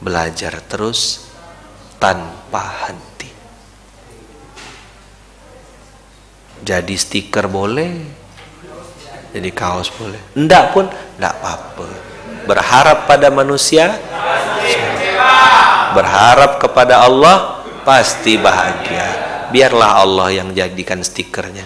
Belajar 0.00 0.62
terus 0.64 1.28
tanpa 2.00 2.88
henti. 2.88 3.30
Jadi 6.66 6.94
stiker 6.96 7.46
boleh, 7.52 7.92
jadi 9.36 9.50
kaos 9.52 9.92
boleh. 9.92 10.18
Enggak 10.32 10.72
pun 10.72 10.88
enggak 11.20 11.34
apa-apa. 11.36 11.88
Berharap 12.48 12.98
pada 13.04 13.28
manusia, 13.28 13.92
berharap 15.92 16.62
kepada 16.62 17.04
Allah 17.04 17.60
pasti 17.84 18.40
bahagia 18.40 19.25
biarlah 19.50 20.02
Allah 20.02 20.28
yang 20.32 20.48
jadikan 20.52 21.02
stikernya. 21.02 21.64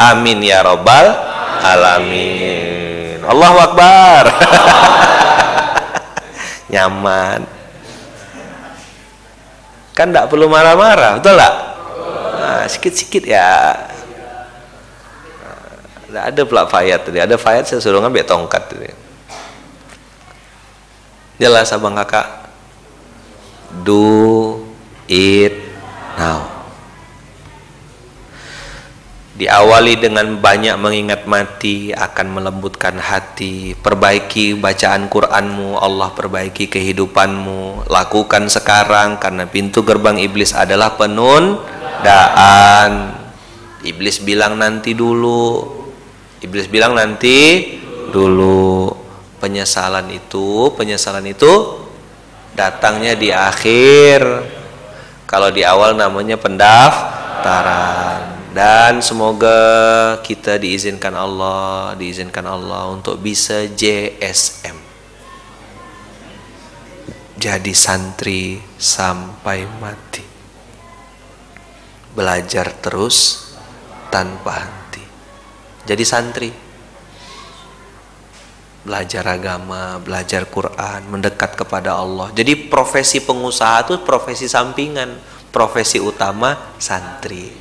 Amin 0.00 0.40
ya 0.40 0.64
robbal 0.64 1.12
alamin. 1.60 3.20
Allahu 3.20 3.58
Akbar. 3.60 4.24
Nyaman. 6.72 7.40
Kan 9.92 10.14
tidak 10.14 10.32
perlu 10.32 10.48
marah-marah, 10.48 11.20
betul 11.20 11.36
tak? 11.36 11.54
Nah, 12.40 12.64
sikit-sikit 12.64 13.28
ya. 13.28 13.76
Tidak 16.08 16.24
ada 16.32 16.42
pula 16.48 16.64
fayat 16.64 17.04
tadi. 17.04 17.20
Ada 17.20 17.36
fayat 17.36 17.68
saya 17.68 17.84
suruh 17.84 18.00
ngambil 18.00 18.24
tongkat 18.24 18.62
tadi. 18.66 18.90
Jelas 21.36 21.70
abang 21.70 21.94
kakak. 21.94 22.50
Do 23.84 24.69
it 25.10 25.58
now. 26.14 26.46
Diawali 29.40 29.96
dengan 29.96 30.36
banyak 30.36 30.76
mengingat 30.76 31.24
mati 31.24 31.96
akan 31.96 32.26
melembutkan 32.28 33.00
hati. 33.00 33.72
Perbaiki 33.72 34.52
bacaan 34.52 35.08
Qur'anmu, 35.08 35.80
Allah 35.80 36.12
perbaiki 36.12 36.68
kehidupanmu. 36.68 37.88
Lakukan 37.88 38.52
sekarang 38.52 39.16
karena 39.16 39.48
pintu 39.48 39.80
gerbang 39.80 40.20
iblis 40.20 40.52
adalah 40.52 40.92
penundaan. 41.00 42.92
Iblis 43.80 44.20
bilang 44.20 44.60
nanti 44.60 44.92
dulu. 44.92 45.72
Iblis 46.44 46.68
bilang 46.68 46.92
nanti 46.92 47.64
dulu. 48.12 48.92
Penyesalan 49.40 50.12
itu, 50.12 50.68
penyesalan 50.76 51.24
itu 51.24 51.80
datangnya 52.52 53.16
di 53.16 53.32
akhir 53.32 54.20
kalau 55.30 55.46
di 55.54 55.62
awal 55.62 55.94
namanya 55.94 56.34
pendaftaran 56.34 58.26
dan 58.50 58.98
semoga 58.98 60.18
kita 60.26 60.58
diizinkan 60.58 61.14
Allah, 61.14 61.94
diizinkan 61.94 62.42
Allah 62.50 62.90
untuk 62.90 63.22
bisa 63.22 63.70
JSM. 63.70 64.74
Jadi 67.38 67.72
santri 67.72 68.58
sampai 68.74 69.70
mati. 69.78 70.26
Belajar 72.10 72.74
terus 72.82 73.48
tanpa 74.10 74.66
henti. 74.66 75.06
Jadi 75.86 76.02
santri 76.02 76.50
belajar 78.90 79.22
agama, 79.22 80.02
belajar 80.02 80.50
Quran, 80.50 81.06
mendekat 81.06 81.54
kepada 81.54 81.94
Allah. 81.94 82.34
Jadi 82.34 82.66
profesi 82.66 83.22
pengusaha 83.22 83.86
itu 83.86 84.02
profesi 84.02 84.50
sampingan, 84.50 85.14
profesi 85.54 86.02
utama 86.02 86.74
santri. 86.74 87.54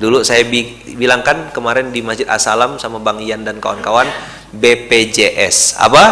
Dulu 0.00 0.24
saya 0.24 0.48
bi 0.48 0.96
bilangkan 0.96 1.52
kemarin 1.52 1.92
di 1.92 2.00
Masjid 2.00 2.24
Asalam 2.24 2.80
sama 2.80 2.96
Bang 2.96 3.20
Ian 3.20 3.44
dan 3.44 3.60
kawan-kawan 3.60 4.08
BPJS. 4.56 5.76
Apa? 5.76 6.04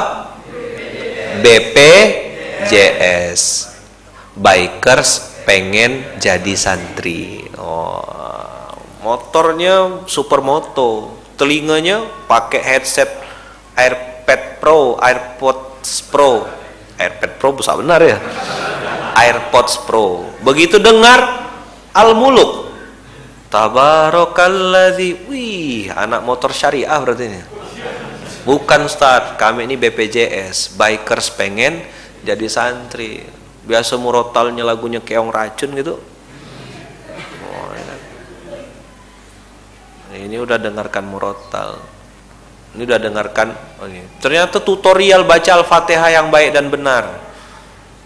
BPJS. 1.40 3.40
Bikers 4.36 5.40
pengen 5.48 6.04
jadi 6.20 6.52
santri. 6.60 7.40
Oh, 7.56 8.04
motornya 9.00 10.04
supermoto, 10.04 11.24
telinganya 11.40 12.04
pakai 12.28 12.60
headset 12.60 13.08
air 13.72 14.15
AirPad 14.26 14.58
Pro, 14.58 14.98
AirPods 14.98 16.02
Pro. 16.10 16.42
AirPad 16.98 17.38
Pro 17.38 17.54
besar 17.54 17.78
benar 17.78 18.02
ya. 18.02 18.18
AirPods 19.14 19.86
Pro. 19.86 20.34
Begitu 20.42 20.82
dengar 20.82 21.46
Al-Muluk. 21.94 22.74
Tabarakalladzi. 23.46 25.30
Wih, 25.30 25.94
anak 25.94 26.26
motor 26.26 26.50
syariah 26.50 26.98
berarti 26.98 27.24
ini. 27.30 27.38
Bukan 28.42 28.90
start, 28.90 29.38
kami 29.38 29.70
ini 29.70 29.78
BPJS, 29.78 30.74
bikers 30.74 31.30
pengen 31.38 31.86
jadi 32.26 32.50
santri. 32.50 33.22
Biasa 33.62 33.94
murotalnya 33.94 34.66
lagunya 34.66 34.98
keong 34.98 35.30
racun 35.30 35.70
gitu. 35.78 36.02
Oh, 37.46 37.70
ini 40.18 40.34
udah 40.34 40.58
dengarkan 40.58 41.06
murotal 41.06 41.78
ini 42.76 42.84
udah 42.84 43.00
dengarkan. 43.00 43.56
Ternyata 44.20 44.60
tutorial 44.60 45.24
baca 45.24 45.56
al-fatihah 45.56 46.12
yang 46.12 46.28
baik 46.28 46.52
dan 46.52 46.68
benar. 46.68 47.24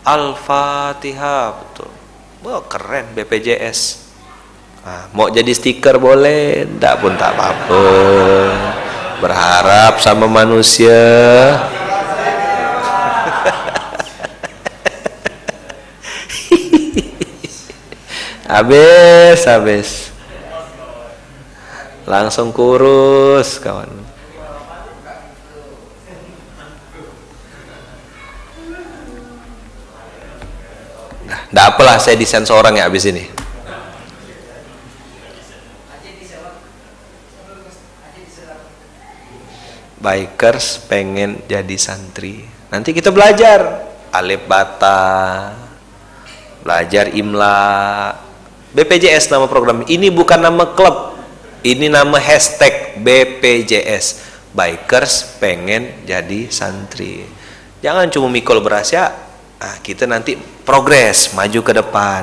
Al-fatihah 0.07 1.59
betul. 1.59 1.91
Wah 2.41 2.65
keren 2.65 3.13
BPJS 3.13 4.09
nah, 4.81 5.13
mau 5.13 5.29
jadi 5.29 5.53
stiker 5.53 6.01
boleh? 6.01 6.65
Tidak 6.65 6.95
pun 7.03 7.13
tak 7.19 7.37
apa-apa. 7.37 7.83
Berharap 9.21 10.01
sama 10.01 10.25
manusia. 10.31 10.97
Habis 18.51 19.47
habis. 19.47 20.11
Langsung 22.09 22.51
kurus 22.51 23.63
kawan 23.63 24.00
Tidak 31.51 31.65
apalah 31.67 31.99
saya 31.99 32.15
desain 32.15 32.47
seorang 32.47 32.79
ya 32.79 32.87
abis 32.87 33.11
ini. 33.11 33.27
Bikers 40.01 40.87
pengen 40.87 41.43
jadi 41.51 41.77
santri. 41.77 42.47
Nanti 42.71 42.95
kita 42.95 43.11
belajar. 43.11 43.91
Alif 44.11 44.43
bata, 44.51 45.55
belajar 46.67 47.15
imla, 47.15 48.11
BPJS 48.75 49.31
nama 49.31 49.47
program. 49.47 49.87
Ini 49.87 50.11
bukan 50.11 50.43
nama 50.43 50.75
klub. 50.75 51.15
Ini 51.63 51.87
nama 51.87 52.19
hashtag 52.19 52.99
BPJS 52.99 54.31
bikers 54.51 55.39
pengen 55.39 56.07
jadi 56.07 56.51
santri. 56.51 57.23
Jangan 57.81 58.11
cuma 58.11 58.27
mikul 58.27 58.59
beras 58.61 58.91
ya 58.91 59.30
nah, 59.61 59.77
kita 59.85 60.09
nanti 60.09 60.41
progres 60.65 61.37
maju 61.37 61.61
ke 61.61 61.73
depan. 61.77 62.23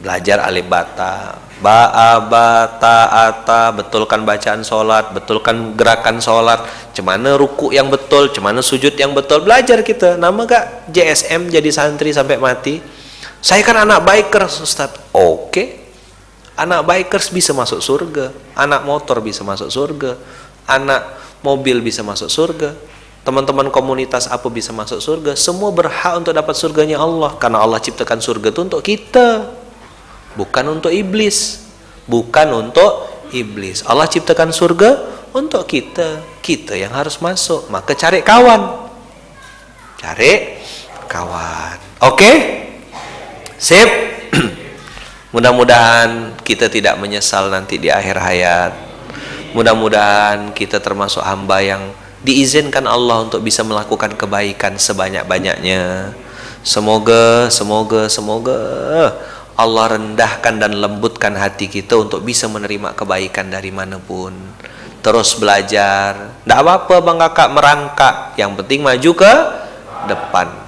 Belajar 0.00 0.44
alif 0.44 0.64
bata. 0.64 1.44
Ba'a 1.56 2.20
bata 2.20 3.08
ata 3.32 3.72
betulkan 3.72 4.28
bacaan 4.28 4.60
sholat 4.60 5.12
betulkan 5.16 5.72
gerakan 5.72 6.20
sholat. 6.20 6.64
Cemana 6.92 7.36
ruku 7.36 7.72
yang 7.72 7.88
betul 7.88 8.28
cemana 8.32 8.60
sujud 8.60 8.92
yang 8.96 9.16
betul. 9.16 9.44
Belajar 9.44 9.80
kita. 9.80 10.20
Nama 10.20 10.40
gak 10.44 10.64
JSM 10.92 11.48
jadi 11.48 11.70
santri 11.72 12.12
sampai 12.12 12.36
mati? 12.36 12.80
Saya 13.40 13.64
kan 13.64 13.88
anak 13.88 14.04
bikers 14.04 14.60
Ustaz. 14.60 14.92
Oke. 15.16 15.84
Anak 16.56 16.84
bikers 16.84 17.32
bisa 17.32 17.56
masuk 17.56 17.80
surga. 17.80 18.32
Anak 18.52 18.84
motor 18.84 19.20
bisa 19.24 19.40
masuk 19.40 19.72
surga. 19.72 20.16
Anak 20.68 21.08
mobil 21.40 21.80
bisa 21.80 22.04
masuk 22.04 22.28
surga 22.28 22.95
teman-teman 23.26 23.66
komunitas 23.74 24.30
apa 24.30 24.46
bisa 24.46 24.70
masuk 24.70 25.02
surga? 25.02 25.34
Semua 25.34 25.74
berhak 25.74 26.22
untuk 26.22 26.30
dapat 26.30 26.54
surganya 26.54 27.02
Allah. 27.02 27.34
Karena 27.34 27.58
Allah 27.58 27.82
ciptakan 27.82 28.22
surga 28.22 28.54
itu 28.54 28.60
untuk 28.62 28.80
kita. 28.86 29.50
Bukan 30.38 30.64
untuk 30.70 30.94
iblis. 30.94 31.66
Bukan 32.06 32.54
untuk 32.54 33.10
iblis. 33.34 33.82
Allah 33.82 34.06
ciptakan 34.06 34.54
surga 34.54 34.90
untuk 35.34 35.66
kita. 35.66 36.22
Kita 36.38 36.78
yang 36.78 36.94
harus 36.94 37.18
masuk. 37.18 37.66
Maka 37.66 37.98
cari 37.98 38.22
kawan. 38.22 38.86
Cari 39.98 40.62
kawan. 41.10 42.06
Oke? 42.06 42.14
Okay? 42.14 42.36
sip. 43.58 43.90
Mudah-mudahan 45.34 46.38
kita 46.46 46.70
tidak 46.70 46.94
menyesal 47.02 47.50
nanti 47.50 47.82
di 47.82 47.90
akhir 47.90 48.22
hayat. 48.22 48.72
Mudah-mudahan 49.50 50.54
kita 50.54 50.78
termasuk 50.78 51.26
hamba 51.26 51.58
yang 51.58 51.82
diizinkan 52.24 52.84
Allah 52.88 53.26
untuk 53.26 53.44
bisa 53.44 53.60
melakukan 53.66 54.16
kebaikan 54.16 54.76
sebanyak-banyaknya. 54.80 56.12
Semoga 56.66 57.46
semoga 57.48 58.10
semoga 58.10 58.60
Allah 59.56 59.96
rendahkan 59.96 60.60
dan 60.60 60.76
lembutkan 60.76 61.32
hati 61.38 61.70
kita 61.70 61.96
untuk 61.96 62.26
bisa 62.26 62.50
menerima 62.50 62.92
kebaikan 62.92 63.48
dari 63.48 63.72
mana 63.72 63.96
pun. 63.96 64.34
Terus 65.00 65.38
belajar. 65.38 66.42
Tidak 66.42 66.58
apa-apa 66.58 66.98
bang 66.98 67.18
kakak 67.22 67.50
merangkak. 67.54 68.16
Yang 68.34 68.52
penting 68.60 68.80
maju 68.82 69.10
ke 69.14 69.32
depan 70.10 70.65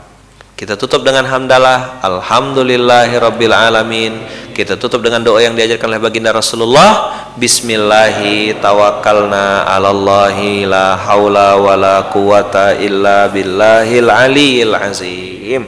kita 0.59 0.75
tutup 0.75 1.07
dengan 1.07 1.23
hamdalah 1.23 2.03
alhamdulillahirabbil 2.03 3.55
alamin 3.55 4.19
kita 4.51 4.75
tutup 4.75 5.07
dengan 5.07 5.23
doa 5.23 5.39
yang 5.39 5.55
diajarkan 5.55 5.87
oleh 5.87 6.03
baginda 6.03 6.35
Rasulullah 6.35 7.15
bismillahi 7.39 8.59
tawakkalna 8.59 9.71
'alallahi 9.71 10.67
la 10.67 10.99
haula 10.99 11.55
wala 11.63 12.11
quwata 12.11 12.75
illa 12.75 13.31
billahil 13.31 14.11
aliyil 14.11 14.75
azim 14.75 15.63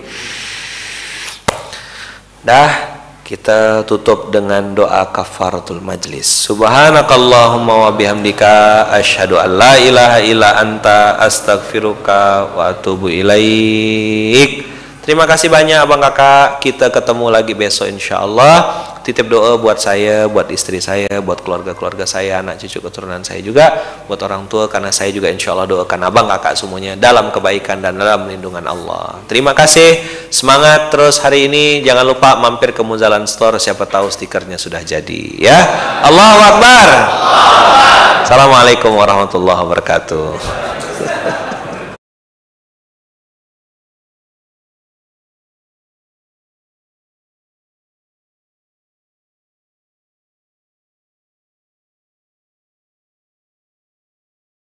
dah 2.42 2.98
kita 3.22 3.86
tutup 3.86 4.34
dengan 4.34 4.74
doa 4.74 5.06
kafaratul 5.06 5.78
majlis. 5.78 6.26
Subhanakallahumma 6.50 7.86
wa 7.86 7.90
bihamdika 7.94 8.90
asyhadu 8.90 9.38
an 9.38 9.54
la 9.54 9.78
ilaha 9.78 10.18
illa 10.18 10.58
anta 10.58 11.14
astaghfiruka 11.22 12.50
wa 12.58 12.74
atubu 12.74 13.06
ilaik. 13.06 14.79
Terima 15.10 15.26
kasih 15.26 15.50
banyak 15.50 15.74
Abang 15.74 15.98
Kakak. 15.98 16.62
Kita 16.62 16.86
ketemu 16.86 17.34
lagi 17.34 17.50
besok 17.50 17.90
insyaallah 17.90 18.86
titip 19.02 19.26
doa 19.26 19.58
buat 19.58 19.74
saya, 19.82 20.30
buat 20.30 20.46
istri 20.54 20.78
saya, 20.78 21.18
buat 21.18 21.42
keluarga-keluarga 21.42 22.06
saya, 22.06 22.38
anak 22.38 22.62
cucu 22.62 22.78
keturunan 22.78 23.18
saya 23.26 23.42
juga, 23.42 23.74
buat 24.06 24.22
orang 24.22 24.46
tua 24.46 24.70
karena 24.70 24.94
saya 24.94 25.10
juga 25.10 25.26
insya 25.26 25.50
Allah 25.50 25.66
doakan 25.66 26.06
abang 26.06 26.30
kakak 26.30 26.54
semuanya 26.54 26.94
dalam 26.94 27.34
kebaikan 27.34 27.82
dan 27.82 27.98
dalam 27.98 28.30
lindungan 28.30 28.62
Allah. 28.62 29.18
Terima 29.26 29.50
kasih, 29.50 29.98
semangat 30.30 30.94
terus 30.94 31.18
hari 31.18 31.50
ini. 31.50 31.82
Jangan 31.82 32.06
lupa 32.06 32.38
mampir 32.38 32.70
ke 32.70 32.86
Muzalan 32.86 33.26
Store, 33.26 33.58
siapa 33.58 33.90
tahu 33.90 34.14
stikernya 34.14 34.62
sudah 34.62 34.86
jadi 34.86 35.22
ya. 35.42 35.58
Allahu 36.06 36.38
Akbar. 36.54 36.88
Assalamualaikum 38.22 38.94
warahmatullahi 38.94 39.58
wabarakatuh. 39.58 41.48